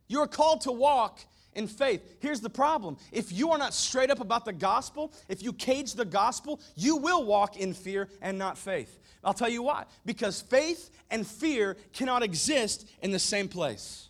You 0.07 0.19
are 0.19 0.27
called 0.27 0.61
to 0.61 0.71
walk 0.71 1.19
in 1.59 1.67
faith. 1.67 2.15
Here's 2.19 2.39
the 2.39 2.49
problem 2.49 2.97
if 3.11 3.31
you 3.31 3.51
are 3.51 3.57
not 3.57 3.73
straight 3.73 4.09
up 4.09 4.21
about 4.21 4.45
the 4.45 4.53
gospel, 4.53 5.13
if 5.27 5.43
you 5.43 5.53
cage 5.53 5.93
the 5.93 6.05
gospel, 6.05 6.59
you 6.75 6.95
will 6.95 7.23
walk 7.25 7.57
in 7.57 7.73
fear 7.73 8.07
and 8.21 8.39
not 8.39 8.57
faith. 8.57 8.97
I'll 9.23 9.33
tell 9.33 9.49
you 9.49 9.61
why. 9.61 9.83
Because 10.05 10.41
faith 10.41 10.89
and 11.11 11.27
fear 11.27 11.75
cannot 11.93 12.23
exist 12.23 12.89
in 13.01 13.11
the 13.11 13.19
same 13.19 13.49
place, 13.49 14.07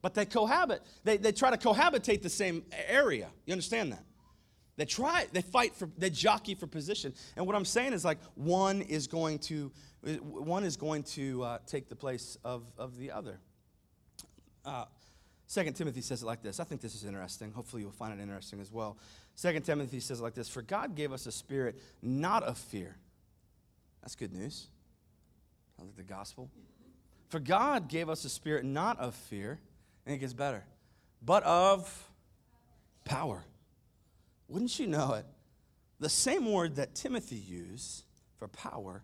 but 0.00 0.14
they 0.14 0.24
cohabit. 0.24 0.82
They, 1.04 1.18
they 1.18 1.30
try 1.30 1.50
to 1.50 1.58
cohabitate 1.58 2.22
the 2.22 2.30
same 2.30 2.64
area. 2.88 3.28
You 3.44 3.52
understand 3.52 3.92
that? 3.92 4.04
They 4.78 4.86
try, 4.86 5.26
they 5.32 5.42
fight 5.42 5.76
for, 5.76 5.90
they 5.98 6.08
jockey 6.08 6.54
for 6.54 6.66
position. 6.66 7.12
And 7.36 7.46
what 7.46 7.54
I'm 7.54 7.66
saying 7.66 7.92
is 7.92 8.02
like 8.02 8.18
one 8.34 8.80
is 8.80 9.06
going 9.06 9.40
to, 9.40 9.70
one 10.22 10.64
is 10.64 10.78
going 10.78 11.02
to 11.02 11.42
uh, 11.42 11.58
take 11.66 11.90
the 11.90 11.96
place 11.96 12.38
of, 12.42 12.64
of 12.78 12.96
the 12.96 13.10
other. 13.10 13.38
Uh, 14.64 14.86
Second 15.52 15.74
Timothy 15.74 16.00
says 16.00 16.22
it 16.22 16.24
like 16.24 16.42
this. 16.42 16.60
I 16.60 16.64
think 16.64 16.80
this 16.80 16.94
is 16.94 17.04
interesting. 17.04 17.52
Hopefully, 17.52 17.82
you'll 17.82 17.90
find 17.90 18.18
it 18.18 18.22
interesting 18.22 18.58
as 18.58 18.72
well. 18.72 18.96
Second 19.34 19.64
Timothy 19.64 20.00
says 20.00 20.20
it 20.20 20.22
like 20.22 20.32
this 20.32 20.48
For 20.48 20.62
God 20.62 20.96
gave 20.96 21.12
us 21.12 21.26
a 21.26 21.30
spirit 21.30 21.78
not 22.00 22.42
of 22.42 22.56
fear. 22.56 22.96
That's 24.00 24.14
good 24.14 24.32
news. 24.32 24.68
I 25.78 25.82
like 25.82 25.94
the 25.94 26.04
gospel. 26.04 26.48
For 27.28 27.38
God 27.38 27.88
gave 27.88 28.08
us 28.08 28.24
a 28.24 28.30
spirit 28.30 28.64
not 28.64 28.98
of 28.98 29.14
fear, 29.14 29.60
and 30.06 30.14
it 30.14 30.20
gets 30.20 30.32
better, 30.32 30.64
but 31.20 31.42
of 31.42 32.08
power. 33.04 33.44
Wouldn't 34.48 34.78
you 34.78 34.86
know 34.86 35.12
it? 35.12 35.26
The 36.00 36.08
same 36.08 36.50
word 36.50 36.76
that 36.76 36.94
Timothy 36.94 37.36
used 37.36 38.04
for 38.38 38.48
power, 38.48 39.02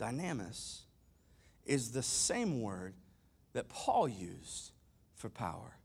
dynamis, 0.00 0.84
is 1.66 1.90
the 1.90 2.02
same 2.02 2.62
word 2.62 2.94
that 3.52 3.68
Paul 3.68 4.08
used 4.08 4.72
for 5.16 5.28
power. 5.28 5.76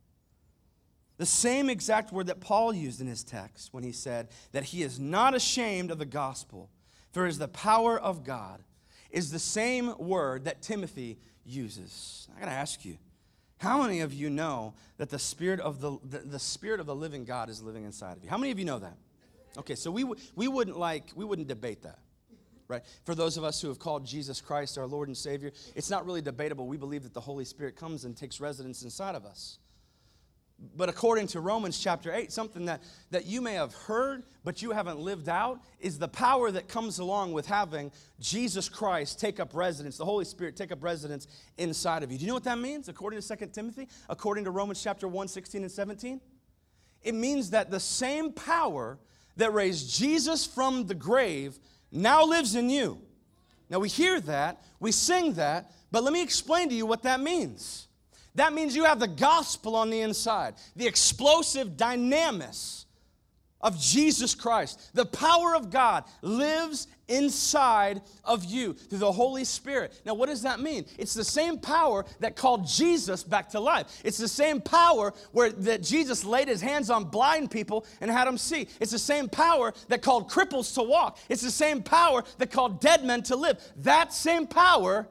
The 1.18 1.26
same 1.26 1.70
exact 1.70 2.12
word 2.12 2.28
that 2.28 2.40
Paul 2.40 2.74
used 2.74 3.02
in 3.02 3.08
his 3.08 3.24
text 3.24 3.74
when 3.74 3.84
he 3.84 3.92
said 3.92 4.30
that 4.52 4.66
he 4.66 4.84
is 4.84 5.00
not 5.00 5.36
ashamed 5.36 5.92
of 5.92 6.00
the 6.00 6.06
gospel, 6.06 6.70
for 7.12 7.26
it 7.26 7.30
is 7.30 7.38
the 7.38 7.48
power 7.48 8.00
of 8.00 8.24
God, 8.24 8.64
is 9.10 9.32
the 9.32 9.40
same 9.40 9.94
word 9.98 10.46
that 10.46 10.62
Timothy 10.62 11.20
uses. 11.46 12.28
I 12.36 12.40
gotta 12.40 12.52
ask 12.52 12.86
you, 12.86 12.98
how 13.58 13.84
many 13.84 14.00
of 14.00 14.14
you 14.14 14.30
know 14.30 14.74
that 14.98 15.10
the 15.10 15.20
spirit 15.20 15.60
of 15.60 15.80
the, 15.80 15.98
the, 16.04 16.20
the 16.20 16.40
spirit 16.40 16.80
of 16.80 16.88
the 16.88 16.96
living 16.96 17.26
God 17.26 17.50
is 17.50 17.62
living 17.62 17.84
inside 17.84 18.18
of 18.18 18.24
you? 18.24 18.30
How 18.30 18.38
many 18.38 18.52
of 18.52 18.58
you 18.58 18.66
know 18.66 18.80
that? 18.80 18.98
Okay, 19.58 19.76
so 19.76 19.92
we, 19.92 20.06
we 20.36 20.48
wouldn't 20.48 20.78
like, 20.78 21.12
we 21.16 21.26
wouldn't 21.26 21.48
debate 21.48 21.84
that 21.84 22.00
right? 22.72 22.82
For 23.04 23.14
those 23.14 23.38
of 23.38 23.44
us 23.44 23.62
who 23.62 23.68
have 23.68 23.78
called 23.78 24.06
Jesus 24.06 24.42
Christ 24.42 24.78
our 24.78 24.88
Lord 24.88 25.08
and 25.08 25.18
Savior, 25.18 25.52
it's 25.76 25.90
not 25.90 26.06
really 26.06 26.22
debatable. 26.22 26.66
We 26.66 26.78
believe 26.78 27.04
that 27.04 27.14
the 27.14 27.22
Holy 27.22 27.46
Spirit 27.46 27.76
comes 27.76 28.06
and 28.06 28.18
takes 28.18 28.40
residence 28.40 28.82
inside 28.82 29.14
of 29.14 29.26
us. 29.26 29.60
But 30.76 30.90
according 30.90 31.28
to 31.28 31.40
Romans 31.40 31.80
chapter 31.80 32.14
8, 32.14 32.32
something 32.32 32.66
that, 32.66 32.84
that 33.10 33.26
you 33.26 33.42
may 33.42 33.54
have 33.56 33.74
heard, 33.74 34.24
but 34.44 34.62
you 34.62 34.72
haven't 34.72 35.00
lived 35.00 35.28
out, 35.28 35.60
is 35.80 35.98
the 35.98 36.08
power 36.08 36.52
that 36.52 36.68
comes 36.68 37.00
along 37.00 37.34
with 37.34 37.48
having 37.48 37.92
Jesus 38.20 38.70
Christ 38.70 39.20
take 39.20 39.40
up 39.40 39.56
residence, 39.56 39.98
the 39.98 40.06
Holy 40.06 40.26
Spirit 40.26 40.56
take 40.56 40.72
up 40.72 40.84
residence 40.84 41.28
inside 41.58 42.04
of 42.04 42.12
you. 42.12 42.18
Do 42.20 42.26
you 42.26 42.28
know 42.28 42.36
what 42.36 42.44
that 42.44 42.60
means, 42.60 42.90
according 42.90 43.20
to 43.20 43.38
2 43.38 43.48
Timothy? 43.48 43.88
According 44.08 44.44
to 44.44 44.52
Romans 44.52 44.82
chapter 44.82 45.08
1, 45.08 45.28
16 45.28 45.64
and 45.64 45.72
17? 45.72 46.22
It 47.02 47.16
means 47.16 47.50
that 47.50 47.72
the 47.72 47.80
same 47.80 48.32
power 48.32 49.00
that 49.38 49.54
raised 49.54 49.98
Jesus 49.98 50.46
from 50.46 50.86
the 50.86 50.94
grave 50.96 51.58
now 51.92 52.24
lives 52.24 52.56
in 52.56 52.70
you. 52.70 53.00
Now 53.70 53.80
we 53.80 53.90
hear 53.90 54.20
that, 54.22 54.64
we 54.80 54.92
sing 54.92 55.34
that, 55.34 55.72
but 55.92 56.04
let 56.04 56.14
me 56.14 56.22
explain 56.22 56.70
to 56.70 56.76
you 56.76 56.86
what 56.86 57.04
that 57.04 57.20
means. 57.20 57.88
That 58.36 58.54
means 58.54 58.76
you 58.76 58.86
have 58.86 59.00
the 59.00 59.08
gospel 59.08 59.76
on 59.76 59.90
the 59.90 60.02
inside, 60.02 60.56
the 60.76 60.88
explosive 60.88 61.70
dynamis 61.70 62.86
of 63.60 63.80
Jesus 63.80 64.34
Christ. 64.36 64.92
The 64.94 65.06
power 65.06 65.56
of 65.56 65.70
God 65.70 66.06
lives 66.22 66.88
inside 67.12 68.02
of 68.24 68.46
you 68.46 68.74
through 68.74 69.00
the 69.00 69.12
Holy 69.12 69.44
Spirit. 69.44 70.02
Now, 70.06 70.14
what 70.14 70.30
does 70.30 70.42
that 70.44 70.60
mean? 70.60 70.86
It's 70.98 71.14
the 71.14 71.24
same 71.24 71.60
power 71.60 72.06
that 72.20 72.36
called 72.36 72.66
Jesus 72.66 73.24
back 73.24 73.50
to 73.50 73.60
life. 73.60 74.02
It's 74.04 74.18
the 74.18 74.28
same 74.28 74.62
power 74.62 75.14
where 75.32 75.52
that 75.52 75.84
Jesus 75.84 76.24
laid 76.24 76.48
his 76.48 76.62
hands 76.62 76.90
on 76.90 77.06
blind 77.06 77.52
people 77.52 77.86
and 78.00 78.10
had 78.10 78.28
them 78.28 78.38
see. 78.38 78.68
It's 78.80 78.92
the 78.92 79.00
same 79.00 79.30
power 79.30 79.74
that 79.90 80.02
called 80.02 80.32
cripples 80.32 80.74
to 80.76 80.84
walk. 80.84 81.20
It's 81.30 81.42
the 81.42 81.52
same 81.52 81.84
power 81.84 82.24
that 82.38 82.52
called 82.52 82.82
dead 82.82 83.04
men 83.04 83.24
to 83.24 83.36
live. 83.36 83.62
That 83.78 84.14
same 84.14 84.48
power 84.48 85.08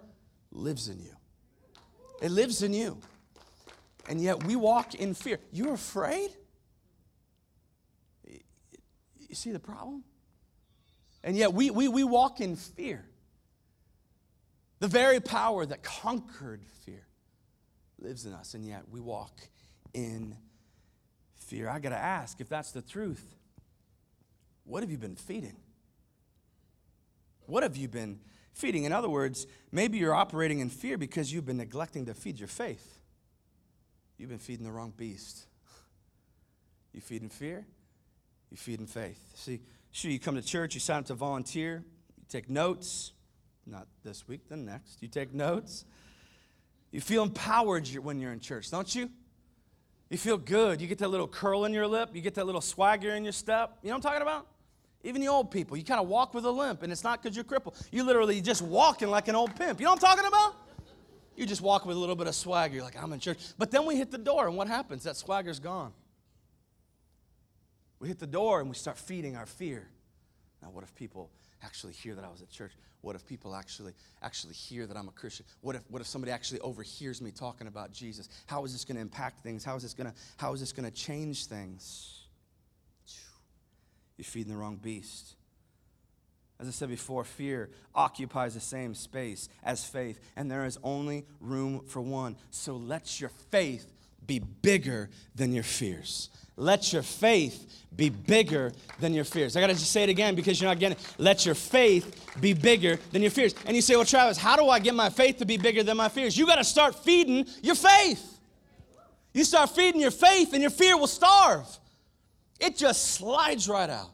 lives 0.50 0.88
in 0.88 0.98
you. 0.98 1.14
It 2.22 2.30
lives 2.30 2.62
in 2.62 2.72
you. 2.72 2.98
And 4.08 4.20
yet 4.20 4.42
we 4.44 4.56
walk 4.56 4.94
in 4.94 5.14
fear. 5.14 5.38
You're 5.52 5.74
afraid? 5.74 6.30
You 9.28 9.36
see 9.36 9.52
the 9.52 9.60
problem? 9.60 10.02
And 11.22 11.36
yet 11.36 11.52
we, 11.52 11.70
we, 11.70 11.88
we 11.88 12.04
walk 12.04 12.40
in 12.40 12.56
fear. 12.56 13.04
The 14.78 14.88
very 14.88 15.20
power 15.20 15.66
that 15.66 15.82
conquered 15.82 16.62
fear 16.84 17.06
lives 17.98 18.24
in 18.24 18.32
us, 18.32 18.54
and 18.54 18.64
yet 18.64 18.84
we 18.90 18.98
walk 18.98 19.38
in 19.92 20.36
fear. 21.36 21.68
I 21.68 21.78
got 21.78 21.90
to 21.90 21.98
ask 21.98 22.40
if 22.40 22.48
that's 22.48 22.72
the 22.72 22.80
truth, 22.80 23.36
what 24.64 24.82
have 24.82 24.90
you 24.90 24.98
been 24.98 25.16
feeding? 25.16 25.56
What 27.46 27.62
have 27.62 27.76
you 27.76 27.88
been 27.88 28.20
feeding? 28.54 28.84
In 28.84 28.92
other 28.92 29.08
words, 29.08 29.46
maybe 29.72 29.98
you're 29.98 30.14
operating 30.14 30.60
in 30.60 30.70
fear 30.70 30.96
because 30.96 31.32
you've 31.32 31.46
been 31.46 31.58
neglecting 31.58 32.06
to 32.06 32.14
feed 32.14 32.38
your 32.38 32.48
faith. 32.48 33.00
You've 34.16 34.30
been 34.30 34.38
feeding 34.38 34.64
the 34.64 34.72
wrong 34.72 34.92
beast. 34.96 35.46
You 36.92 37.00
feed 37.00 37.22
in 37.22 37.28
fear, 37.28 37.66
you 38.50 38.56
feed 38.56 38.80
in 38.80 38.86
faith. 38.86 39.20
See, 39.34 39.60
sure, 39.92 40.10
you 40.10 40.18
come 40.18 40.36
to 40.36 40.42
church, 40.42 40.74
you 40.74 40.80
sign 40.80 40.98
up 40.98 41.06
to 41.06 41.14
volunteer, 41.14 41.84
you 42.18 42.24
take 42.28 42.48
notes. 42.48 43.12
Not 43.66 43.86
this 44.02 44.26
week, 44.26 44.48
then 44.48 44.64
next. 44.64 45.02
You 45.02 45.08
take 45.08 45.32
notes. 45.32 45.84
You 46.90 47.00
feel 47.00 47.22
empowered 47.22 47.86
when 47.88 48.18
you're 48.18 48.32
in 48.32 48.40
church, 48.40 48.70
don't 48.70 48.92
you? 48.94 49.08
You 50.08 50.18
feel 50.18 50.38
good. 50.38 50.80
You 50.80 50.88
get 50.88 50.98
that 50.98 51.08
little 51.08 51.28
curl 51.28 51.66
in 51.66 51.72
your 51.72 51.86
lip. 51.86 52.10
You 52.12 52.20
get 52.20 52.34
that 52.34 52.46
little 52.46 52.60
swagger 52.60 53.14
in 53.14 53.22
your 53.22 53.32
step. 53.32 53.78
You 53.82 53.90
know 53.90 53.96
what 53.96 54.04
I'm 54.04 54.10
talking 54.10 54.22
about? 54.22 54.46
Even 55.04 55.20
the 55.20 55.28
old 55.28 55.50
people, 55.50 55.76
you 55.76 55.84
kind 55.84 56.00
of 56.00 56.08
walk 56.08 56.34
with 56.34 56.44
a 56.44 56.50
limp, 56.50 56.82
and 56.82 56.92
it's 56.92 57.04
not 57.04 57.22
because 57.22 57.34
you're 57.36 57.44
crippled. 57.44 57.76
You 57.90 58.02
literally 58.02 58.40
just 58.40 58.60
walking 58.60 59.08
like 59.08 59.28
an 59.28 59.34
old 59.34 59.54
pimp. 59.56 59.78
You 59.78 59.84
know 59.84 59.92
what 59.92 60.04
I'm 60.04 60.16
talking 60.16 60.26
about? 60.26 60.56
You 61.36 61.46
just 61.46 61.62
walk 61.62 61.86
with 61.86 61.96
a 61.96 62.00
little 62.00 62.16
bit 62.16 62.26
of 62.26 62.34
swagger. 62.34 62.74
You're 62.74 62.84
like, 62.84 63.00
I'm 63.00 63.12
in 63.12 63.20
church. 63.20 63.38
But 63.56 63.70
then 63.70 63.86
we 63.86 63.96
hit 63.96 64.10
the 64.10 64.18
door, 64.18 64.46
and 64.46 64.56
what 64.56 64.68
happens? 64.68 65.04
That 65.04 65.16
swagger's 65.16 65.58
gone. 65.58 65.92
We 68.00 68.08
hit 68.08 68.18
the 68.18 68.26
door 68.26 68.60
and 68.60 68.68
we 68.68 68.74
start 68.74 68.98
feeding 68.98 69.36
our 69.36 69.46
fear. 69.46 69.86
Now, 70.62 70.70
what 70.70 70.82
if 70.82 70.94
people 70.94 71.30
actually 71.62 71.92
hear 71.92 72.14
that 72.14 72.24
I 72.24 72.28
was 72.28 72.42
at 72.42 72.50
church? 72.50 72.72
What 73.02 73.14
if 73.14 73.26
people 73.26 73.54
actually 73.54 73.92
actually 74.22 74.54
hear 74.54 74.86
that 74.86 74.96
I'm 74.96 75.08
a 75.08 75.12
Christian? 75.12 75.46
What 75.60 75.76
if 75.76 75.82
what 75.88 76.00
if 76.00 76.06
somebody 76.06 76.32
actually 76.32 76.60
overhears 76.60 77.22
me 77.22 77.30
talking 77.30 77.66
about 77.66 77.92
Jesus? 77.92 78.28
How 78.46 78.64
is 78.64 78.72
this 78.72 78.84
going 78.84 78.96
to 78.96 79.02
impact 79.02 79.42
things? 79.42 79.64
How 79.64 79.76
is 79.76 79.82
this 79.82 79.94
going 79.94 80.10
to 80.10 80.16
how 80.36 80.52
is 80.52 80.60
this 80.60 80.72
going 80.72 80.90
to 80.90 80.94
change 80.94 81.46
things? 81.46 82.16
You're 84.18 84.24
feeding 84.24 84.52
the 84.52 84.58
wrong 84.58 84.76
beast. 84.76 85.34
As 86.58 86.68
I 86.68 86.72
said 86.72 86.90
before, 86.90 87.24
fear 87.24 87.70
occupies 87.94 88.52
the 88.52 88.60
same 88.60 88.94
space 88.94 89.48
as 89.62 89.86
faith, 89.86 90.20
and 90.36 90.50
there 90.50 90.66
is 90.66 90.78
only 90.82 91.24
room 91.40 91.80
for 91.86 92.02
one. 92.02 92.36
So 92.50 92.76
let 92.76 93.18
your 93.18 93.30
faith 93.50 93.90
be 94.26 94.40
bigger 94.40 95.08
than 95.34 95.54
your 95.54 95.64
fears. 95.64 96.28
Let 96.60 96.92
your 96.92 97.02
faith 97.02 97.86
be 97.96 98.10
bigger 98.10 98.72
than 99.00 99.14
your 99.14 99.24
fears. 99.24 99.56
I 99.56 99.60
gotta 99.60 99.72
just 99.72 99.90
say 99.90 100.02
it 100.02 100.10
again 100.10 100.34
because 100.34 100.60
you're 100.60 100.68
not 100.68 100.78
getting 100.78 100.98
it. 100.98 101.14
Let 101.16 101.46
your 101.46 101.54
faith 101.54 102.36
be 102.38 102.52
bigger 102.52 102.98
than 103.12 103.22
your 103.22 103.30
fears. 103.30 103.54
And 103.64 103.74
you 103.74 103.80
say, 103.80 103.96
Well, 103.96 104.04
Travis, 104.04 104.36
how 104.36 104.56
do 104.56 104.68
I 104.68 104.78
get 104.78 104.94
my 104.94 105.08
faith 105.08 105.38
to 105.38 105.46
be 105.46 105.56
bigger 105.56 105.82
than 105.82 105.96
my 105.96 106.10
fears? 106.10 106.36
You 106.36 106.46
gotta 106.46 106.64
start 106.64 107.02
feeding 107.02 107.46
your 107.62 107.74
faith. 107.74 108.38
You 109.32 109.42
start 109.44 109.70
feeding 109.70 110.02
your 110.02 110.10
faith, 110.10 110.52
and 110.52 110.60
your 110.60 110.70
fear 110.70 110.98
will 110.98 111.06
starve. 111.06 111.66
It 112.58 112.76
just 112.76 113.12
slides 113.12 113.66
right 113.66 113.88
out. 113.88 114.10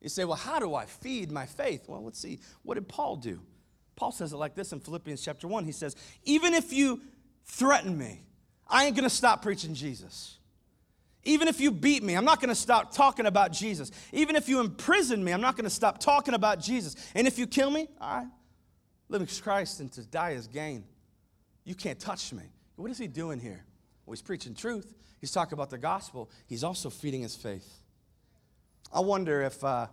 You 0.00 0.08
say, 0.08 0.24
Well, 0.24 0.36
how 0.36 0.58
do 0.58 0.74
I 0.74 0.86
feed 0.86 1.30
my 1.30 1.46
faith? 1.46 1.84
Well, 1.86 2.02
let's 2.04 2.18
see. 2.18 2.40
What 2.64 2.74
did 2.74 2.88
Paul 2.88 3.14
do? 3.14 3.40
Paul 3.94 4.10
says 4.10 4.32
it 4.32 4.38
like 4.38 4.56
this 4.56 4.72
in 4.72 4.80
Philippians 4.80 5.24
chapter 5.24 5.46
1. 5.46 5.64
He 5.64 5.72
says, 5.72 5.94
Even 6.24 6.52
if 6.52 6.72
you 6.72 7.00
threaten 7.44 7.96
me, 7.96 8.24
I 8.66 8.86
ain't 8.86 8.96
gonna 8.96 9.08
stop 9.08 9.40
preaching 9.40 9.74
Jesus. 9.74 10.37
Even 11.24 11.48
if 11.48 11.60
you 11.60 11.70
beat 11.70 12.02
me, 12.02 12.14
I'm 12.14 12.24
not 12.24 12.40
going 12.40 12.48
to 12.48 12.54
stop 12.54 12.92
talking 12.92 13.26
about 13.26 13.52
Jesus. 13.52 13.90
Even 14.12 14.36
if 14.36 14.48
you 14.48 14.60
imprison 14.60 15.22
me, 15.22 15.32
I'm 15.32 15.40
not 15.40 15.56
going 15.56 15.64
to 15.64 15.70
stop 15.70 15.98
talking 15.98 16.34
about 16.34 16.60
Jesus. 16.60 16.94
And 17.14 17.26
if 17.26 17.38
you 17.38 17.46
kill 17.46 17.70
me, 17.70 17.88
right, 18.00 18.26
living 19.08 19.28
Christ 19.42 19.80
and 19.80 19.90
to 19.92 20.04
die 20.04 20.30
is 20.30 20.46
gain. 20.46 20.84
You 21.64 21.74
can't 21.74 21.98
touch 21.98 22.32
me. 22.32 22.44
What 22.76 22.90
is 22.90 22.98
he 22.98 23.08
doing 23.08 23.40
here? 23.40 23.64
Well, 24.06 24.14
he's 24.14 24.22
preaching 24.22 24.54
truth. 24.54 24.94
He's 25.20 25.32
talking 25.32 25.54
about 25.54 25.70
the 25.70 25.78
gospel. 25.78 26.30
He's 26.46 26.64
also 26.64 26.90
feeding 26.90 27.22
his 27.22 27.34
faith. 27.34 27.68
I 28.92 29.00
wonder 29.00 29.42
if, 29.42 29.62
uh, 29.62 29.88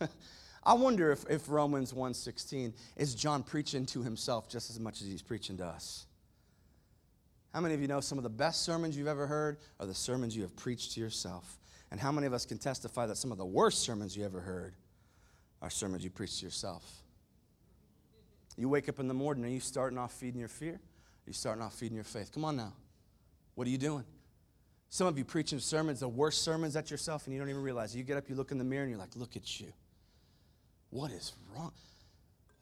I 0.64 0.74
wonder 0.74 1.12
if, 1.12 1.24
if 1.28 1.48
Romans 1.48 1.92
1.16 1.92 2.72
is 2.96 3.14
John 3.14 3.42
preaching 3.42 3.86
to 3.86 4.02
himself 4.02 4.48
just 4.48 4.70
as 4.70 4.80
much 4.80 5.02
as 5.02 5.06
he's 5.06 5.22
preaching 5.22 5.56
to 5.58 5.66
us. 5.66 6.06
How 7.52 7.60
many 7.60 7.74
of 7.74 7.80
you 7.80 7.88
know 7.88 8.00
some 8.00 8.18
of 8.18 8.24
the 8.24 8.30
best 8.30 8.62
sermons 8.62 8.96
you've 8.96 9.08
ever 9.08 9.26
heard 9.26 9.58
are 9.80 9.86
the 9.86 9.94
sermons 9.94 10.36
you 10.36 10.42
have 10.42 10.54
preached 10.54 10.92
to 10.92 11.00
yourself? 11.00 11.58
And 11.90 11.98
how 11.98 12.12
many 12.12 12.26
of 12.26 12.32
us 12.32 12.46
can 12.46 12.58
testify 12.58 13.06
that 13.06 13.16
some 13.16 13.32
of 13.32 13.38
the 13.38 13.44
worst 13.44 13.80
sermons 13.80 14.16
you 14.16 14.24
ever 14.24 14.40
heard 14.40 14.74
are 15.60 15.70
sermons 15.70 16.04
you 16.04 16.10
preach 16.10 16.38
to 16.38 16.44
yourself? 16.46 16.84
You 18.56 18.68
wake 18.68 18.88
up 18.88 19.00
in 19.00 19.08
the 19.08 19.14
morning, 19.14 19.44
are 19.44 19.48
you 19.48 19.60
starting 19.60 19.98
off 19.98 20.12
feeding 20.12 20.38
your 20.38 20.48
fear? 20.48 20.74
Are 20.74 21.26
you 21.26 21.32
starting 21.32 21.62
off 21.62 21.74
feeding 21.74 21.96
your 21.96 22.04
faith? 22.04 22.30
Come 22.32 22.44
on 22.44 22.56
now. 22.56 22.72
What 23.54 23.66
are 23.66 23.70
you 23.70 23.78
doing? 23.78 24.04
Some 24.88 25.06
of 25.06 25.18
you 25.18 25.24
preaching 25.24 25.58
sermons, 25.58 26.00
the 26.00 26.08
worst 26.08 26.42
sermons 26.42 26.76
at 26.76 26.90
yourself, 26.90 27.26
and 27.26 27.34
you 27.34 27.40
don't 27.40 27.48
even 27.48 27.62
realize. 27.62 27.94
You 27.94 28.02
get 28.02 28.16
up, 28.16 28.28
you 28.28 28.34
look 28.34 28.52
in 28.52 28.58
the 28.58 28.64
mirror, 28.64 28.82
and 28.82 28.90
you're 28.90 28.98
like, 28.98 29.16
look 29.16 29.36
at 29.36 29.60
you. 29.60 29.72
What 30.90 31.10
is 31.12 31.32
wrong? 31.54 31.72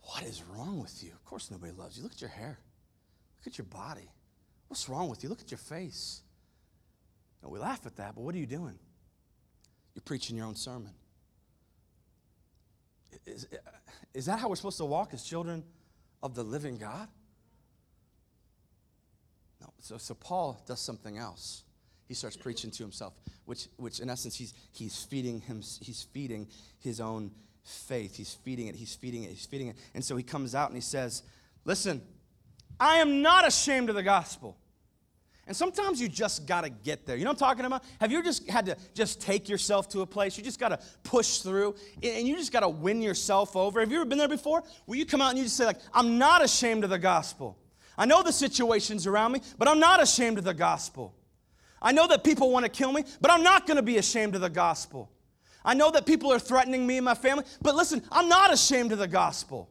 What 0.03 0.23
is 0.23 0.43
wrong 0.45 0.81
with 0.81 1.03
you? 1.03 1.11
Of 1.11 1.25
course, 1.25 1.51
nobody 1.51 1.73
loves 1.73 1.97
you. 1.97 2.03
Look 2.03 2.13
at 2.13 2.21
your 2.21 2.31
hair, 2.31 2.59
look 3.39 3.47
at 3.47 3.59
your 3.59 3.67
body. 3.67 4.11
What's 4.69 4.89
wrong 4.89 5.09
with 5.09 5.23
you? 5.23 5.29
Look 5.29 5.41
at 5.41 5.51
your 5.51 5.59
face. 5.59 6.23
We 7.43 7.59
laugh 7.59 7.87
at 7.87 7.97
that, 7.97 8.15
but 8.15 8.21
what 8.21 8.35
are 8.35 8.39
you 8.39 8.47
doing? 8.47 8.79
You're 9.95 10.03
preaching 10.03 10.37
your 10.37 10.47
own 10.47 10.55
sermon. 10.55 10.93
Is, 13.27 13.47
is 14.13 14.27
that 14.27 14.39
how 14.39 14.49
we're 14.49 14.57
supposed 14.57 14.79
to 14.79 14.85
walk 14.85 15.15
as 15.15 15.23
children 15.25 15.65
of 16.23 16.35
the 16.35 16.43
living 16.43 16.77
God? 16.77 17.09
No. 19.61 19.69
So, 19.81 19.97
so 19.99 20.15
Paul 20.15 20.63
does 20.67 20.81
something 20.81 21.17
else. 21.17 21.65
He 22.07 22.15
starts 22.15 22.37
preaching 22.37 22.71
to 22.71 22.83
himself, 22.83 23.15
which, 23.45 23.69
which 23.77 24.01
in 24.01 24.11
essence, 24.11 24.37
he's, 24.37 24.55
he's, 24.73 25.05
feeding 25.05 25.41
him, 25.41 25.63
he's 25.81 26.07
feeding 26.13 26.49
his 26.81 27.01
own 27.01 27.31
faith. 27.63 28.17
He's 28.17 28.35
feeding 28.35 28.67
it, 28.67 28.75
he's 28.75 28.95
feeding 28.95 29.25
it, 29.25 29.31
he's 29.31 29.47
feeding 29.47 29.69
it. 29.69 29.77
And 29.95 30.05
so 30.05 30.17
he 30.17 30.23
comes 30.23 30.55
out 30.55 30.69
and 30.69 30.77
he 30.77 30.83
says, 30.83 31.23
Listen, 31.65 32.03
I 32.81 32.97
am 32.99 33.23
not 33.23 33.47
ashamed 33.47 33.89
of 33.89 33.95
the 33.95 34.03
gospel. 34.03 34.57
And 35.49 35.57
sometimes 35.57 35.99
you 35.99 36.09
just 36.09 36.47
got 36.47 36.65
to 36.65 36.69
get 36.69 37.07
there. 37.07 37.17
You 37.17 37.25
know 37.25 37.31
what 37.31 37.43
I'm 37.43 37.49
talking 37.49 37.65
about? 37.65 37.83
Have 38.03 38.13
you 38.13 38.23
just 38.23 38.49
had 38.51 38.67
to 38.67 38.77
just 38.93 39.23
take 39.23 39.49
yourself 39.49 39.89
to 39.91 40.03
a 40.03 40.07
place? 40.07 40.37
You 40.37 40.45
just 40.45 40.61
got 40.61 40.69
to 40.69 40.79
push 41.05 41.39
through 41.39 41.75
and 42.03 42.29
you 42.29 42.37
just 42.37 42.53
got 42.53 42.61
to 42.61 42.69
win 42.69 43.01
yourself 43.01 43.57
over. 43.57 43.81
Have 43.81 43.91
you 43.91 43.97
ever 43.97 44.05
been 44.05 44.19
there 44.19 44.29
before? 44.29 44.63
Will 44.87 44.97
you 44.97 45.07
come 45.07 45.23
out 45.23 45.31
and 45.31 45.39
you 45.39 45.45
just 45.45 45.57
say 45.57 45.65
like, 45.65 45.81
"I'm 45.95 46.19
not 46.19 46.45
ashamed 46.45 46.85
of 46.85 46.91
the 46.91 46.99
gospel. 46.99 47.57
I 47.97 48.05
know 48.05 48.23
the 48.23 48.33
situations 48.33 49.07
around 49.07 49.33
me, 49.33 49.41
but 49.57 49.69
I'm 49.69 49.81
not 49.81 50.03
ashamed 50.03 50.37
of 50.37 50.45
the 50.45 50.55
gospel. 50.55 51.15
I 51.81 51.93
know 51.93 52.07
that 52.09 52.25
people 52.25 52.51
want 52.51 52.65
to 52.65 52.71
kill 52.71 52.93
me, 52.93 53.05
but 53.21 53.31
I'm 53.31 53.43
not 53.43 53.67
going 53.67 53.77
to 53.77 53.83
be 53.83 53.97
ashamed 53.97 54.35
of 54.35 54.43
the 54.43 54.51
gospel. 54.51 55.11
I 55.65 55.75
know 55.75 55.91
that 55.93 56.05
people 56.05 56.33
are 56.33 56.39
threatening 56.39 56.87
me 56.87 56.99
and 56.99 57.05
my 57.05 57.15
family, 57.15 57.45
but 57.63 57.75
listen, 57.75 58.03
I'm 58.13 58.29
not 58.29 58.53
ashamed 58.53 58.93
of 58.93 58.99
the 58.99 59.09
gospel. 59.09 59.71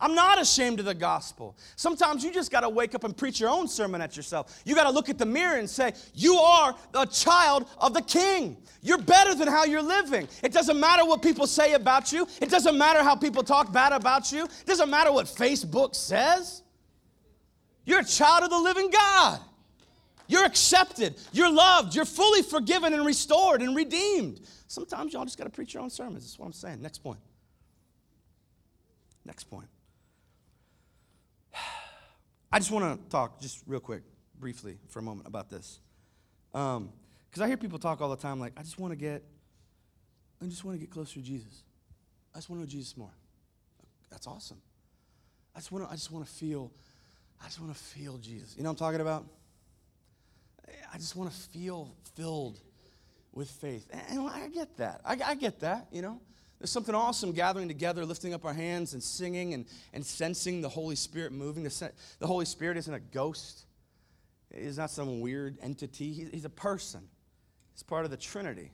I'm 0.00 0.14
not 0.14 0.40
ashamed 0.40 0.80
of 0.80 0.86
the 0.86 0.94
gospel. 0.94 1.56
Sometimes 1.76 2.24
you 2.24 2.32
just 2.32 2.50
got 2.50 2.60
to 2.60 2.68
wake 2.68 2.94
up 2.94 3.04
and 3.04 3.14
preach 3.14 3.38
your 3.38 3.50
own 3.50 3.68
sermon 3.68 4.00
at 4.00 4.16
yourself. 4.16 4.62
You 4.64 4.74
got 4.74 4.84
to 4.84 4.90
look 4.90 5.10
at 5.10 5.18
the 5.18 5.26
mirror 5.26 5.58
and 5.58 5.68
say, 5.68 5.92
You 6.14 6.36
are 6.36 6.74
a 6.94 7.06
child 7.06 7.68
of 7.78 7.92
the 7.92 8.00
king. 8.00 8.56
You're 8.82 8.98
better 8.98 9.34
than 9.34 9.46
how 9.46 9.64
you're 9.64 9.82
living. 9.82 10.26
It 10.42 10.52
doesn't 10.52 10.80
matter 10.80 11.04
what 11.04 11.20
people 11.20 11.46
say 11.46 11.74
about 11.74 12.12
you, 12.12 12.26
it 12.40 12.48
doesn't 12.48 12.78
matter 12.78 13.02
how 13.02 13.14
people 13.14 13.42
talk 13.42 13.72
bad 13.72 13.92
about 13.92 14.32
you, 14.32 14.44
it 14.44 14.66
doesn't 14.66 14.88
matter 14.88 15.12
what 15.12 15.26
Facebook 15.26 15.94
says. 15.94 16.62
You're 17.84 18.00
a 18.00 18.04
child 18.04 18.44
of 18.44 18.50
the 18.50 18.58
living 18.58 18.90
God. 18.90 19.40
You're 20.28 20.44
accepted, 20.44 21.16
you're 21.32 21.52
loved, 21.52 21.94
you're 21.94 22.04
fully 22.04 22.42
forgiven 22.42 22.94
and 22.94 23.04
restored 23.04 23.62
and 23.62 23.74
redeemed. 23.74 24.40
Sometimes 24.68 25.12
y'all 25.12 25.24
just 25.24 25.36
got 25.36 25.44
to 25.44 25.50
preach 25.50 25.74
your 25.74 25.82
own 25.82 25.90
sermons. 25.90 26.22
That's 26.22 26.38
what 26.38 26.46
I'm 26.46 26.52
saying. 26.52 26.80
Next 26.80 26.98
point. 26.98 27.18
Next 29.24 29.44
point. 29.44 29.66
I 32.52 32.58
just 32.58 32.70
want 32.70 33.00
to 33.00 33.10
talk 33.10 33.40
just 33.40 33.62
real 33.66 33.80
quick, 33.80 34.02
briefly, 34.38 34.78
for 34.88 34.98
a 34.98 35.02
moment 35.02 35.28
about 35.28 35.50
this. 35.50 35.78
Because 36.52 36.76
um, 36.78 36.92
I 37.40 37.46
hear 37.46 37.56
people 37.56 37.78
talk 37.78 38.00
all 38.00 38.10
the 38.10 38.16
time 38.16 38.40
like, 38.40 38.52
I 38.56 38.62
just 38.62 38.78
want 38.78 38.92
to 38.92 38.96
get, 38.96 39.22
I 40.42 40.46
just 40.46 40.64
want 40.64 40.76
to 40.76 40.80
get 40.80 40.90
closer 40.90 41.14
to 41.14 41.22
Jesus. 41.22 41.62
I 42.34 42.38
just 42.38 42.50
want 42.50 42.60
to 42.60 42.66
know 42.66 42.70
Jesus 42.70 42.96
more. 42.96 43.12
That's 44.10 44.26
awesome. 44.26 44.60
I 45.54 45.60
just 45.60 45.70
want 45.70 45.84
to, 45.84 45.90
I 45.90 45.94
just 45.94 46.10
want 46.10 46.26
to 46.26 46.32
feel, 46.32 46.72
I 47.40 47.44
just 47.46 47.60
want 47.60 47.72
to 47.72 47.78
feel 47.78 48.18
Jesus. 48.18 48.56
You 48.56 48.64
know 48.64 48.70
what 48.70 48.80
I'm 48.80 48.86
talking 48.86 49.00
about? 49.00 49.26
I 50.92 50.96
just 50.96 51.14
want 51.14 51.30
to 51.30 51.36
feel 51.36 51.94
filled 52.16 52.58
with 53.32 53.48
faith. 53.48 53.88
And 54.08 54.20
I 54.28 54.48
get 54.48 54.76
that. 54.78 55.00
I, 55.04 55.16
I 55.24 55.34
get 55.36 55.60
that, 55.60 55.86
you 55.92 56.02
know. 56.02 56.20
There's 56.60 56.70
something 56.70 56.94
awesome 56.94 57.32
gathering 57.32 57.68
together, 57.68 58.04
lifting 58.04 58.34
up 58.34 58.44
our 58.44 58.52
hands 58.52 58.92
and 58.92 59.02
singing 59.02 59.54
and, 59.54 59.64
and 59.94 60.04
sensing 60.04 60.60
the 60.60 60.68
Holy 60.68 60.94
Spirit 60.94 61.32
moving. 61.32 61.64
The, 61.64 61.92
the 62.18 62.26
Holy 62.26 62.44
Spirit 62.44 62.76
isn't 62.76 62.92
a 62.92 63.00
ghost, 63.00 63.64
He's 64.54 64.78
not 64.78 64.90
some 64.90 65.20
weird 65.20 65.58
entity. 65.62 66.12
He's, 66.12 66.28
he's 66.30 66.44
a 66.44 66.50
person, 66.50 67.00
He's 67.72 67.82
part 67.82 68.04
of 68.04 68.10
the 68.10 68.16
Trinity. 68.16 68.72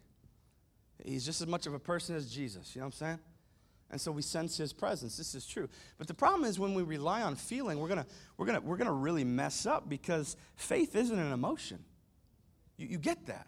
He's 1.04 1.24
just 1.24 1.40
as 1.40 1.46
much 1.46 1.66
of 1.66 1.74
a 1.74 1.78
person 1.78 2.16
as 2.16 2.32
Jesus. 2.32 2.74
You 2.74 2.80
know 2.80 2.86
what 2.86 2.94
I'm 2.94 2.98
saying? 2.98 3.18
And 3.90 4.00
so 4.00 4.10
we 4.10 4.22
sense 4.22 4.56
his 4.56 4.72
presence. 4.72 5.16
This 5.16 5.34
is 5.34 5.46
true. 5.46 5.68
But 5.98 6.08
the 6.08 6.14
problem 6.14 6.44
is 6.44 6.58
when 6.58 6.74
we 6.74 6.82
rely 6.82 7.22
on 7.22 7.36
feeling, 7.36 7.78
we're 7.78 7.88
going 7.88 8.02
to 8.02 8.06
we're 8.36 8.46
gonna, 8.46 8.60
we're 8.60 8.78
gonna 8.78 8.92
really 8.92 9.22
mess 9.22 9.66
up 9.66 9.88
because 9.88 10.36
faith 10.56 10.96
isn't 10.96 11.16
an 11.16 11.32
emotion. 11.32 11.78
You, 12.78 12.88
you 12.88 12.98
get 12.98 13.26
that. 13.26 13.46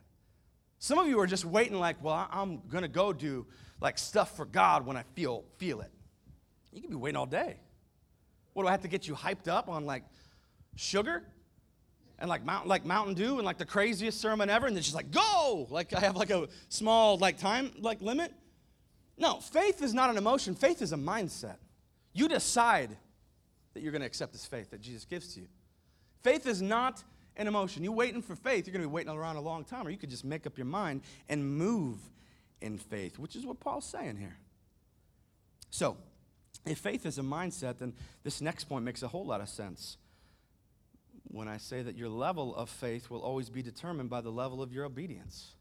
Some 0.78 0.98
of 0.98 1.08
you 1.08 1.18
are 1.20 1.26
just 1.26 1.44
waiting, 1.44 1.78
like, 1.78 2.02
well, 2.02 2.28
I'm 2.30 2.62
going 2.68 2.82
to 2.82 2.88
go 2.88 3.12
do 3.12 3.46
like 3.80 3.98
stuff 3.98 4.36
for 4.36 4.44
God 4.44 4.86
when 4.86 4.96
I 4.96 5.04
feel, 5.14 5.44
feel 5.56 5.80
it. 5.80 5.90
You 6.72 6.80
can 6.80 6.90
be 6.90 6.96
waiting 6.96 7.16
all 7.16 7.26
day. 7.26 7.56
What 8.52 8.62
do 8.62 8.68
I 8.68 8.72
have 8.72 8.82
to 8.82 8.88
get 8.88 9.06
you 9.08 9.14
hyped 9.14 9.48
up 9.48 9.68
on 9.68 9.86
like 9.86 10.04
sugar? 10.76 11.24
and 12.18 12.28
like 12.28 12.44
Mountain, 12.44 12.68
like 12.68 12.84
Mountain 12.84 13.14
Dew 13.14 13.36
and 13.36 13.44
like 13.44 13.58
the 13.58 13.64
craziest 13.64 14.20
sermon 14.20 14.50
ever, 14.50 14.66
and 14.66 14.74
then 14.74 14.82
she's 14.82 14.94
like, 14.94 15.10
go! 15.10 15.66
Like 15.70 15.94
I 15.94 16.00
have 16.00 16.16
like 16.16 16.30
a 16.30 16.48
small 16.68 17.16
like 17.16 17.38
time 17.38 17.70
like 17.78 18.02
limit. 18.02 18.32
No, 19.16 19.40
faith 19.40 19.82
is 19.82 19.94
not 19.94 20.10
an 20.10 20.16
emotion, 20.16 20.54
faith 20.54 20.82
is 20.82 20.92
a 20.92 20.96
mindset. 20.96 21.56
You 22.12 22.28
decide 22.28 22.96
that 23.74 23.82
you're 23.82 23.92
going 23.92 24.00
to 24.00 24.06
accept 24.06 24.32
this 24.32 24.46
faith 24.46 24.70
that 24.70 24.80
Jesus 24.80 25.04
gives 25.04 25.34
to 25.34 25.40
you. 25.40 25.46
Faith 26.22 26.46
is 26.46 26.60
not 26.60 27.04
an 27.38 27.46
emotion. 27.46 27.84
You're 27.84 27.92
waiting 27.92 28.20
for 28.20 28.36
faith, 28.36 28.66
you're 28.66 28.72
going 28.72 28.82
to 28.82 28.88
be 28.88 28.92
waiting 28.92 29.12
around 29.12 29.36
a 29.36 29.40
long 29.40 29.64
time, 29.64 29.86
or 29.86 29.90
you 29.90 29.96
could 29.96 30.10
just 30.10 30.24
make 30.24 30.46
up 30.46 30.58
your 30.58 30.66
mind 30.66 31.02
and 31.28 31.56
move 31.56 31.98
in 32.60 32.76
faith, 32.76 33.18
which 33.18 33.36
is 33.36 33.46
what 33.46 33.60
Paul's 33.60 33.86
saying 33.86 34.16
here. 34.16 34.36
So, 35.70 35.96
if 36.66 36.78
faith 36.78 37.06
is 37.06 37.18
a 37.18 37.22
mindset, 37.22 37.78
then 37.78 37.94
this 38.24 38.40
next 38.40 38.64
point 38.64 38.84
makes 38.84 39.02
a 39.02 39.08
whole 39.08 39.24
lot 39.24 39.40
of 39.40 39.48
sense. 39.48 39.96
When 41.30 41.46
I 41.46 41.58
say 41.58 41.82
that 41.82 41.96
your 41.96 42.08
level 42.08 42.54
of 42.56 42.68
faith 42.68 43.10
will 43.10 43.20
always 43.20 43.48
be 43.50 43.62
determined 43.62 44.10
by 44.10 44.20
the 44.20 44.30
level 44.30 44.62
of 44.62 44.72
your 44.72 44.84
obedience. 44.84 45.52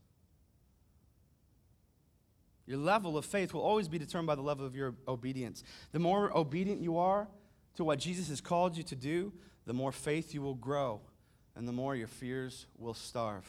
Your 2.66 2.78
level 2.78 3.18
of 3.18 3.26
faith 3.26 3.54
will 3.54 3.62
always 3.62 3.88
be 3.88 4.00
determined 4.00 4.28
by 4.28 4.36
the 4.36 4.42
level 4.42 4.66
of 4.66 4.76
your 4.76 4.96
obedience. 5.08 5.64
The 5.92 6.00
more 6.00 6.36
obedient 6.36 6.82
you 6.82 6.98
are 6.98 7.28
to 7.76 7.84
what 7.84 8.00
Jesus 8.00 8.28
has 8.30 8.42
called 8.42 8.76
you 8.76 8.84
to 8.84 8.96
do, 8.96 9.32
the 9.66 9.74
more 9.74 9.92
faith 9.92 10.34
you 10.34 10.42
will 10.42 10.56
grow, 10.56 11.02
and 11.58 11.68
the 11.68 11.72
more 11.72 11.96
your 11.96 12.08
fears 12.08 12.66
will 12.78 12.94
starve. 12.94 13.46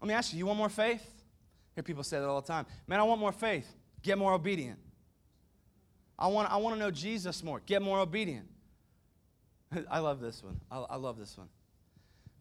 Let 0.00 0.08
me 0.08 0.14
ask 0.14 0.32
you, 0.32 0.38
you 0.38 0.46
want 0.46 0.58
more 0.58 0.68
faith? 0.68 1.02
I 1.02 1.76
hear 1.76 1.82
people 1.82 2.02
say 2.02 2.18
that 2.18 2.26
all 2.26 2.40
the 2.40 2.46
time. 2.46 2.66
Man, 2.86 3.00
I 3.00 3.02
want 3.02 3.20
more 3.20 3.32
faith. 3.32 3.66
Get 4.02 4.18
more 4.18 4.32
obedient. 4.32 4.78
I 6.18 6.28
want, 6.28 6.50
I 6.50 6.56
want 6.56 6.76
to 6.76 6.80
know 6.80 6.90
Jesus 6.90 7.42
more. 7.42 7.60
Get 7.66 7.82
more 7.82 7.98
obedient. 7.98 8.46
I 9.90 9.98
love 9.98 10.20
this 10.20 10.42
one. 10.42 10.60
I, 10.70 10.78
I 10.78 10.96
love 10.96 11.18
this 11.18 11.36
one. 11.36 11.48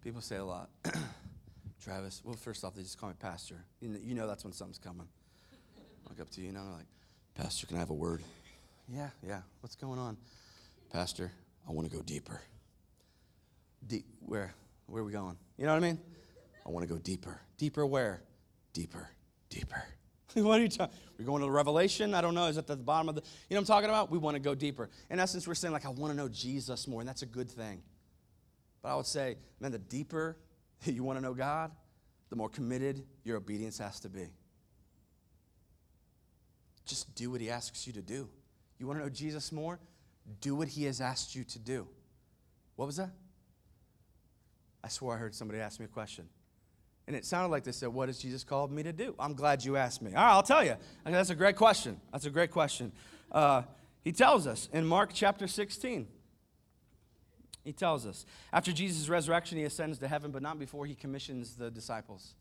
People 0.04 0.22
say 0.22 0.36
a 0.36 0.46
lot. 0.46 0.70
Travis, 1.84 2.22
well, 2.24 2.36
first 2.36 2.64
off, 2.64 2.76
they 2.76 2.82
just 2.82 2.98
call 2.98 3.10
me 3.10 3.16
pastor. 3.20 3.64
You 3.80 3.90
know, 3.90 4.00
you 4.04 4.16
know 4.16 4.28
that's 4.28 4.44
when 4.44 4.54
something's 4.54 4.78
coming 4.80 5.08
walk 6.16 6.20
up 6.20 6.30
to 6.32 6.42
you, 6.42 6.50
and 6.50 6.58
I'm 6.58 6.72
like, 6.74 6.86
Pastor, 7.36 7.68
can 7.68 7.78
I 7.78 7.80
have 7.80 7.90
a 7.90 7.94
word? 7.94 8.22
Yeah, 8.88 9.10
yeah. 9.26 9.42
What's 9.62 9.76
going 9.76 10.00
on? 10.00 10.18
Pastor, 10.92 11.32
I 11.68 11.72
want 11.72 11.90
to 11.90 11.96
go 11.96 12.02
deeper. 12.04 12.42
Deep, 13.88 14.06
where? 14.20 14.54
Where 14.88 15.02
are 15.02 15.06
we 15.06 15.12
going? 15.12 15.38
You 15.58 15.66
know 15.66 15.72
what 15.74 15.84
I 15.84 15.88
mean? 15.88 16.00
I 16.66 16.70
want 16.70 16.88
to 16.88 16.94
go 16.94 17.00
deeper. 17.00 17.42
Deeper 17.58 17.86
where? 17.86 18.24
Deeper, 18.74 19.10
deeper. 19.50 19.84
what 20.34 20.60
are 20.60 20.64
you 20.64 20.70
talking? 20.70 20.96
We're 21.18 21.26
going 21.26 21.42
to 21.42 21.46
the 21.46 21.52
Revelation? 21.52 22.14
I 22.14 22.22
don't 22.22 22.34
know. 22.34 22.48
Is 22.48 22.58
at 22.58 22.68
the 22.68 22.76
bottom 22.76 23.10
of 23.10 23.16
the? 23.16 23.22
You 23.22 23.56
know 23.56 23.62
what 23.62 23.70
I'm 23.70 23.76
talking 23.76 23.90
about? 23.90 24.12
We 24.12 24.18
want 24.18 24.36
to 24.36 24.40
go 24.42 24.56
deeper. 24.56 24.90
In 25.10 25.20
essence, 25.20 25.48
we're 25.48 25.56
saying 25.56 25.74
like 25.74 25.86
I 25.86 25.90
want 25.90 26.12
to 26.12 26.18
know 26.18 26.28
Jesus 26.28 26.88
more, 26.88 27.02
and 27.02 27.08
that's 27.08 27.22
a 27.22 27.28
good 27.28 27.50
thing. 27.50 27.82
But 28.82 28.90
I 28.90 28.96
would 28.96 29.06
say, 29.06 29.38
man, 29.60 29.72
the 29.72 29.80
deeper 29.80 30.38
you 30.84 31.04
want 31.04 31.18
to 31.18 31.24
know 31.24 31.34
God, 31.34 31.72
the 32.30 32.36
more 32.36 32.50
committed 32.50 33.04
your 33.24 33.38
obedience 33.38 33.78
has 33.78 34.00
to 34.02 34.10
be. 34.10 34.28
Just 36.86 37.16
do 37.16 37.32
what 37.32 37.42
he 37.42 37.50
asks 37.50 37.88
you 37.88 37.94
to 37.94 38.02
do. 38.02 38.30
You 38.78 38.88
want 38.88 39.00
to 39.00 39.04
know 39.04 39.10
Jesus 39.10 39.52
more? 39.52 39.80
Do 40.42 40.56
what 40.56 40.68
he 40.68 40.84
has 40.86 41.02
asked 41.02 41.36
you 41.36 41.44
to 41.46 41.60
do. 41.60 41.88
What 42.76 42.86
was 42.86 42.98
that? 42.98 43.12
I 44.86 44.88
swear 44.88 45.16
I 45.16 45.20
heard 45.20 45.34
somebody 45.34 45.60
ask 45.60 45.80
me 45.80 45.86
a 45.86 45.90
question. 45.90 46.30
And 47.08 47.16
it 47.16 47.26
sounded 47.26 47.50
like 47.50 47.64
they 47.64 47.72
said, 47.72 47.90
What 47.90 48.08
has 48.08 48.20
Jesus 48.20 48.44
called 48.44 48.72
me 48.72 48.84
to 48.84 48.94
do? 48.94 49.16
I'm 49.18 49.34
glad 49.34 49.66
you 49.66 49.78
asked 49.78 50.04
me. 50.04 50.14
All 50.14 50.24
right, 50.24 50.32
I'll 50.32 50.44
tell 50.44 50.64
you. 50.64 50.76
That's 51.04 51.32
a 51.32 51.36
great 51.36 51.56
question. 51.56 52.00
That's 52.12 52.28
a 52.28 52.30
great 52.30 52.52
question. 52.52 52.92
Uh, 53.32 53.64
he 54.04 54.12
tells 54.12 54.46
us 54.46 54.70
in 54.72 54.86
Mark 54.86 55.10
chapter 55.12 55.48
16. 55.48 56.08
He 57.64 57.74
tells 57.74 58.06
us, 58.06 58.28
after 58.54 58.72
Jesus' 58.72 59.10
resurrection, 59.10 59.58
he 59.58 59.64
ascends 59.64 59.98
to 59.98 60.08
heaven, 60.08 60.30
but 60.30 60.44
not 60.44 60.60
before 60.60 60.86
he 60.86 60.94
commissions 60.94 61.56
the 61.56 61.72
disciples 61.72 62.36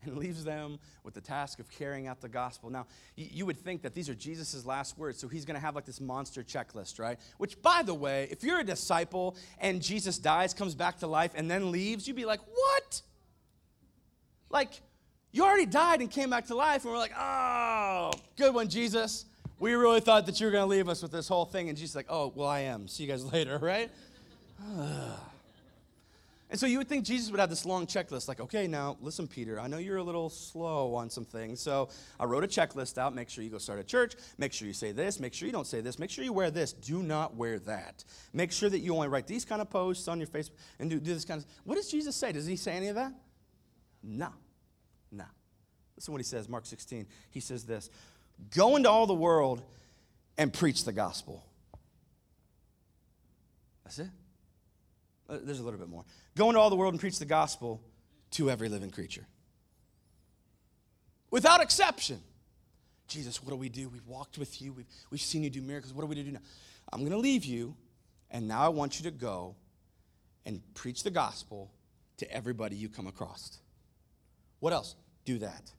and 0.04 0.16
leaves 0.16 0.44
them 0.44 0.78
with 1.02 1.14
the 1.14 1.20
task 1.20 1.58
of 1.58 1.70
carrying 1.70 2.06
out 2.06 2.20
the 2.20 2.28
gospel. 2.28 2.70
Now, 2.70 2.86
you 3.16 3.46
would 3.46 3.58
think 3.58 3.82
that 3.82 3.94
these 3.94 4.08
are 4.08 4.14
Jesus' 4.14 4.64
last 4.64 4.98
words, 4.98 5.18
so 5.18 5.28
he's 5.28 5.44
going 5.44 5.54
to 5.56 5.60
have 5.60 5.74
like 5.74 5.84
this 5.84 6.00
monster 6.00 6.42
checklist, 6.42 6.98
right? 6.98 7.18
Which, 7.38 7.60
by 7.62 7.82
the 7.82 7.94
way, 7.94 8.28
if 8.30 8.42
you're 8.42 8.60
a 8.60 8.64
disciple 8.64 9.36
and 9.60 9.82
Jesus 9.82 10.18
dies, 10.18 10.54
comes 10.54 10.74
back 10.74 10.98
to 10.98 11.06
life, 11.06 11.32
and 11.34 11.50
then 11.50 11.72
leaves, 11.72 12.06
you'd 12.06 12.16
be 12.16 12.24
like, 12.24 12.40
what? 12.52 13.02
Like, 14.50 14.80
you 15.32 15.44
already 15.44 15.66
died 15.66 16.00
and 16.00 16.10
came 16.10 16.30
back 16.30 16.46
to 16.46 16.54
life, 16.54 16.84
and 16.84 16.92
we're 16.92 16.98
like, 16.98 17.14
oh, 17.18 18.12
good 18.36 18.54
one, 18.54 18.68
Jesus. 18.68 19.24
We 19.60 19.74
really 19.74 20.00
thought 20.00 20.26
that 20.26 20.38
you 20.38 20.46
were 20.46 20.52
going 20.52 20.62
to 20.62 20.70
leave 20.70 20.88
us 20.88 21.02
with 21.02 21.10
this 21.10 21.26
whole 21.26 21.44
thing. 21.44 21.68
And 21.68 21.76
Jesus 21.76 21.96
like, 21.96 22.06
oh, 22.08 22.32
well, 22.34 22.48
I 22.48 22.60
am. 22.60 22.86
See 22.86 23.02
you 23.02 23.08
guys 23.08 23.24
later, 23.32 23.58
right? 23.58 23.90
And 26.50 26.58
so 26.58 26.66
you 26.66 26.78
would 26.78 26.88
think 26.88 27.04
Jesus 27.04 27.30
would 27.30 27.40
have 27.40 27.50
this 27.50 27.66
long 27.66 27.86
checklist, 27.86 28.26
like, 28.26 28.40
okay, 28.40 28.66
now 28.66 28.96
listen, 29.02 29.28
Peter, 29.28 29.60
I 29.60 29.66
know 29.66 29.76
you're 29.76 29.98
a 29.98 30.02
little 30.02 30.30
slow 30.30 30.94
on 30.94 31.10
some 31.10 31.26
things, 31.26 31.60
so 31.60 31.90
I 32.18 32.24
wrote 32.24 32.42
a 32.42 32.46
checklist 32.46 32.96
out. 32.96 33.14
Make 33.14 33.28
sure 33.28 33.44
you 33.44 33.50
go 33.50 33.58
start 33.58 33.78
a 33.78 33.84
church. 33.84 34.14
Make 34.38 34.54
sure 34.54 34.66
you 34.66 34.72
say 34.72 34.92
this. 34.92 35.20
Make 35.20 35.34
sure 35.34 35.44
you 35.44 35.52
don't 35.52 35.66
say 35.66 35.82
this. 35.82 35.98
Make 35.98 36.08
sure 36.08 36.24
you 36.24 36.32
wear 36.32 36.50
this. 36.50 36.72
Do 36.72 37.02
not 37.02 37.36
wear 37.36 37.58
that. 37.60 38.02
Make 38.32 38.50
sure 38.50 38.70
that 38.70 38.78
you 38.78 38.94
only 38.94 39.08
write 39.08 39.26
these 39.26 39.44
kind 39.44 39.60
of 39.60 39.68
posts 39.68 40.08
on 40.08 40.18
your 40.18 40.26
Facebook 40.26 40.52
and 40.78 40.88
do, 40.88 40.98
do 40.98 41.12
this 41.12 41.26
kind 41.26 41.42
of. 41.42 41.46
What 41.64 41.74
does 41.74 41.90
Jesus 41.90 42.16
say? 42.16 42.32
Does 42.32 42.46
he 42.46 42.56
say 42.56 42.72
any 42.72 42.88
of 42.88 42.94
that? 42.94 43.12
No, 44.02 44.30
no. 45.12 45.24
Listen 45.96 46.12
what 46.12 46.20
he 46.20 46.24
says, 46.24 46.48
Mark 46.48 46.64
16. 46.64 47.06
He 47.30 47.40
says 47.40 47.64
this: 47.64 47.90
Go 48.54 48.76
into 48.76 48.88
all 48.88 49.06
the 49.06 49.12
world 49.12 49.62
and 50.38 50.50
preach 50.50 50.84
the 50.84 50.92
gospel. 50.92 51.44
That's 53.84 53.98
it. 53.98 54.08
Uh, 55.28 55.38
there's 55.42 55.60
a 55.60 55.62
little 55.62 55.78
bit 55.78 55.88
more. 55.88 56.04
Go 56.38 56.50
into 56.50 56.60
all 56.60 56.70
the 56.70 56.76
world 56.76 56.94
and 56.94 57.00
preach 57.00 57.18
the 57.18 57.24
gospel 57.24 57.82
to 58.30 58.48
every 58.48 58.68
living 58.68 58.92
creature. 58.92 59.26
Without 61.32 61.60
exception. 61.60 62.20
Jesus, 63.08 63.42
what 63.42 63.50
do 63.50 63.56
we 63.56 63.68
do? 63.68 63.88
We've 63.88 64.06
walked 64.06 64.38
with 64.38 64.62
you, 64.62 64.72
we've, 64.72 64.86
we've 65.10 65.20
seen 65.20 65.42
you 65.42 65.50
do 65.50 65.60
miracles. 65.60 65.92
What 65.92 66.04
are 66.04 66.06
we 66.06 66.14
to 66.14 66.22
do 66.22 66.30
now? 66.30 66.40
I'm 66.92 67.00
going 67.00 67.10
to 67.10 67.18
leave 67.18 67.44
you, 67.44 67.74
and 68.30 68.46
now 68.46 68.60
I 68.60 68.68
want 68.68 69.00
you 69.00 69.10
to 69.10 69.10
go 69.10 69.56
and 70.46 70.62
preach 70.74 71.02
the 71.02 71.10
gospel 71.10 71.72
to 72.18 72.32
everybody 72.32 72.76
you 72.76 72.88
come 72.88 73.08
across. 73.08 73.58
What 74.60 74.72
else? 74.72 74.94
Do 75.24 75.40
that. 75.40 75.72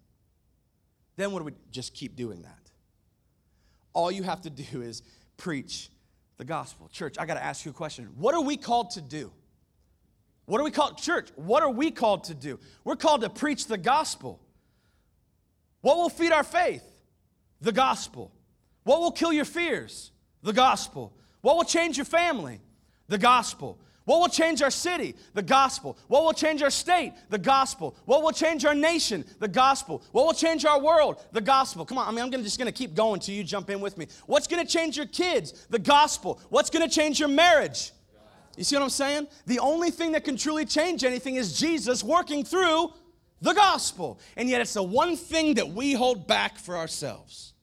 Then 1.15 1.31
what 1.31 1.39
do 1.39 1.45
we 1.45 1.53
just 1.71 1.93
keep 1.93 2.17
doing 2.17 2.41
that? 2.41 2.69
All 3.93 4.11
you 4.11 4.23
have 4.23 4.41
to 4.41 4.49
do 4.49 4.81
is 4.81 5.03
preach 5.37 5.89
the 6.35 6.43
gospel. 6.43 6.89
Church, 6.91 7.15
I 7.17 7.25
got 7.25 7.35
to 7.35 7.43
ask 7.43 7.63
you 7.63 7.71
a 7.71 7.73
question. 7.73 8.09
What 8.17 8.35
are 8.35 8.41
we 8.41 8.57
called 8.57 8.91
to 8.91 9.01
do? 9.01 9.31
What 10.49 10.59
are 10.59 10.63
we 10.63 10.71
called? 10.71 10.97
Church, 10.97 11.29
what 11.35 11.61
are 11.61 11.69
we 11.69 11.91
called 11.91 12.23
to 12.23 12.33
do? 12.33 12.59
We're 12.83 12.95
called 12.95 13.21
to 13.21 13.29
preach 13.29 13.67
the 13.67 13.77
gospel. 13.77 14.39
What 15.81 15.97
will 15.97 16.09
feed 16.09 16.31
our 16.31 16.43
faith? 16.43 16.83
The 17.61 17.71
gospel. 17.71 18.31
What 18.83 18.99
will 18.99 19.11
kill 19.11 19.31
your 19.31 19.45
fears? 19.45 20.11
The 20.41 20.51
gospel. 20.51 21.13
What 21.41 21.55
will 21.55 21.65
change 21.65 21.97
your 21.97 22.05
family? 22.05 22.61
The 23.09 23.19
gospel. 23.19 23.77
What 24.05 24.21
will 24.21 24.27
change 24.27 24.63
our 24.63 24.71
city? 24.71 25.13
The 25.35 25.43
gospel. 25.43 25.99
What 26.07 26.23
will 26.23 26.33
change 26.33 26.63
our 26.63 26.71
state? 26.71 27.13
The 27.29 27.37
gospel. 27.37 27.95
What 28.05 28.23
will 28.23 28.31
change 28.31 28.65
our 28.65 28.73
nation? 28.73 29.25
The 29.37 29.47
gospel. 29.47 30.01
What 30.13 30.25
will 30.25 30.33
change 30.33 30.65
our 30.65 30.81
world? 30.81 31.23
The 31.31 31.41
gospel. 31.41 31.85
Come 31.85 31.99
on, 31.99 32.07
I 32.07 32.11
mean, 32.11 32.21
I'm 32.21 32.31
gonna, 32.31 32.41
just 32.41 32.57
going 32.57 32.65
to 32.65 32.71
keep 32.71 32.95
going 32.95 33.19
till 33.19 33.35
you 33.35 33.43
jump 33.43 33.69
in 33.69 33.81
with 33.81 33.99
me. 33.99 34.07
What's 34.25 34.47
going 34.47 34.65
to 34.65 34.71
change 34.71 34.97
your 34.97 35.05
kids? 35.05 35.67
The 35.69 35.77
gospel. 35.77 36.41
What's 36.49 36.71
going 36.71 36.89
to 36.89 36.93
change 36.93 37.19
your 37.19 37.29
marriage? 37.29 37.91
You 38.59 38.65
see 38.65 38.75
what 38.75 38.83
I'm 38.83 38.89
saying? 38.89 39.27
The 39.45 39.59
only 39.59 39.89
thing 39.89 40.11
that 40.11 40.25
can 40.25 40.35
truly 40.35 40.65
change 40.65 41.05
anything 41.05 41.35
is 41.35 41.57
Jesus 41.57 42.03
working 42.03 42.43
through 42.43 42.91
the 43.39 43.53
gospel. 43.53 44.19
And 44.35 44.49
yet 44.49 44.59
it's 44.59 44.73
the 44.73 44.83
one 44.83 45.15
thing 45.15 45.53
that 45.53 45.69
we 45.69 45.93
hold 45.93 46.27
back 46.27 46.57
for 46.57 46.75
ourselves. 46.75 47.53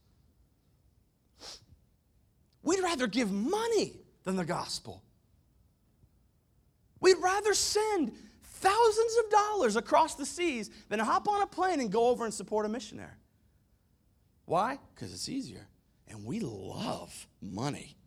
We'd 2.62 2.82
rather 2.82 3.06
give 3.06 3.30
money 3.30 3.92
than 4.24 4.36
the 4.36 4.44
gospel. 4.46 5.02
We'd 6.98 7.18
rather 7.18 7.52
send 7.52 8.14
thousands 8.42 9.16
of 9.22 9.30
dollars 9.30 9.76
across 9.76 10.14
the 10.14 10.24
seas 10.24 10.70
than 10.88 10.98
hop 10.98 11.28
on 11.28 11.42
a 11.42 11.46
plane 11.46 11.80
and 11.80 11.92
go 11.92 12.08
over 12.08 12.24
and 12.24 12.32
support 12.32 12.64
a 12.64 12.70
missionary. 12.70 13.10
Why? 14.46 14.78
Because 14.94 15.12
it's 15.12 15.28
easier. 15.28 15.68
And 16.08 16.24
we 16.24 16.40
love 16.40 17.26
money. 17.42 17.98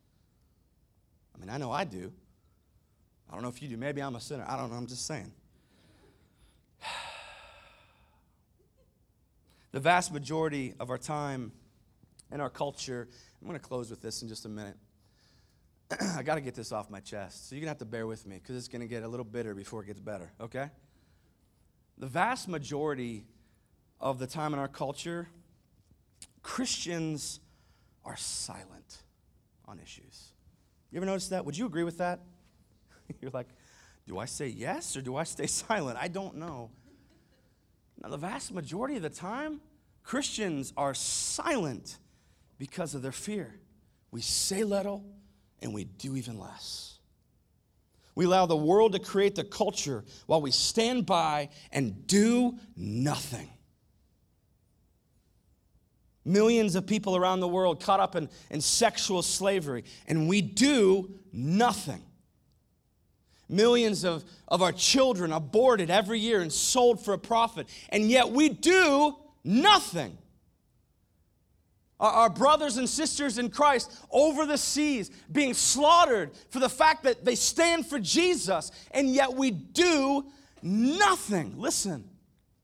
I 1.36 1.38
mean, 1.38 1.52
I 1.52 1.58
know 1.58 1.72
I 1.72 1.84
do. 1.84 2.12
I 3.30 3.34
don't 3.34 3.44
know 3.44 3.50
if 3.50 3.62
you 3.62 3.68
do. 3.68 3.78
Maybe 3.78 4.02
I'm 4.02 4.16
a 4.16 4.22
sinner. 4.22 4.46
I 4.48 4.58
don't 4.58 4.72
know. 4.72 4.78
I'm 4.78 4.88
just 4.88 5.06
saying. 5.06 5.32
The 9.72 9.80
vast 9.80 10.12
majority 10.12 10.74
of 10.80 10.90
our 10.90 10.98
time 10.98 11.52
in 12.32 12.42
our 12.42 12.50
culture, 12.50 13.08
I'm 13.40 13.48
going 13.48 13.60
to 13.60 13.64
close 13.64 13.92
with 13.92 14.02
this 14.02 14.24
in 14.24 14.28
just 14.28 14.46
a 14.46 14.50
minute. 14.50 14.76
I 16.18 16.24
got 16.24 16.36
to 16.36 16.42
get 16.42 16.56
this 16.56 16.72
off 16.72 16.90
my 16.90 17.00
chest. 17.00 17.48
So 17.48 17.56
you're 17.56 17.62
going 17.62 17.68
to 17.68 17.72
have 17.72 17.78
to 17.78 17.86
bear 17.86 18.08
with 18.08 18.26
me 18.26 18.38
because 18.38 18.56
it's 18.56 18.68
going 18.68 18.82
to 18.82 18.88
get 18.88 19.04
a 19.04 19.08
little 19.08 19.24
bitter 19.24 19.54
before 19.54 19.84
it 19.84 19.86
gets 19.86 20.00
better, 20.00 20.32
okay? 20.42 20.70
The 22.00 22.08
vast 22.08 22.48
majority 22.48 23.26
of 24.00 24.20
the 24.20 24.26
time 24.28 24.54
in 24.54 24.60
our 24.60 24.68
culture, 24.68 25.30
Christians 26.42 27.40
are 28.06 28.18
silent 28.18 29.04
on 29.66 29.80
issues. 29.80 30.30
You 30.92 30.98
ever 30.98 31.06
notice 31.06 31.28
that? 31.30 31.46
Would 31.46 31.58
you 31.58 31.66
agree 31.66 31.84
with 31.84 32.00
that? 32.00 32.22
You're 33.22 33.32
like, 33.32 33.48
do 34.08 34.18
I 34.18 34.26
say 34.26 34.48
yes 34.48 34.96
or 34.98 35.02
do 35.02 35.16
I 35.16 35.24
stay 35.24 35.48
silent? 35.48 35.98
I 36.00 36.08
don't 36.08 36.38
know. 36.38 36.72
Now, 38.02 38.10
the 38.10 38.18
vast 38.18 38.54
majority 38.54 38.96
of 38.96 39.02
the 39.02 39.10
time, 39.10 39.62
Christians 40.04 40.74
are 40.78 40.94
silent 40.94 41.98
because 42.58 42.96
of 42.96 43.02
their 43.02 43.12
fear. 43.12 43.60
We 44.12 44.22
say 44.22 44.64
little 44.64 45.04
and 45.62 45.74
we 45.74 45.84
do 45.84 46.16
even 46.16 46.40
less. 46.40 47.00
We 48.16 48.26
allow 48.26 48.46
the 48.46 48.56
world 48.56 48.94
to 48.94 49.00
create 49.00 49.36
the 49.36 49.44
culture 49.44 50.04
while 50.26 50.42
we 50.42 50.52
stand 50.52 51.06
by 51.06 51.50
and 51.72 52.08
do 52.08 52.58
nothing. 52.76 53.50
Millions 56.26 56.76
of 56.76 56.86
people 56.86 57.16
around 57.16 57.40
the 57.40 57.48
world 57.48 57.82
caught 57.82 58.00
up 58.00 58.16
in, 58.16 58.30
in 58.50 58.62
sexual 58.62 59.22
slavery, 59.22 59.84
and 60.08 60.28
we 60.28 60.42
do 60.42 61.10
nothing. 61.32 62.04
Millions 63.50 64.06
of, 64.06 64.24
of 64.48 64.62
our 64.62 64.72
children 64.72 65.34
aborted 65.34 65.90
every 65.90 66.20
year 66.20 66.42
and 66.42 66.54
sold 66.54 67.04
for 67.04 67.16
a 67.16 67.18
profit, 67.18 67.68
and 67.90 68.10
yet 68.10 68.30
we 68.30 68.48
do 68.50 69.16
nothing. 69.44 70.16
Our, 72.00 72.12
our 72.12 72.30
brothers 72.30 72.78
and 72.78 72.88
sisters 72.88 73.40
in 73.40 73.50
Christ 73.50 73.92
over 74.12 74.46
the 74.46 74.58
seas 74.58 75.10
being 75.32 75.56
slaughtered 75.56 76.30
for 76.50 76.60
the 76.60 76.70
fact 76.70 77.04
that 77.04 77.26
they 77.26 77.34
stand 77.34 77.88
for 77.88 78.00
Jesus, 78.00 78.72
and 78.92 79.10
yet 79.10 79.34
we 79.34 79.50
do 79.50 80.26
nothing. 80.62 81.56
Listen, 81.58 82.08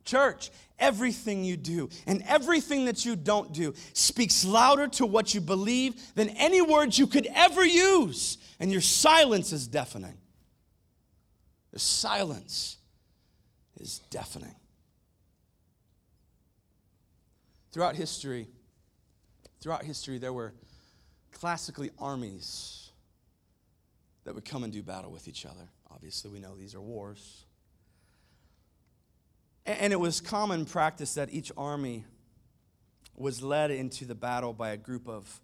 church, 0.06 0.52
everything 0.78 1.44
you 1.44 1.58
do 1.58 1.90
and 2.06 2.24
everything 2.28 2.86
that 2.86 3.06
you 3.06 3.16
don't 3.16 3.54
do 3.54 3.74
speaks 3.94 4.46
louder 4.46 4.88
to 4.90 5.06
what 5.06 5.34
you 5.34 5.42
believe 5.42 6.14
than 6.14 6.30
any 6.30 6.62
words 6.62 7.00
you 7.00 7.08
could 7.08 7.28
ever 7.34 7.66
use, 7.66 8.38
and 8.60 8.72
your 8.72 8.82
silence 8.82 9.52
is 9.52 9.68
deafening. 9.68 10.18
The 11.76 11.80
silence 11.80 12.78
is 13.82 14.00
deafening. 14.10 14.56
Throughout 17.74 17.98
history, 17.98 18.48
throughout 19.60 19.84
history, 19.84 20.18
there 20.18 20.32
were 20.32 20.54
classically 21.34 21.92
armies 22.00 22.92
that 24.24 24.34
would 24.34 24.46
come 24.46 24.64
and 24.64 24.72
do 24.72 24.82
battle 24.84 25.12
with 25.12 25.28
each 25.28 25.46
other. 25.46 25.68
Obviously, 25.92 26.32
we 26.32 26.40
know 26.40 26.56
these 26.56 26.76
are 26.76 26.82
wars. 26.82 27.44
And 29.66 29.92
it 29.92 30.00
was 30.00 30.22
common 30.22 30.64
practice 30.64 31.16
that 31.16 31.34
each 31.34 31.52
army 31.58 32.06
was 33.18 33.44
led 33.44 33.70
into 33.70 34.06
the 34.06 34.16
battle 34.16 34.54
by 34.54 34.70
a 34.70 34.78
group 34.78 35.10
of 35.10 35.42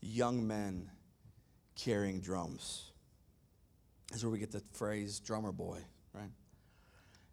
young 0.00 0.44
men 0.44 0.90
carrying 1.76 2.20
drums 2.20 2.91
is 4.14 4.24
where 4.24 4.30
we 4.30 4.38
get 4.38 4.52
the 4.52 4.62
phrase 4.72 5.20
drummer 5.20 5.52
boy, 5.52 5.78
right? 6.12 6.30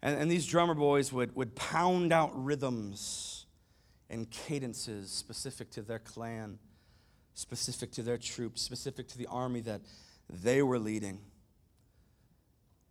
And, 0.02 0.18
and 0.18 0.30
these 0.30 0.46
drummer 0.46 0.74
boys 0.74 1.12
would, 1.12 1.34
would 1.36 1.54
pound 1.54 2.12
out 2.12 2.30
rhythms 2.34 3.46
and 4.08 4.30
cadences 4.30 5.10
specific 5.10 5.70
to 5.70 5.82
their 5.82 5.98
clan, 5.98 6.58
specific 7.34 7.92
to 7.92 8.02
their 8.02 8.18
troops, 8.18 8.62
specific 8.62 9.08
to 9.08 9.18
the 9.18 9.26
army 9.26 9.60
that 9.60 9.80
they 10.28 10.62
were 10.62 10.78
leading. 10.78 11.20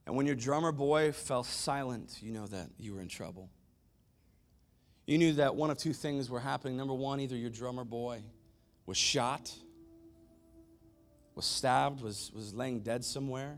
And 0.06 0.16
when 0.16 0.26
your 0.26 0.36
drummer 0.36 0.72
boy 0.72 1.12
fell 1.12 1.44
silent, 1.44 2.18
you 2.22 2.32
know 2.32 2.48
that 2.48 2.70
you 2.78 2.94
were 2.94 3.02
in 3.02 3.08
trouble. 3.08 3.50
You 5.06 5.18
knew 5.18 5.34
that 5.34 5.56
one 5.56 5.70
of 5.70 5.78
two 5.78 5.94
things 5.94 6.30
were 6.30 6.40
happening. 6.40 6.78
Number 6.78 6.94
one, 6.94 7.20
either 7.20 7.36
your 7.36 7.50
drummer 7.50 7.84
boy 7.84 8.22
was 8.86 8.98
shot, 8.98 9.54
was 11.36 11.46
stabbed, 11.46 12.02
was, 12.02 12.32
was 12.34 12.54
laying 12.54 12.80
dead 12.82 13.04
somewhere, 13.04 13.58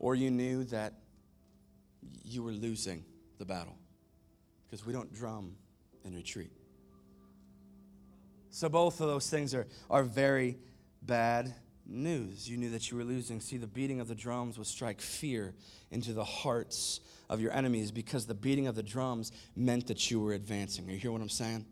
or 0.00 0.16
you 0.16 0.30
knew 0.30 0.64
that 0.64 0.94
you 2.24 2.42
were 2.42 2.50
losing 2.50 3.04
the 3.38 3.44
battle 3.44 3.76
because 4.66 4.84
we 4.84 4.92
don't 4.92 5.12
drum 5.14 5.54
and 6.04 6.16
retreat. 6.16 6.50
So, 8.50 8.68
both 8.68 9.00
of 9.00 9.06
those 9.06 9.30
things 9.30 9.54
are, 9.54 9.68
are 9.88 10.02
very 10.02 10.58
bad 11.02 11.54
news. 11.86 12.48
You 12.48 12.56
knew 12.56 12.70
that 12.70 12.90
you 12.90 12.96
were 12.96 13.04
losing. 13.04 13.40
See, 13.40 13.58
the 13.58 13.68
beating 13.68 14.00
of 14.00 14.08
the 14.08 14.14
drums 14.14 14.58
would 14.58 14.66
strike 14.66 15.00
fear 15.00 15.54
into 15.90 16.12
the 16.12 16.24
hearts 16.24 17.00
of 17.28 17.40
your 17.40 17.52
enemies 17.52 17.92
because 17.92 18.26
the 18.26 18.34
beating 18.34 18.66
of 18.66 18.74
the 18.74 18.82
drums 18.82 19.30
meant 19.54 19.86
that 19.86 20.10
you 20.10 20.20
were 20.20 20.32
advancing. 20.32 20.88
You 20.88 20.96
hear 20.96 21.12
what 21.12 21.20
I'm 21.20 21.28
saying? 21.28 21.64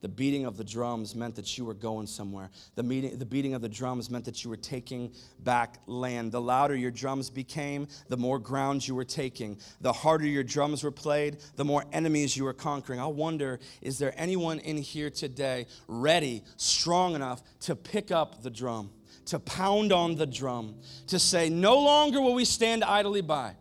The 0.00 0.08
beating 0.08 0.44
of 0.44 0.56
the 0.56 0.64
drums 0.64 1.16
meant 1.16 1.34
that 1.34 1.58
you 1.58 1.64
were 1.64 1.74
going 1.74 2.06
somewhere. 2.06 2.50
The, 2.76 2.84
meeting, 2.84 3.18
the 3.18 3.26
beating 3.26 3.54
of 3.54 3.62
the 3.62 3.68
drums 3.68 4.10
meant 4.10 4.24
that 4.26 4.44
you 4.44 4.50
were 4.50 4.56
taking 4.56 5.12
back 5.40 5.78
land. 5.86 6.30
The 6.30 6.40
louder 6.40 6.76
your 6.76 6.92
drums 6.92 7.30
became, 7.30 7.88
the 8.08 8.16
more 8.16 8.38
ground 8.38 8.86
you 8.86 8.94
were 8.94 9.04
taking. 9.04 9.58
The 9.80 9.92
harder 9.92 10.26
your 10.26 10.44
drums 10.44 10.84
were 10.84 10.92
played, 10.92 11.38
the 11.56 11.64
more 11.64 11.84
enemies 11.92 12.36
you 12.36 12.44
were 12.44 12.52
conquering. 12.52 13.00
I 13.00 13.06
wonder 13.06 13.58
is 13.82 13.98
there 13.98 14.14
anyone 14.16 14.60
in 14.60 14.76
here 14.76 15.10
today 15.10 15.66
ready, 15.88 16.44
strong 16.56 17.16
enough 17.16 17.42
to 17.60 17.74
pick 17.74 18.12
up 18.12 18.42
the 18.42 18.50
drum, 18.50 18.90
to 19.26 19.40
pound 19.40 19.92
on 19.92 20.14
the 20.14 20.26
drum, 20.26 20.76
to 21.08 21.18
say, 21.18 21.48
No 21.48 21.76
longer 21.76 22.20
will 22.20 22.34
we 22.34 22.44
stand 22.44 22.84
idly 22.84 23.20
by. 23.20 23.54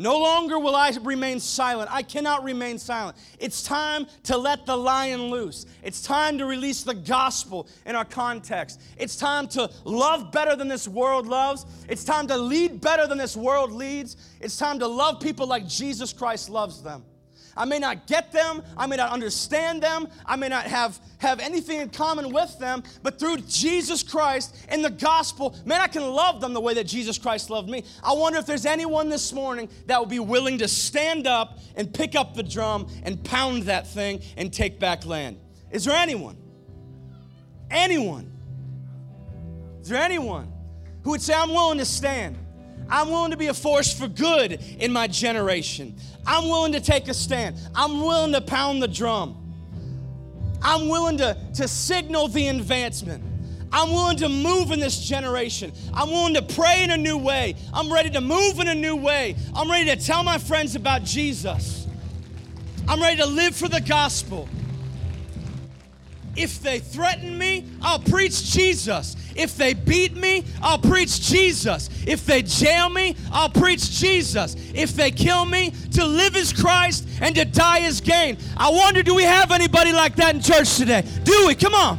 No 0.00 0.18
longer 0.18 0.58
will 0.58 0.74
I 0.74 0.96
remain 1.02 1.40
silent. 1.40 1.92
I 1.92 2.02
cannot 2.02 2.42
remain 2.42 2.78
silent. 2.78 3.18
It's 3.38 3.62
time 3.62 4.06
to 4.22 4.38
let 4.38 4.64
the 4.64 4.74
lion 4.74 5.28
loose. 5.28 5.66
It's 5.82 6.00
time 6.00 6.38
to 6.38 6.46
release 6.46 6.82
the 6.82 6.94
gospel 6.94 7.68
in 7.84 7.94
our 7.94 8.06
context. 8.06 8.80
It's 8.96 9.14
time 9.14 9.46
to 9.48 9.70
love 9.84 10.32
better 10.32 10.56
than 10.56 10.68
this 10.68 10.88
world 10.88 11.26
loves. 11.26 11.66
It's 11.86 12.02
time 12.02 12.26
to 12.28 12.38
lead 12.38 12.80
better 12.80 13.06
than 13.06 13.18
this 13.18 13.36
world 13.36 13.72
leads. 13.72 14.16
It's 14.40 14.56
time 14.56 14.78
to 14.78 14.86
love 14.86 15.20
people 15.20 15.46
like 15.46 15.68
Jesus 15.68 16.14
Christ 16.14 16.48
loves 16.48 16.82
them. 16.82 17.04
I 17.60 17.66
may 17.66 17.78
not 17.78 18.06
get 18.06 18.32
them, 18.32 18.62
I 18.74 18.86
may 18.86 18.96
not 18.96 19.12
understand 19.12 19.82
them, 19.82 20.08
I 20.24 20.34
may 20.34 20.48
not 20.48 20.64
have, 20.64 20.98
have 21.18 21.40
anything 21.40 21.82
in 21.82 21.90
common 21.90 22.32
with 22.32 22.58
them, 22.58 22.82
but 23.02 23.18
through 23.18 23.36
Jesus 23.42 24.02
Christ 24.02 24.56
and 24.70 24.82
the 24.82 24.88
gospel, 24.88 25.54
man, 25.66 25.82
I 25.82 25.86
can 25.86 26.02
love 26.02 26.40
them 26.40 26.54
the 26.54 26.60
way 26.60 26.72
that 26.72 26.86
Jesus 26.86 27.18
Christ 27.18 27.50
loved 27.50 27.68
me. 27.68 27.84
I 28.02 28.14
wonder 28.14 28.38
if 28.38 28.46
there's 28.46 28.64
anyone 28.64 29.10
this 29.10 29.34
morning 29.34 29.68
that 29.88 30.00
would 30.00 30.08
be 30.08 30.20
willing 30.20 30.56
to 30.56 30.68
stand 30.68 31.26
up 31.26 31.58
and 31.76 31.92
pick 31.92 32.16
up 32.16 32.32
the 32.34 32.42
drum 32.42 32.86
and 33.02 33.22
pound 33.24 33.64
that 33.64 33.86
thing 33.86 34.22
and 34.38 34.50
take 34.50 34.80
back 34.80 35.04
land. 35.04 35.38
Is 35.70 35.84
there 35.84 35.96
anyone? 35.96 36.38
Anyone? 37.70 38.32
Is 39.82 39.90
there 39.90 40.02
anyone 40.02 40.50
who 41.02 41.10
would 41.10 41.20
say, 41.20 41.34
I'm 41.34 41.50
willing 41.50 41.76
to 41.76 41.84
stand? 41.84 42.38
I'm 42.90 43.10
willing 43.10 43.30
to 43.30 43.36
be 43.36 43.46
a 43.46 43.54
force 43.54 43.92
for 43.92 44.08
good 44.08 44.60
in 44.78 44.92
my 44.92 45.06
generation. 45.06 45.96
I'm 46.26 46.48
willing 46.48 46.72
to 46.72 46.80
take 46.80 47.08
a 47.08 47.14
stand. 47.14 47.56
I'm 47.74 48.00
willing 48.02 48.32
to 48.32 48.40
pound 48.40 48.82
the 48.82 48.88
drum. 48.88 49.36
I'm 50.62 50.88
willing 50.88 51.18
to, 51.18 51.36
to 51.54 51.68
signal 51.68 52.28
the 52.28 52.48
advancement. 52.48 53.24
I'm 53.72 53.90
willing 53.92 54.16
to 54.18 54.28
move 54.28 54.72
in 54.72 54.80
this 54.80 55.00
generation. 55.00 55.72
I'm 55.94 56.10
willing 56.10 56.34
to 56.34 56.42
pray 56.42 56.82
in 56.82 56.90
a 56.90 56.96
new 56.96 57.16
way. 57.16 57.54
I'm 57.72 57.92
ready 57.92 58.10
to 58.10 58.20
move 58.20 58.58
in 58.58 58.68
a 58.68 58.74
new 58.74 58.96
way. 58.96 59.36
I'm 59.54 59.70
ready 59.70 59.88
to 59.90 59.96
tell 59.96 60.24
my 60.24 60.38
friends 60.38 60.74
about 60.74 61.04
Jesus. 61.04 61.86
I'm 62.88 63.00
ready 63.00 63.18
to 63.18 63.26
live 63.26 63.54
for 63.54 63.68
the 63.68 63.80
gospel. 63.80 64.48
If 66.36 66.60
they 66.60 66.80
threaten 66.80 67.38
me, 67.38 67.66
I'll 67.80 68.00
preach 68.00 68.50
Jesus. 68.50 69.16
If 69.34 69.56
they 69.56 69.74
beat 69.74 70.16
me, 70.16 70.44
I'll 70.62 70.78
preach 70.78 71.20
Jesus. 71.20 71.88
If 72.06 72.26
they 72.26 72.42
jail 72.42 72.88
me, 72.88 73.16
I'll 73.32 73.50
preach 73.50 73.90
Jesus. 73.90 74.56
If 74.74 74.94
they 74.94 75.10
kill 75.10 75.44
me, 75.44 75.72
to 75.92 76.04
live 76.04 76.36
is 76.36 76.52
Christ 76.52 77.06
and 77.20 77.34
to 77.36 77.44
die 77.44 77.80
is 77.80 78.00
gain. 78.00 78.38
I 78.56 78.70
wonder, 78.70 79.02
do 79.02 79.14
we 79.14 79.24
have 79.24 79.50
anybody 79.50 79.92
like 79.92 80.16
that 80.16 80.34
in 80.34 80.40
church 80.40 80.76
today? 80.76 81.04
Do 81.24 81.46
we? 81.46 81.54
Come 81.54 81.74
on. 81.74 81.98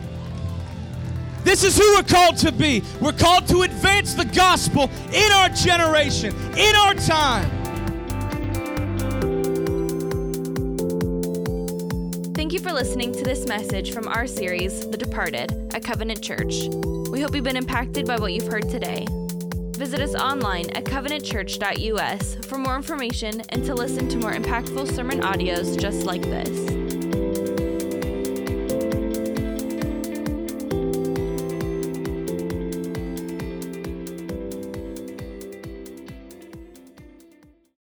This 1.44 1.64
is 1.64 1.78
who 1.78 1.96
we're 1.96 2.04
called 2.04 2.38
to 2.38 2.52
be. 2.52 2.84
We're 3.00 3.14
called 3.14 3.48
to 3.48 3.64
advance 3.64 4.14
the 4.14 4.26
gospel 4.26 4.90
in 5.12 5.32
our 5.32 5.50
generation, 5.50 6.36
in 6.56 6.76
our 6.76 6.94
time. 6.94 7.50
Thank 12.36 12.54
you 12.54 12.60
for 12.60 12.72
listening 12.74 13.12
to 13.14 13.24
this 13.24 13.48
message 13.48 13.92
from 13.92 14.08
our 14.08 14.28
series, 14.28 14.88
The 14.88 14.98
Departed, 14.98 15.74
at 15.74 15.84
Covenant 15.84 16.22
Church. 16.22 16.68
We 17.12 17.20
hope 17.20 17.36
you've 17.36 17.44
been 17.44 17.58
impacted 17.58 18.08
by 18.08 18.16
what 18.16 18.32
you've 18.32 18.48
heard 18.48 18.70
today. 18.70 19.06
Visit 19.76 20.00
us 20.00 20.16
online 20.16 20.70
at 20.70 20.86
covenantchurch.us 20.86 22.36
for 22.46 22.58
more 22.58 22.78
information 22.78 23.42
and 23.50 23.66
to 23.66 23.74
listen 23.74 24.08
to 24.08 24.18
more 24.18 24.32
impactful 24.32 24.90
sermon 24.96 25.20
audios 25.20 25.78
just 25.78 26.06
like 26.06 26.22
this. 26.22 26.81